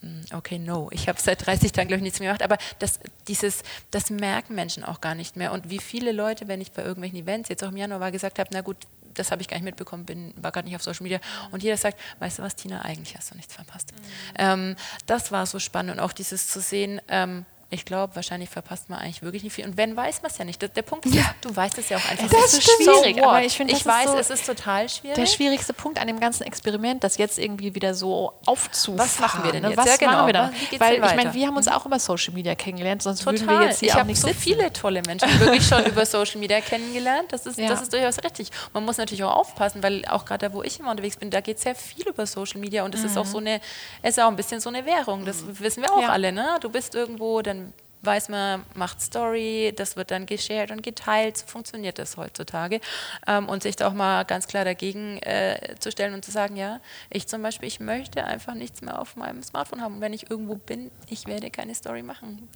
[0.00, 0.88] hm, okay, no.
[0.92, 2.42] Ich habe seit 30 Tagen, glaube ich, nichts mehr gemacht.
[2.42, 5.52] Aber das, dieses, das merken Menschen auch gar nicht mehr.
[5.52, 8.38] Und wie viele Leute, wenn ich bei irgendwelchen Events jetzt auch im Januar war, gesagt
[8.38, 8.78] habe, na gut,
[9.14, 11.20] das habe ich gar nicht mitbekommen, bin, war gar nicht auf Social Media.
[11.50, 13.92] Und jeder sagt, weißt du was, Tina, eigentlich hast du nichts verpasst.
[13.92, 13.96] Mhm.
[14.38, 15.92] Ähm, das war so spannend.
[15.92, 19.64] Und auch dieses zu sehen, ähm, ich glaube, wahrscheinlich verpasst man eigentlich wirklich nicht viel.
[19.64, 20.60] Und wenn, weiß man es ja nicht.
[20.60, 21.34] Der, der Punkt ist, ja.
[21.40, 22.28] du weißt es ja auch einfach.
[22.28, 25.14] Das ist so schwierig, so aber ich finde, ich weiß, so es ist total schwierig.
[25.14, 28.98] Der schwierigste Punkt an dem ganzen Experiment, das jetzt irgendwie wieder so aufzufahren.
[28.98, 29.68] Was machen wir denn ne?
[29.68, 29.78] jetzt?
[29.78, 30.12] Was ja, genau.
[30.12, 30.52] machen wir da?
[30.78, 33.38] Weil ich meine, wir haben uns auch über Social Media kennengelernt, sonst total.
[33.38, 34.40] würden wir jetzt hier ich auch nicht so sitzen.
[34.40, 37.32] viele tolle Menschen wirklich schon über Social Media kennengelernt.
[37.32, 37.68] Das ist, ja.
[37.68, 38.50] das ist durchaus richtig.
[38.72, 41.40] Man muss natürlich auch aufpassen, weil auch gerade da, wo ich immer unterwegs bin, da
[41.40, 43.06] geht sehr viel über Social Media und es mhm.
[43.06, 43.60] ist auch so eine,
[44.02, 45.24] es ist auch ein bisschen so eine Währung.
[45.24, 45.60] Das mhm.
[45.60, 46.32] wissen wir auch alle.
[46.32, 46.58] Ne?
[46.60, 47.59] Du bist irgendwo, dann
[48.02, 51.36] weiß man, macht Story, das wird dann geshared und geteilt.
[51.36, 52.80] So funktioniert das heutzutage.
[53.26, 56.56] Ähm, und sich da auch mal ganz klar dagegen äh, zu stellen und zu sagen,
[56.56, 56.80] ja,
[57.10, 59.96] ich zum Beispiel, ich möchte einfach nichts mehr auf meinem Smartphone haben.
[59.96, 62.48] Und wenn ich irgendwo bin, ich werde keine Story machen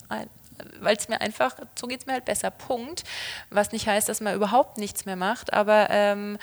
[0.81, 2.51] weil es mir einfach, so geht es mir halt besser.
[2.51, 3.05] Punkt.
[3.51, 6.39] Was nicht heißt, dass man überhaupt nichts mehr macht, aber ähm,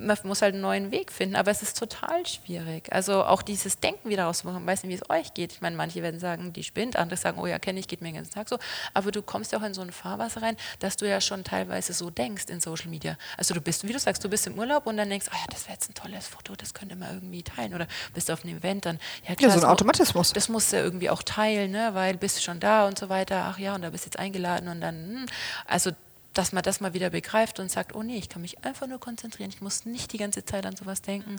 [0.00, 1.36] man muss halt einen neuen Weg finden.
[1.36, 2.92] Aber es ist total schwierig.
[2.92, 4.62] Also auch dieses Denken wieder rauszumachen.
[4.62, 5.52] Ich weiß nicht, wie es euch geht.
[5.52, 8.08] Ich meine, manche werden sagen, die spinnt, andere sagen, oh ja, kenne ich, geht mir
[8.08, 8.58] den ganzen Tag so.
[8.94, 11.92] Aber du kommst ja auch in so ein Fahrwasser rein, dass du ja schon teilweise
[11.92, 13.16] so denkst in Social Media.
[13.36, 15.44] Also du bist, wie du sagst, du bist im Urlaub und dann denkst, oh ja,
[15.50, 17.74] das wäre jetzt ein tolles Foto, das könnte man irgendwie teilen.
[17.74, 18.98] Oder bist auf einem Event, dann,
[19.28, 19.50] ja klar.
[19.50, 20.32] Ja, so ein Automatismus.
[20.32, 21.90] Das musst du ja irgendwie auch teilen, ne?
[21.92, 23.46] weil bist du schon da und so weiter.
[23.50, 25.26] Ach ja, und da bist du jetzt eingeladen und dann, hm.
[25.66, 25.90] also
[26.34, 29.00] dass man das mal wieder begreift und sagt, oh nee, ich kann mich einfach nur
[29.00, 31.36] konzentrieren, ich muss nicht die ganze Zeit an sowas denken.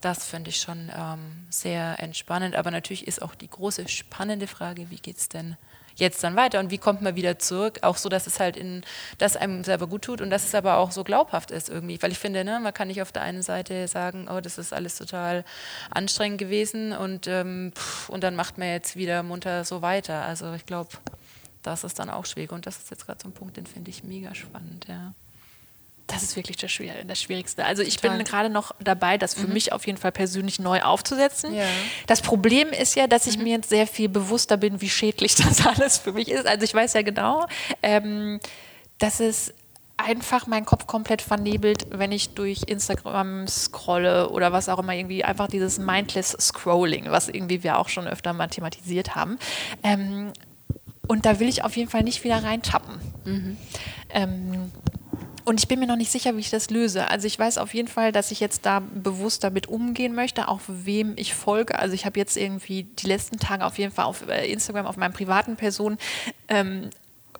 [0.00, 2.54] Das finde ich schon ähm, sehr entspannend.
[2.54, 5.56] Aber natürlich ist auch die große spannende Frage, wie geht es denn
[5.98, 8.82] jetzt dann weiter und wie kommt man wieder zurück, auch so, dass es halt in,
[9.18, 12.00] das einem selber gut tut und dass es aber auch so glaubhaft ist irgendwie.
[12.00, 14.72] Weil ich finde, ne, man kann nicht auf der einen Seite sagen, oh, das ist
[14.72, 15.44] alles total
[15.90, 20.22] anstrengend gewesen und, ähm, pff, und dann macht man jetzt wieder munter so weiter.
[20.22, 20.90] Also ich glaube,
[21.62, 22.52] das ist dann auch schwierig.
[22.52, 25.12] Und das ist jetzt gerade so ein Punkt, den finde ich mega spannend, ja.
[26.08, 27.66] Das ist wirklich das, Schwier das Schwierigste.
[27.66, 28.16] Also ich Total.
[28.16, 29.52] bin gerade noch dabei, das für mhm.
[29.52, 31.54] mich auf jeden Fall persönlich neu aufzusetzen.
[31.54, 31.66] Ja.
[32.06, 33.44] Das Problem ist ja, dass ich mhm.
[33.44, 36.46] mir jetzt sehr viel bewusster bin, wie schädlich das alles für mich ist.
[36.46, 37.46] Also ich weiß ja genau,
[37.82, 38.40] ähm,
[38.98, 39.52] dass es
[39.98, 45.24] einfach meinen Kopf komplett vernebelt, wenn ich durch Instagram scrolle oder was auch immer, irgendwie
[45.24, 49.38] einfach dieses mindless Scrolling, was irgendwie wir auch schon öfter mal thematisiert haben.
[49.82, 50.32] Ähm,
[51.08, 52.94] und da will ich auf jeden Fall nicht wieder reintappen.
[53.24, 53.56] Mhm.
[54.10, 54.70] Ähm,
[55.44, 57.08] und ich bin mir noch nicht sicher, wie ich das löse.
[57.08, 60.60] Also ich weiß auf jeden Fall, dass ich jetzt da bewusst damit umgehen möchte, auch
[60.66, 61.78] wem ich folge.
[61.78, 64.98] Also ich habe jetzt irgendwie die letzten Tage auf jeden Fall auf äh, Instagram, auf
[64.98, 65.96] meinen privaten Personen
[66.48, 66.90] ähm,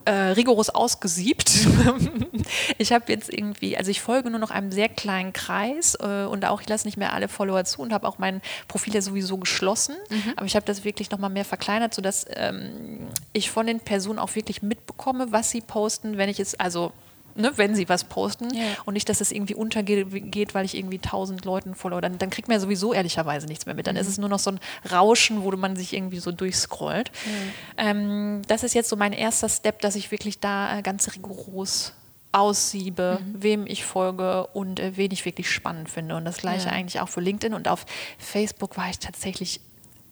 [0.09, 1.51] äh, rigoros ausgesiebt.
[2.79, 6.47] ich habe jetzt irgendwie, also ich folge nur noch einem sehr kleinen Kreis äh, und
[6.47, 9.37] auch ich lasse nicht mehr alle Follower zu und habe auch mein Profil ja sowieso
[9.37, 9.97] geschlossen.
[10.09, 10.33] Mhm.
[10.37, 14.35] Aber ich habe das wirklich nochmal mehr verkleinert, sodass ähm, ich von den Personen auch
[14.35, 16.93] wirklich mitbekomme, was sie posten, wenn ich es, also
[17.39, 18.65] ne, wenn sie was posten ja.
[18.85, 22.01] und nicht, dass es irgendwie untergeht, weil ich irgendwie tausend Leuten folge.
[22.01, 23.87] Dann, dann kriegt man ja sowieso ehrlicherweise nichts mehr mit.
[23.87, 24.01] Dann mhm.
[24.01, 24.61] ist es nur noch so ein
[24.91, 27.11] Rauschen, wo man sich irgendwie so durchscrollt.
[27.11, 27.53] Mhm.
[27.77, 31.95] Ähm, das ist jetzt so mein erster Step, dass ich wirklich da äh, ganz rigoros
[32.33, 33.43] aussiebe, mhm.
[33.43, 36.17] wem ich folge und äh, wen ich wirklich spannend finde.
[36.17, 36.73] Und das gleiche ja.
[36.73, 37.55] eigentlich auch für LinkedIn.
[37.55, 37.87] Und auf
[38.19, 39.61] Facebook war ich tatsächlich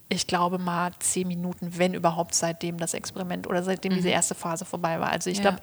[0.09, 3.97] ich glaube mal zehn Minuten, wenn überhaupt seitdem das Experiment oder seitdem mhm.
[3.97, 5.09] diese erste Phase vorbei war.
[5.11, 5.43] Also ich ja.
[5.43, 5.57] glaube,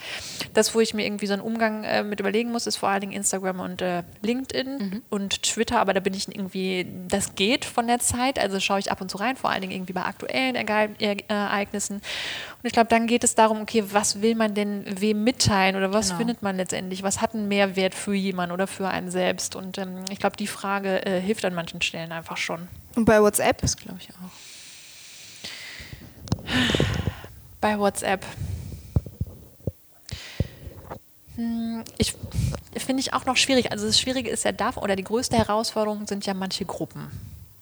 [0.53, 3.01] das, wo ich mir irgendwie so einen Umgang äh, mit überlegen muss, ist vor allen
[3.01, 5.03] Dingen Instagram und äh, LinkedIn mhm.
[5.09, 8.91] und Twitter, aber da bin ich irgendwie, das geht von der Zeit, also schaue ich
[8.91, 11.97] ab und zu rein, vor allen Dingen irgendwie bei aktuellen Ereignissen.
[11.97, 15.93] Und ich glaube, dann geht es darum, okay, was will man denn wem mitteilen oder
[15.93, 16.19] was genau.
[16.19, 19.57] findet man letztendlich, was hat einen Mehrwert für jemanden oder für einen selbst?
[19.57, 22.69] Und ähm, ich glaube, die Frage äh, hilft an manchen Stellen einfach schon.
[22.97, 23.61] Und bei WhatsApp?
[23.61, 24.31] Das glaube ich auch.
[27.61, 28.25] Bei WhatsApp.
[31.37, 32.15] Hm, ich
[32.77, 33.73] finde ich auch noch schwierig.
[33.73, 37.11] Also das Schwierige ist ja da, oder die größte Herausforderung sind ja manche Gruppen.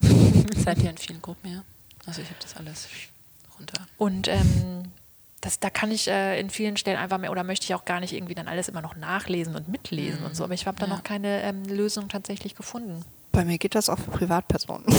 [0.56, 1.62] Seid ihr in vielen Gruppen, ja?
[2.06, 2.88] Also ich habe das alles
[3.58, 3.86] runter.
[3.96, 4.92] Und ähm,
[5.40, 8.00] das, da kann ich äh, in vielen Stellen einfach mehr oder möchte ich auch gar
[8.00, 10.26] nicht irgendwie dann alles immer noch nachlesen und mitlesen mhm.
[10.26, 10.44] und so.
[10.44, 10.94] Aber ich habe da ja.
[10.94, 13.04] noch keine ähm, Lösung tatsächlich gefunden.
[13.32, 14.84] Bei mir geht das auch für Privatpersonen.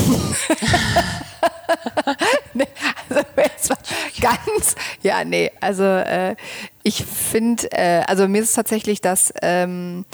[2.54, 2.68] nee,
[3.10, 3.76] also
[4.20, 6.36] ganz, ja, nee, also äh,
[6.82, 10.06] ich finde, äh, also mir ist es tatsächlich, dass ähm,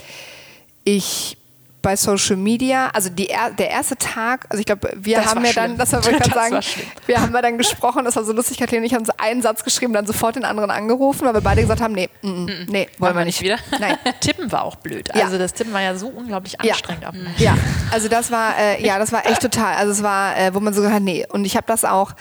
[0.84, 1.38] ich
[1.82, 5.54] bei Social Media, also die, der erste Tag, also ich glaube, wir das haben ja
[5.54, 6.66] dann, das wollte ich gerade sagen,
[7.06, 9.42] wir haben ja dann gesprochen, das war so lustig, Kathleen und ich haben so einen
[9.42, 12.66] Satz geschrieben, dann sofort den anderen angerufen, weil wir beide gesagt haben, nee, mm, mm,
[12.68, 13.42] nee, wollen wir nicht.
[13.42, 13.58] wieder.
[13.80, 13.98] Nein.
[14.20, 15.14] Tippen war auch blöd.
[15.14, 15.38] Also ja.
[15.38, 17.04] das Tippen war ja so unglaublich anstrengend.
[17.38, 17.58] Ja, ja.
[17.92, 20.74] also das war, äh, ja, das war echt total, also es war, äh, wo man
[20.74, 22.12] so gesagt hat, nee, und ich habe das auch,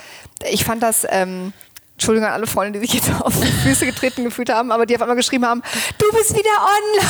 [0.49, 1.53] ich fand das, ähm,
[1.99, 4.95] Entschuldigung an alle Freunde, die sich jetzt auf die Füße getreten gefühlt haben, aber die
[4.95, 5.65] auf einmal geschrieben haben,
[5.99, 6.49] du bist wieder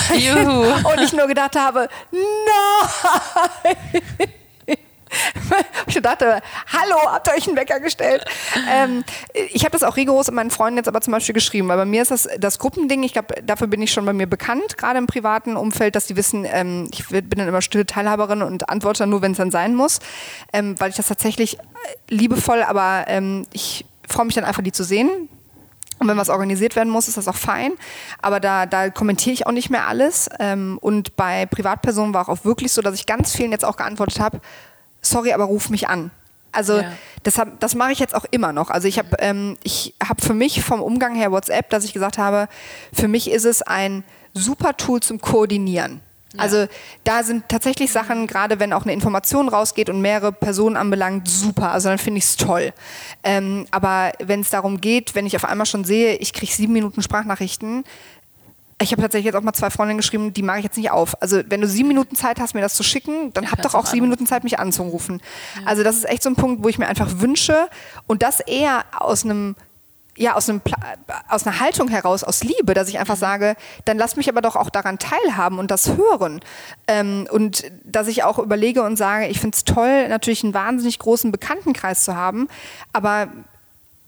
[0.09, 0.43] online.
[0.43, 0.89] Juhu.
[0.91, 3.77] Und ich nur gedacht habe, nein.
[5.87, 6.41] ich dachte,
[6.73, 8.25] hallo, habt ihr euch einen Wecker gestellt?
[8.73, 9.05] Ähm,
[9.53, 11.85] ich habe das auch rigoros mit meinen Freunden jetzt aber zum Beispiel geschrieben, weil bei
[11.85, 14.99] mir ist das das Gruppending, ich glaube, dafür bin ich schon bei mir bekannt, gerade
[14.99, 19.01] im privaten Umfeld, dass die wissen, ähm, ich bin dann immer stille Teilhaberin und antworte
[19.01, 19.99] dann nur, wenn es dann sein muss,
[20.55, 21.59] ähm, weil ich das tatsächlich
[22.09, 25.29] liebevoll, aber ähm, ich freue mich dann einfach, die zu sehen.
[25.99, 27.73] Und wenn was organisiert werden muss, ist das auch fein.
[28.23, 30.29] Aber da, da kommentiere ich auch nicht mehr alles.
[30.39, 34.21] Ähm, und bei Privatpersonen war auch wirklich so, dass ich ganz vielen jetzt auch geantwortet
[34.21, 34.41] habe,
[35.03, 36.11] sorry, aber ruf mich an.
[36.53, 36.93] Also ja.
[37.25, 38.71] das, das mache ich jetzt auch immer noch.
[38.71, 39.57] Also ich habe ähm,
[40.03, 42.49] hab für mich vom Umgang her WhatsApp, dass ich gesagt habe,
[42.93, 44.05] für mich ist es ein
[44.35, 46.01] super Tool zum Koordinieren.
[46.37, 46.67] Also
[47.05, 51.73] da sind tatsächlich Sachen, gerade wenn auch eine Information rausgeht und mehrere Personen anbelangt, super.
[51.73, 52.73] Also dann finde ich es toll.
[53.25, 56.75] Ähm, aber wenn es darum geht, wenn ich auf einmal schon sehe, ich kriege sieben
[56.75, 57.85] Minuten Sprachnachrichten,
[58.81, 61.21] ich habe tatsächlich jetzt auch mal zwei Freundinnen geschrieben, die mache ich jetzt nicht auf.
[61.21, 63.75] Also wenn du sieben Minuten Zeit hast, mir das zu schicken, dann ja, hab doch
[63.75, 65.21] auch sieben Minuten Zeit, mich anzurufen.
[65.57, 65.67] Ja.
[65.67, 67.69] Also das ist echt so ein Punkt, wo ich mir einfach wünsche
[68.07, 69.57] und das eher aus einem
[70.19, 70.61] ja, aus, einem,
[71.29, 73.21] aus einer Haltung heraus, aus Liebe, dass ich einfach mhm.
[73.21, 76.41] sage, dann lass mich aber doch auch daran teilhaben und das hören.
[76.87, 80.99] Ähm, und dass ich auch überlege und sage, ich finde es toll, natürlich einen wahnsinnig
[80.99, 82.49] großen Bekanntenkreis zu haben,
[82.93, 83.29] aber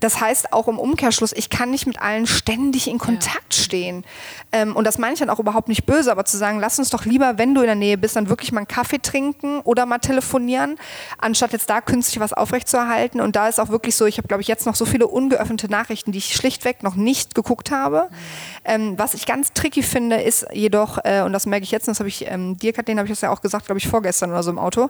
[0.00, 3.62] das heißt auch im Umkehrschluss, ich kann nicht mit allen ständig in Kontakt ja.
[3.62, 4.04] stehen.
[4.50, 6.90] Ähm, und das meine ich dann auch überhaupt nicht böse, aber zu sagen, lass uns
[6.90, 9.86] doch lieber, wenn du in der Nähe bist, dann wirklich mal einen Kaffee trinken oder
[9.86, 10.78] mal telefonieren,
[11.18, 13.20] anstatt jetzt da künstlich was aufrechtzuerhalten.
[13.20, 15.68] Und da ist auch wirklich so, ich habe, glaube ich, jetzt noch so viele ungeöffnete
[15.70, 18.08] Nachrichten, die ich schlichtweg noch nicht geguckt habe.
[18.10, 18.16] Mhm.
[18.64, 21.92] Ähm, was ich ganz tricky finde, ist jedoch, äh, und das merke ich jetzt, und
[21.92, 24.30] das habe ich ähm, dir, Kathleen, habe ich das ja auch gesagt, glaube ich, vorgestern
[24.30, 24.88] oder so im Auto,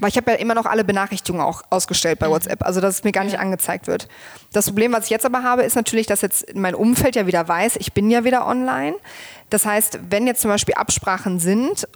[0.00, 2.32] weil ich habe ja immer noch alle Benachrichtigungen auch ausgestellt bei mhm.
[2.32, 4.08] WhatsApp, also dass es mir gar nicht angezeigt wird.
[4.52, 7.46] Das Problem, was ich jetzt aber habe, ist natürlich, dass jetzt mein Umfeld ja wieder
[7.46, 8.96] weiß, ich bin ja wieder online.
[9.50, 11.86] Das heißt, wenn jetzt zum Beispiel Absprachen sind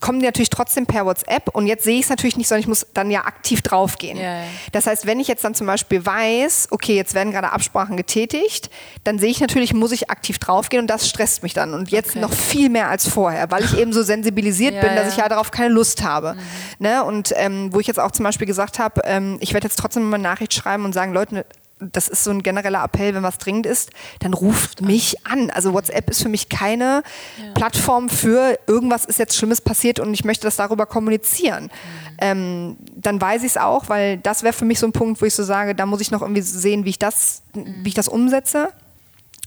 [0.00, 2.68] kommen die natürlich trotzdem per WhatsApp und jetzt sehe ich es natürlich nicht, sondern ich
[2.68, 4.16] muss dann ja aktiv draufgehen.
[4.16, 4.44] Ja, ja.
[4.72, 8.70] Das heißt, wenn ich jetzt dann zum Beispiel weiß, okay, jetzt werden gerade Absprachen getätigt,
[9.04, 12.10] dann sehe ich natürlich, muss ich aktiv draufgehen und das stresst mich dann und jetzt
[12.10, 12.20] okay.
[12.20, 15.28] noch viel mehr als vorher, weil ich eben so sensibilisiert ja, bin, dass ich ja
[15.28, 16.34] darauf keine Lust habe.
[16.34, 16.40] Mhm.
[16.78, 17.04] Ne?
[17.04, 20.08] Und ähm, wo ich jetzt auch zum Beispiel gesagt habe, ähm, ich werde jetzt trotzdem
[20.08, 21.44] mal eine Nachricht schreiben und sagen, Leute,
[21.78, 25.50] das ist so ein genereller Appell, wenn was dringend ist, dann ruft mich an.
[25.50, 27.02] Also WhatsApp ist für mich keine
[27.36, 27.52] ja.
[27.54, 31.64] Plattform für irgendwas ist jetzt Schlimmes passiert und ich möchte das darüber kommunizieren.
[31.64, 31.70] Mhm.
[32.18, 35.26] Ähm, dann weiß ich es auch, weil das wäre für mich so ein Punkt, wo
[35.26, 37.74] ich so sage, da muss ich noch irgendwie sehen, wie ich das, mhm.
[37.82, 38.72] wie ich das umsetze.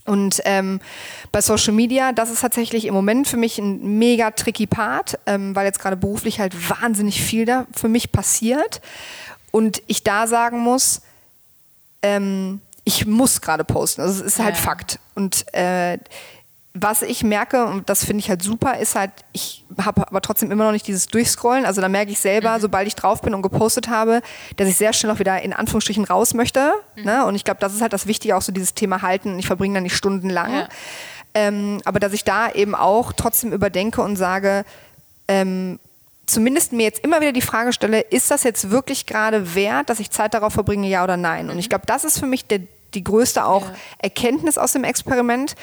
[0.05, 0.79] Und ähm,
[1.31, 5.55] bei Social Media, das ist tatsächlich im Moment für mich ein mega tricky Part, ähm,
[5.55, 8.81] weil jetzt gerade beruflich halt wahnsinnig viel da für mich passiert.
[9.51, 11.01] Und ich da sagen muss,
[12.01, 14.01] ähm, ich muss gerade posten.
[14.01, 14.61] Also es ist halt ja.
[14.61, 14.99] Fakt.
[15.15, 15.97] Und äh,
[16.73, 20.51] was ich merke, und das finde ich halt super, ist halt, ich habe aber trotzdem
[20.51, 21.65] immer noch nicht dieses Durchscrollen.
[21.65, 22.61] Also da merke ich selber, mhm.
[22.61, 24.21] sobald ich drauf bin und gepostet habe,
[24.55, 26.71] dass ich sehr schnell auch wieder in Anführungsstrichen raus möchte.
[26.95, 27.03] Mhm.
[27.03, 27.25] Ne?
[27.25, 29.39] Und ich glaube, das ist halt das Wichtige, auch so dieses Thema halten.
[29.39, 30.53] Ich verbringe da nicht stundenlang.
[30.53, 30.69] Ja.
[31.33, 34.63] Ähm, aber dass ich da eben auch trotzdem überdenke und sage,
[35.27, 35.79] ähm,
[36.31, 39.99] zumindest mir jetzt immer wieder die Frage stelle, ist das jetzt wirklich gerade wert, dass
[39.99, 41.49] ich Zeit darauf verbringe, ja oder nein?
[41.49, 41.69] Und ich mhm.
[41.69, 42.61] glaube, das ist für mich der,
[42.93, 43.75] die größte auch ja.
[43.99, 45.55] Erkenntnis aus dem Experiment.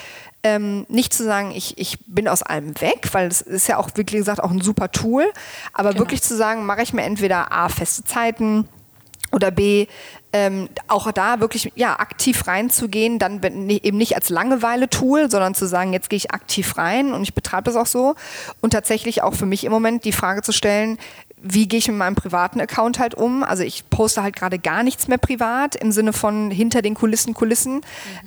[0.42, 3.90] Ähm, nicht zu sagen, ich, ich bin aus allem weg, weil das ist ja auch,
[3.96, 5.24] wie gesagt, auch ein super Tool,
[5.72, 6.02] aber genau.
[6.02, 8.68] wirklich zu sagen, mache ich mir entweder A, feste Zeiten
[9.32, 9.86] oder B,
[10.32, 15.92] ähm, auch da wirklich ja, aktiv reinzugehen, dann eben nicht als Langeweile-Tool, sondern zu sagen,
[15.92, 18.14] jetzt gehe ich aktiv rein und ich betreibe das auch so.
[18.60, 20.98] Und tatsächlich auch für mich im Moment die Frage zu stellen,
[21.42, 23.44] wie gehe ich mit meinem privaten Account halt um?
[23.44, 27.34] Also ich poste halt gerade gar nichts mehr privat im Sinne von hinter den Kulissen,
[27.34, 27.82] Kulissen, mhm.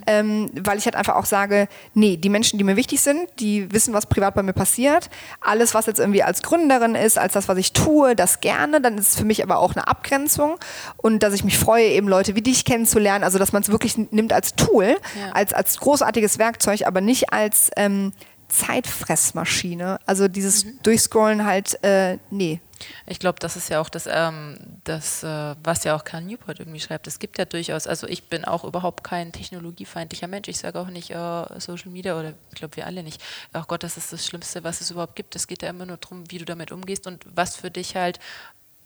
[0.06, 3.70] ähm, weil ich halt einfach auch sage, nee, die Menschen, die mir wichtig sind, die
[3.72, 5.10] wissen, was privat bei mir passiert.
[5.40, 8.96] Alles, was jetzt irgendwie als Gründerin ist, als das, was ich tue, das gerne, dann
[8.96, 10.56] ist es für mich aber auch eine Abgrenzung
[10.96, 13.98] und dass ich mich freue, eben Leute wie dich kennenzulernen, also dass man es wirklich
[13.98, 15.32] nimmt als Tool, ja.
[15.32, 18.12] als, als großartiges Werkzeug, aber nicht als ähm,
[18.50, 19.98] Zeitfressmaschine.
[20.06, 20.78] Also dieses mhm.
[20.82, 22.60] Durchscrollen halt, äh, nee,
[23.06, 26.60] ich glaube, das ist ja auch das, ähm, das äh, was ja auch Karl Newport
[26.60, 27.06] irgendwie schreibt.
[27.06, 30.48] Es gibt ja durchaus, also ich bin auch überhaupt kein technologiefeindlicher Mensch.
[30.48, 33.22] Ich sage auch nicht äh, Social Media oder ich glaube, wir alle nicht.
[33.52, 35.36] Ach Gott, das ist das Schlimmste, was es überhaupt gibt.
[35.36, 38.18] Es geht ja immer nur darum, wie du damit umgehst und was für dich halt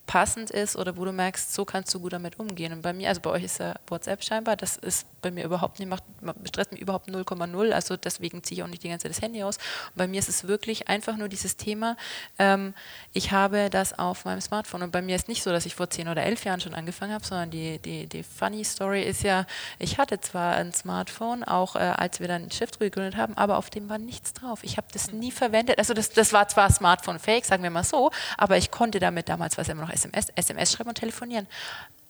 [0.06, 2.72] passend ist oder wo du merkst, so kannst du gut damit umgehen.
[2.72, 5.78] Und bei mir, also bei euch ist ja WhatsApp scheinbar, das ist bei mir überhaupt
[5.78, 6.04] nicht, macht,
[6.46, 9.42] stresst mich überhaupt 0,0, also deswegen ziehe ich auch nicht die ganze Zeit das Handy
[9.42, 9.56] aus.
[9.56, 11.96] Und bei mir ist es wirklich einfach nur dieses Thema,
[12.38, 12.74] ähm,
[13.12, 15.88] ich habe das auf meinem Smartphone und bei mir ist nicht so, dass ich vor
[15.88, 19.46] 10 oder 11 Jahren schon angefangen habe, sondern die, die, die funny Story ist ja,
[19.78, 23.70] ich hatte zwar ein Smartphone, auch äh, als wir dann Shift gegründet haben, aber auf
[23.70, 24.60] dem war nichts drauf.
[24.62, 28.10] Ich habe das nie verwendet, also das, das war zwar Smartphone-fake, sagen wir mal so,
[28.36, 31.46] aber ich konnte damit damals, was immer noch SMS, SMS schreiben und telefonieren.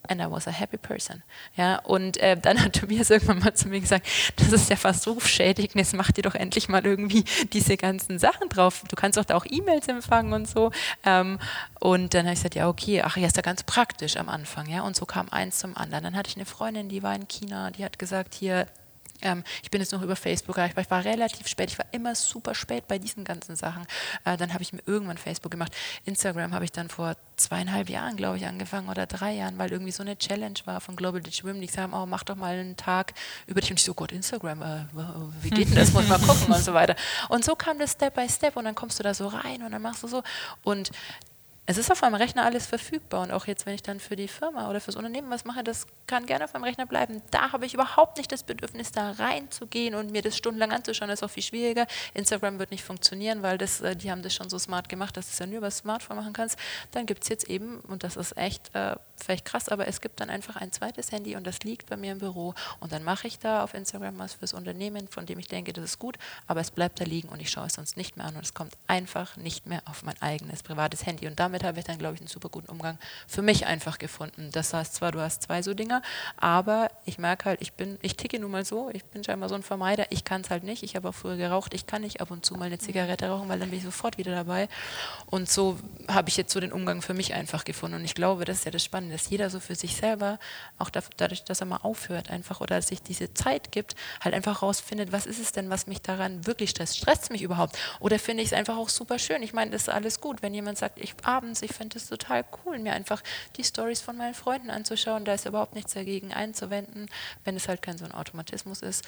[0.06, 1.22] And I was a happy person.
[1.56, 4.06] Ja, und äh, dann hat Tobias irgendwann mal zu mir gesagt,
[4.36, 8.50] das ist ja fast rufschädigend, jetzt mach dir doch endlich mal irgendwie diese ganzen Sachen
[8.50, 8.82] drauf.
[8.88, 10.72] Du kannst doch da auch E-Mails empfangen und so.
[11.04, 11.38] Ähm,
[11.80, 14.68] und dann habe ich gesagt, ja, okay, ach, ja, ist ja ganz praktisch am Anfang.
[14.68, 16.04] Ja, und so kam eins zum anderen.
[16.04, 18.66] Dann hatte ich eine Freundin, die war in China, die hat gesagt, hier,
[19.24, 20.84] ähm, ich bin jetzt noch über Facebook erreichbar.
[20.84, 21.70] Ich war relativ spät.
[21.70, 23.86] Ich war immer super spät bei diesen ganzen Sachen.
[24.24, 25.72] Äh, dann habe ich mir irgendwann Facebook gemacht.
[26.04, 29.92] Instagram habe ich dann vor zweieinhalb Jahren, glaube ich, angefangen oder drei Jahren, weil irgendwie
[29.92, 33.14] so eine Challenge war von Global Women, die haben, oh, mach doch mal einen Tag
[33.46, 33.70] über dich.
[33.70, 34.84] Und ich so, Gott, Instagram, äh,
[35.42, 35.92] wie geht denn das?
[35.92, 36.94] Muss mal gucken und so weiter.
[37.28, 39.72] Und so kam das Step by Step und dann kommst du da so rein und
[39.72, 40.22] dann machst du so.
[40.62, 40.90] Und
[41.66, 44.28] es ist auf meinem Rechner alles verfügbar und auch jetzt, wenn ich dann für die
[44.28, 47.22] Firma oder fürs Unternehmen was mache, das kann gerne auf meinem Rechner bleiben.
[47.30, 51.08] Da habe ich überhaupt nicht das Bedürfnis, da reinzugehen und mir das stundenlang anzuschauen.
[51.08, 51.86] Das ist auch viel schwieriger.
[52.12, 55.26] Instagram wird nicht funktionieren, weil das, äh, die haben das schon so smart gemacht, dass
[55.26, 56.58] du es ja nur über das Smartphone machen kannst.
[56.90, 60.20] Dann gibt es jetzt eben, und das ist echt äh, vielleicht krass, aber es gibt
[60.20, 63.26] dann einfach ein zweites Handy und das liegt bei mir im Büro und dann mache
[63.26, 66.60] ich da auf Instagram was fürs Unternehmen, von dem ich denke, das ist gut, aber
[66.60, 68.74] es bleibt da liegen und ich schaue es sonst nicht mehr an und es kommt
[68.86, 72.14] einfach nicht mehr auf mein eigenes privates Handy und damit damit habe ich dann, glaube
[72.14, 72.98] ich, einen super guten Umgang
[73.28, 74.50] für mich einfach gefunden.
[74.50, 76.02] Das heißt zwar, du hast zwei so Dinge,
[76.36, 79.54] aber ich merke halt, ich bin, ich ticke nun mal so, ich bin scheinbar so
[79.54, 80.82] ein Vermeider, ich kann es halt nicht.
[80.82, 83.48] Ich habe auch früher geraucht, ich kann nicht ab und zu mal eine Zigarette rauchen,
[83.48, 84.68] weil dann bin ich sofort wieder dabei.
[85.26, 85.78] Und so
[86.08, 87.98] habe ich jetzt so den Umgang für mich einfach gefunden.
[87.98, 90.40] Und ich glaube, das ist ja das Spannende, dass jeder so für sich selber,
[90.78, 95.12] auch dadurch, dass er mal aufhört einfach oder sich diese Zeit gibt, halt einfach rausfindet,
[95.12, 96.98] was ist es denn, was mich daran wirklich stresst?
[96.98, 97.78] Stresst es mich überhaupt?
[98.00, 99.42] Oder finde ich es einfach auch super schön?
[99.42, 101.62] Ich meine, das ist alles gut, wenn jemand sagt, ich arbeite abends.
[101.62, 103.22] Ich finde es total cool, mir einfach
[103.56, 105.24] die Stories von meinen Freunden anzuschauen.
[105.24, 107.08] Da ist überhaupt nichts dagegen einzuwenden,
[107.44, 109.04] wenn es halt kein so ein Automatismus ist,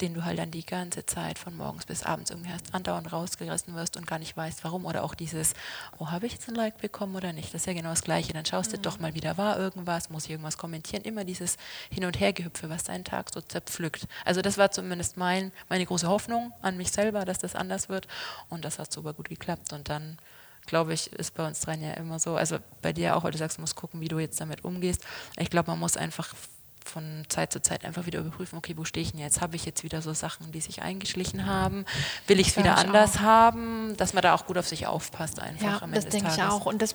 [0.00, 3.74] den du halt dann die ganze Zeit von morgens bis abends irgendwie hast, andauernd rausgerissen
[3.74, 4.84] wirst und gar nicht weißt, warum.
[4.84, 5.54] Oder auch dieses,
[5.98, 7.54] oh, habe ich jetzt ein Like bekommen oder nicht?
[7.54, 8.32] Das ist ja genau das Gleiche.
[8.32, 8.82] Dann schaust du mhm.
[8.82, 11.04] doch mal wieder, war irgendwas, muss ich irgendwas kommentieren.
[11.04, 11.56] Immer dieses
[11.90, 14.06] Hin- und Hergehüpfe, was deinen Tag so zerpflückt.
[14.24, 18.08] Also das war zumindest mein, meine große Hoffnung an mich selber, dass das anders wird.
[18.48, 19.72] Und das hat super gut geklappt.
[19.72, 20.18] Und dann
[20.66, 22.36] glaube ich, ist bei uns dreien ja immer so.
[22.36, 25.04] Also bei dir auch, weil du sagst, du musst gucken, wie du jetzt damit umgehst.
[25.38, 26.34] Ich glaube, man muss einfach
[26.88, 29.40] von Zeit zu Zeit einfach wieder überprüfen, okay, wo stehe ich denn jetzt?
[29.40, 31.84] Habe ich jetzt wieder so Sachen, die sich eingeschlichen haben?
[32.26, 33.20] Will ich es wieder anders auch.
[33.20, 33.96] haben?
[33.96, 35.82] Dass man da auch gut auf sich aufpasst einfach.
[35.82, 36.66] Ja, das denke ich auch.
[36.66, 36.94] Und das,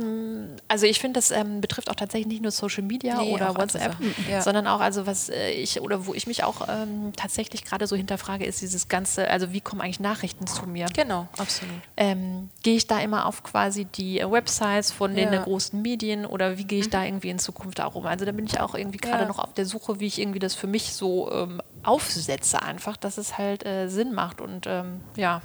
[0.67, 3.95] also ich finde, das ähm, betrifft auch tatsächlich nicht nur Social Media nee, oder WhatsApp,
[4.29, 4.41] ja.
[4.41, 7.95] sondern auch, also was äh, ich oder wo ich mich auch ähm, tatsächlich gerade so
[7.95, 10.87] hinterfrage, ist dieses ganze, also wie kommen eigentlich Nachrichten zu mir?
[10.93, 11.75] Genau, absolut.
[11.97, 15.41] Ähm, gehe ich da immer auf quasi die äh, Websites von den ja.
[15.41, 16.91] großen Medien oder wie gehe ich mhm.
[16.91, 18.05] da irgendwie in Zukunft auch um?
[18.05, 20.39] Also da bin ich auch irgendwie gerade noch auf der Suche Suche, wie ich irgendwie
[20.39, 25.01] das für mich so ähm, aufsetze einfach, dass es halt äh, Sinn macht und ähm,
[25.15, 25.41] ja.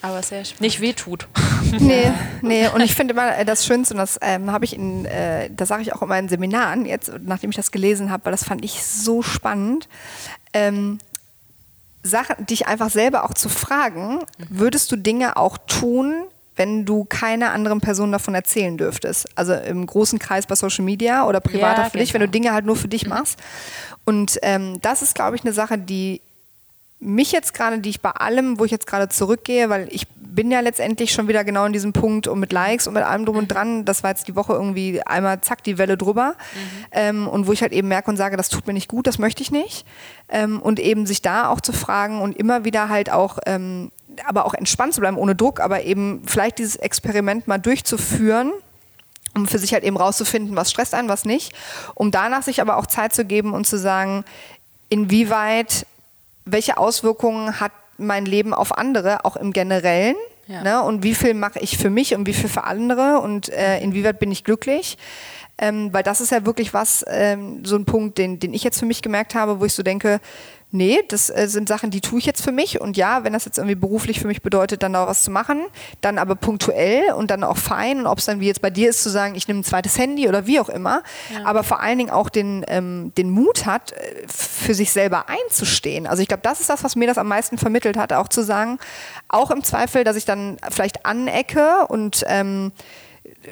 [0.00, 0.60] Aber sehr spannend.
[0.60, 1.28] Nicht wehtut.
[1.80, 2.12] Nee,
[2.42, 2.68] nee.
[2.68, 5.68] Und ich finde immer äh, das Schönste, und das ähm, habe ich in, äh, das
[5.68, 8.64] sage ich auch immer in Seminaren jetzt, nachdem ich das gelesen habe, weil das fand
[8.64, 9.88] ich so spannend.
[10.52, 10.98] Ähm,
[12.04, 14.20] Sachen, dich einfach selber auch zu fragen,
[14.50, 16.26] würdest du Dinge auch tun,
[16.56, 19.26] wenn du keiner anderen Person davon erzählen dürftest.
[19.36, 22.02] Also im großen Kreis bei Social Media oder privater ja, für genau.
[22.02, 22.32] dich, wenn du genau.
[22.32, 23.38] Dinge halt nur für dich machst.
[24.04, 26.20] Und ähm, das ist, glaube ich, eine Sache, die
[27.00, 30.50] mich jetzt gerade, die ich bei allem, wo ich jetzt gerade zurückgehe, weil ich bin
[30.50, 33.36] ja letztendlich schon wieder genau in diesem Punkt und mit Likes und mit allem drum
[33.36, 33.54] und mhm.
[33.54, 36.84] dran, das war jetzt die Woche irgendwie einmal zack die Welle drüber mhm.
[36.90, 39.18] ähm, und wo ich halt eben merke und sage, das tut mir nicht gut, das
[39.18, 39.86] möchte ich nicht
[40.28, 43.92] ähm, und eben sich da auch zu fragen und immer wieder halt auch ähm,
[44.26, 48.52] aber auch entspannt zu bleiben, ohne Druck, aber eben vielleicht dieses Experiment mal durchzuführen,
[49.34, 51.52] um für sich halt eben rauszufinden, was stresst einen, was nicht,
[51.94, 54.24] um danach sich aber auch Zeit zu geben und zu sagen,
[54.88, 55.86] inwieweit,
[56.44, 60.16] welche Auswirkungen hat mein Leben auf andere, auch im Generellen.
[60.46, 60.62] Ja.
[60.62, 60.82] Ne?
[60.82, 64.18] Und wie viel mache ich für mich und wie viel für andere und äh, inwieweit
[64.18, 64.98] bin ich glücklich?
[65.56, 68.78] Ähm, weil das ist ja wirklich was, ähm, so ein Punkt, den, den ich jetzt
[68.78, 70.20] für mich gemerkt habe, wo ich so denke,
[70.74, 72.80] nee, das äh, sind Sachen, die tue ich jetzt für mich.
[72.80, 75.62] Und ja, wenn das jetzt irgendwie beruflich für mich bedeutet, dann da was zu machen,
[76.00, 78.00] dann aber punktuell und dann auch fein.
[78.00, 79.96] Und ob es dann wie jetzt bei dir ist, zu sagen, ich nehme ein zweites
[79.96, 81.02] Handy oder wie auch immer.
[81.32, 81.46] Ja.
[81.46, 86.06] Aber vor allen Dingen auch den, ähm, den Mut hat, äh, für sich selber einzustehen.
[86.06, 88.42] Also ich glaube, das ist das, was mir das am meisten vermittelt hat, auch zu
[88.42, 88.78] sagen,
[89.28, 92.72] auch im Zweifel, dass ich dann vielleicht anecke und ähm,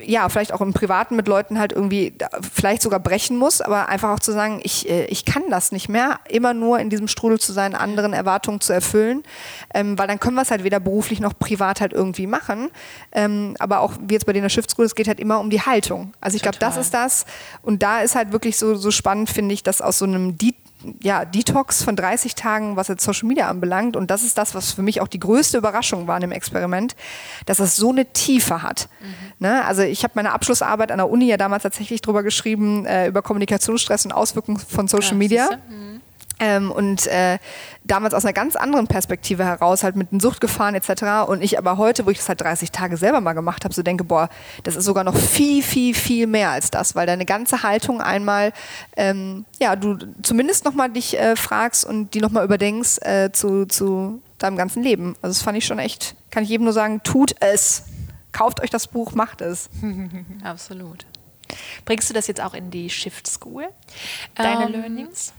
[0.04, 2.14] ja, vielleicht auch im Privaten mit Leuten halt irgendwie
[2.52, 5.88] vielleicht sogar brechen muss, aber einfach auch zu sagen, ich, äh, ich kann das nicht
[5.88, 9.22] mehr, immer nur in diesem Strudel zu sein, anderen Erwartungen zu erfüllen,
[9.74, 12.70] ähm, weil dann können wir es halt weder beruflich noch privat halt irgendwie machen.
[13.12, 16.12] Ähm, aber auch wie jetzt bei den Schiffsgruppe, es geht halt immer um die Haltung.
[16.20, 17.24] Also ich glaube, das ist das.
[17.62, 20.56] Und da ist halt wirklich so, so spannend, finde ich, dass aus so einem Deep
[21.02, 23.96] ja, Detox von 30 Tagen, was jetzt Social Media anbelangt.
[23.96, 26.96] Und das ist das, was für mich auch die größte Überraschung war in dem Experiment,
[27.46, 28.88] dass es so eine Tiefe hat.
[29.00, 29.06] Mhm.
[29.46, 29.64] Ne?
[29.64, 33.22] Also ich habe meine Abschlussarbeit an der Uni ja damals tatsächlich drüber geschrieben, äh, über
[33.22, 35.48] Kommunikationsstress und Auswirkungen von Social ja, Media.
[35.68, 35.81] Mhm.
[36.42, 37.38] Ähm, und äh,
[37.84, 41.28] damals aus einer ganz anderen Perspektive heraus, halt mit den Suchtgefahren etc.
[41.28, 43.84] Und ich aber heute, wo ich das halt 30 Tage selber mal gemacht habe, so
[43.84, 44.28] denke, boah,
[44.64, 48.52] das ist sogar noch viel, viel, viel mehr als das, weil deine ganze Haltung einmal,
[48.96, 54.20] ähm, ja, du zumindest nochmal dich äh, fragst und die nochmal überdenkst äh, zu, zu
[54.38, 55.14] deinem ganzen Leben.
[55.22, 57.84] Also das fand ich schon echt, kann ich jedem nur sagen, tut es.
[58.32, 59.70] Kauft euch das Buch, macht es.
[60.42, 61.06] Absolut.
[61.84, 63.68] Bringst du das jetzt auch in die Shift School?
[64.34, 65.32] Deine um, ähm, Learnings?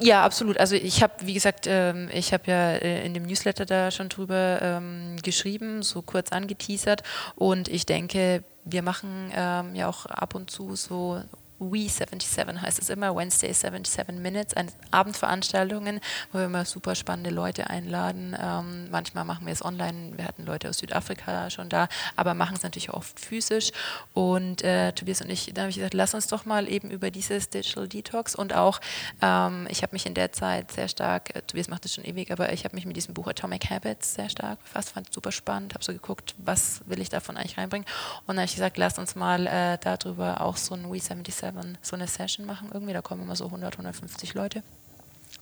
[0.00, 0.58] Ja, absolut.
[0.58, 4.08] Also ich habe, wie gesagt, ähm, ich habe ja äh, in dem Newsletter da schon
[4.08, 7.02] drüber ähm, geschrieben, so kurz angeteasert.
[7.34, 11.20] Und ich denke, wir machen ähm, ja auch ab und zu so
[11.60, 16.00] We77 heißt es immer, Wednesday 77 Minutes, eine Abendveranstaltungen,
[16.32, 18.36] wo wir immer super spannende Leute einladen.
[18.40, 22.56] Ähm, manchmal machen wir es online, wir hatten Leute aus Südafrika schon da, aber machen
[22.56, 23.72] es natürlich oft physisch.
[24.14, 27.10] Und äh, Tobias und ich, da habe ich gesagt, lass uns doch mal eben über
[27.10, 28.80] dieses Digital Detox und auch,
[29.20, 32.30] ähm, ich habe mich in der Zeit sehr stark, äh, Tobias macht es schon ewig,
[32.30, 35.32] aber ich habe mich mit diesem Buch Atomic Habits sehr stark befasst, fand es super
[35.32, 37.86] spannend, habe so geguckt, was will ich davon eigentlich reinbringen.
[38.20, 41.78] Und dann habe ich gesagt, lass uns mal äh, darüber auch so ein We77 Seven
[41.82, 42.70] so eine Session machen.
[42.72, 44.62] Irgendwie, da kommen immer so 100, 150 Leute.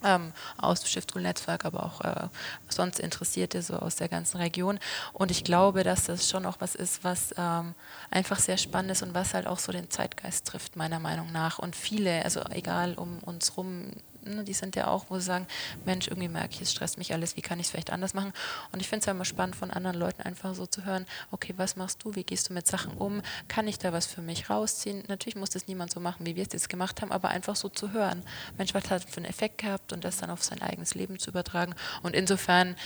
[0.05, 2.29] Ähm, aus dem Shift-Tool-Netzwerk, aber auch äh,
[2.69, 4.79] sonst Interessierte so aus der ganzen Region.
[5.13, 7.75] Und ich glaube, dass das schon auch was ist, was ähm,
[8.11, 11.59] einfach sehr spannend ist und was halt auch so den Zeitgeist trifft, meiner Meinung nach.
[11.59, 13.93] Und viele, also egal um uns rum,
[14.27, 15.47] ne, die sind ja auch, wo sie sagen,
[15.85, 18.33] Mensch, irgendwie merke ich, es stresst mich alles, wie kann ich es vielleicht anders machen?
[18.73, 21.55] Und ich finde es ja immer spannend, von anderen Leuten einfach so zu hören, okay,
[21.57, 24.51] was machst du, wie gehst du mit Sachen um, kann ich da was für mich
[24.51, 25.05] rausziehen?
[25.09, 27.69] Natürlich muss das niemand so machen, wie wir es jetzt gemacht haben, aber einfach so
[27.69, 28.23] zu hören,
[28.59, 31.31] Mensch, was hat für einen Effekt gehabt und das dann auf sein eigenes Leben zu
[31.31, 31.75] übertragen.
[32.03, 32.77] Und insofern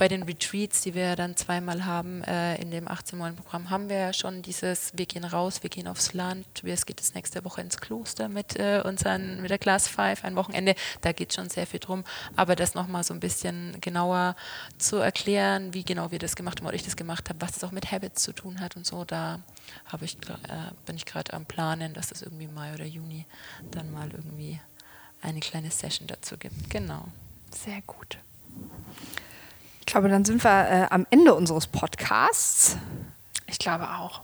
[0.00, 4.12] bei den Retreats, die wir dann zweimal haben äh, in dem 18-Monat-Programm, haben wir ja
[4.14, 7.76] schon dieses, wir gehen raus, wir gehen aufs Land, es geht jetzt nächste Woche ins
[7.76, 11.66] Kloster mit, äh, unseren, mit der Class 5, ein Wochenende, da geht es schon sehr
[11.66, 12.04] viel drum,
[12.34, 14.36] aber das nochmal so ein bisschen genauer
[14.78, 17.64] zu erklären, wie genau wir das gemacht haben oder ich das gemacht habe, was das
[17.64, 19.40] auch mit Habits zu tun hat und so, da
[20.00, 23.26] ich, äh, bin ich gerade am Planen, dass es irgendwie Mai oder Juni
[23.70, 24.58] dann mal irgendwie
[25.20, 26.70] eine kleine Session dazu gibt.
[26.70, 27.04] Genau.
[27.54, 28.16] Sehr gut.
[29.90, 32.76] Ich glaube, dann sind wir äh, am Ende unseres Podcasts.
[33.48, 34.20] Ich glaube auch.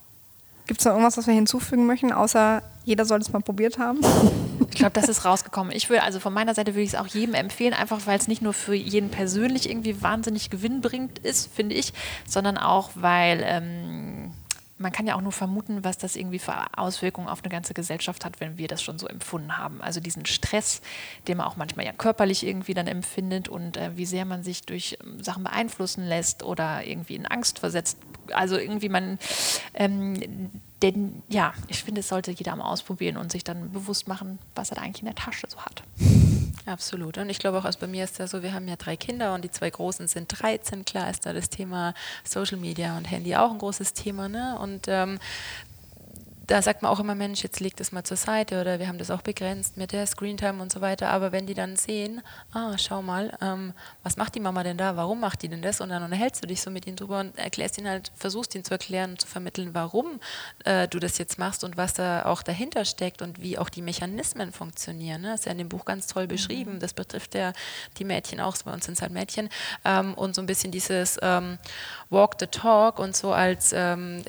[0.69, 3.99] Gibt es noch irgendwas, was wir hinzufügen möchten, außer jeder soll es mal probiert haben?
[4.71, 5.73] Ich glaube, das ist rausgekommen.
[5.75, 8.29] Ich würde, also von meiner Seite würde ich es auch jedem empfehlen, einfach weil es
[8.29, 11.93] nicht nur für jeden persönlich irgendwie wahnsinnig gewinnbringend ist, finde ich,
[12.29, 14.31] sondern auch, weil ähm,
[14.79, 18.25] man kann ja auch nur vermuten, was das irgendwie für Auswirkungen auf eine ganze Gesellschaft
[18.25, 19.81] hat, wenn wir das schon so empfunden haben.
[19.81, 20.83] Also diesen Stress,
[21.29, 24.63] den man auch manchmal ja körperlich irgendwie dann empfindet und äh, wie sehr man sich
[24.63, 27.99] durch ähm, Sachen beeinflussen lässt oder irgendwie in Angst versetzt.
[28.33, 29.19] Also irgendwie man,
[29.75, 30.51] ähm,
[30.83, 34.71] denn ja, ich finde, es sollte jeder mal ausprobieren und sich dann bewusst machen, was
[34.71, 35.83] er da eigentlich in der Tasche so hat.
[36.67, 37.17] Absolut.
[37.17, 39.35] Und ich glaube auch, also bei mir ist ja so, wir haben ja drei Kinder
[39.35, 40.85] und die zwei Großen sind 13.
[40.85, 41.95] Klar ist da das Thema
[42.25, 44.29] Social Media und Handy auch ein großes Thema.
[44.29, 44.59] Ne?
[44.59, 45.19] Und ähm,
[46.47, 48.99] da sagt man auch immer, Mensch, jetzt leg das mal zur Seite oder wir haben
[48.99, 51.11] das auch begrenzt mit der Screentime und so weiter.
[51.11, 53.73] Aber wenn die dann sehen, ah, schau mal, ähm,
[54.05, 54.97] was macht die Mama denn da?
[54.97, 55.81] Warum macht die denn das?
[55.81, 58.65] Und dann unterhältst du dich so mit ihnen drüber und erklärst ihnen halt, versuchst ihnen
[58.65, 60.21] zu erklären und zu vermitteln, warum
[60.65, 63.83] äh, du das jetzt machst und was da auch dahinter steckt und wie auch die
[63.83, 65.23] Mechanismen funktionieren.
[65.23, 65.31] Ne?
[65.31, 66.75] Das ist ja in dem Buch ganz toll beschrieben.
[66.75, 66.81] Mhm.
[66.81, 67.53] Das betrifft ja
[67.99, 69.49] die Mädchen auch, bei uns sind es halt Mädchen.
[69.85, 71.59] Ähm, und so ein bisschen dieses ähm,
[72.11, 74.23] Walk the Talk und so als ähm,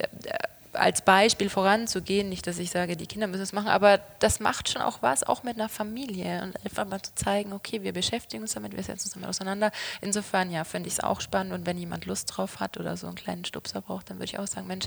[0.78, 2.28] als Beispiel voranzugehen.
[2.28, 5.24] Nicht, dass ich sage, die Kinder müssen es machen, aber das macht schon auch was,
[5.24, 6.42] auch mit einer Familie.
[6.42, 9.70] Und einfach mal zu zeigen, okay, wir beschäftigen uns damit, wir setzen uns damit auseinander.
[10.00, 11.52] Insofern, ja, finde ich es auch spannend.
[11.52, 14.38] Und wenn jemand Lust drauf hat oder so einen kleinen Stupser braucht, dann würde ich
[14.38, 14.86] auch sagen, Mensch,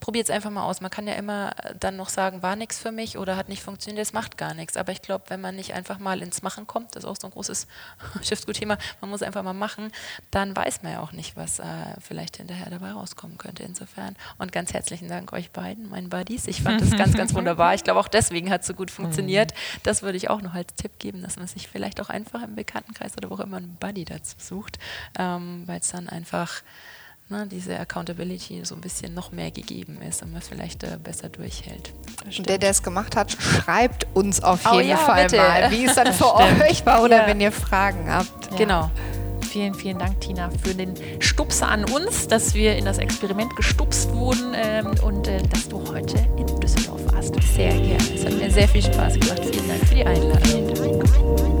[0.00, 0.80] probiert es einfach mal aus.
[0.80, 4.04] Man kann ja immer dann noch sagen, war nichts für mich oder hat nicht funktioniert,
[4.04, 4.76] es macht gar nichts.
[4.76, 7.28] Aber ich glaube, wenn man nicht einfach mal ins Machen kommt, das ist auch so
[7.28, 7.66] ein großes
[8.22, 9.92] Schiffsgutthema, man muss einfach mal machen,
[10.30, 11.64] dann weiß man ja auch nicht, was äh,
[12.00, 13.62] vielleicht hinterher dabei rauskommen könnte.
[13.62, 14.16] Insofern.
[14.38, 16.48] Und ganz herzlichen Dank Dank euch beiden, meinen Buddies.
[16.48, 17.74] Ich fand das ganz, ganz wunderbar.
[17.74, 19.52] Ich glaube, auch deswegen hat es so gut funktioniert.
[19.52, 19.80] Mhm.
[19.84, 22.56] Das würde ich auch noch als Tipp geben, dass man sich vielleicht auch einfach im
[22.56, 24.80] Bekanntenkreis oder wo auch immer einen Buddy dazu sucht,
[25.16, 26.62] ähm, weil es dann einfach
[27.28, 31.28] ne, diese Accountability so ein bisschen noch mehr gegeben ist und man vielleicht äh, besser
[31.28, 31.92] durchhält.
[32.26, 35.36] Und der, der es gemacht hat, schreibt uns auf oh jeden ja, Fall bitte.
[35.36, 37.26] mal, wie es dann für euch war oder ja.
[37.28, 38.50] wenn ihr Fragen habt.
[38.50, 38.56] Ja.
[38.56, 38.90] Genau
[39.52, 44.10] vielen, vielen Dank, Tina, für den Stupser an uns, dass wir in das Experiment gestupst
[44.14, 47.34] wurden ähm, und äh, dass du heute in Düsseldorf warst.
[47.54, 48.14] Sehr gerne.
[48.14, 49.42] Es hat mir sehr viel Spaß gemacht.
[49.44, 51.51] Vielen Dank für die Einladung.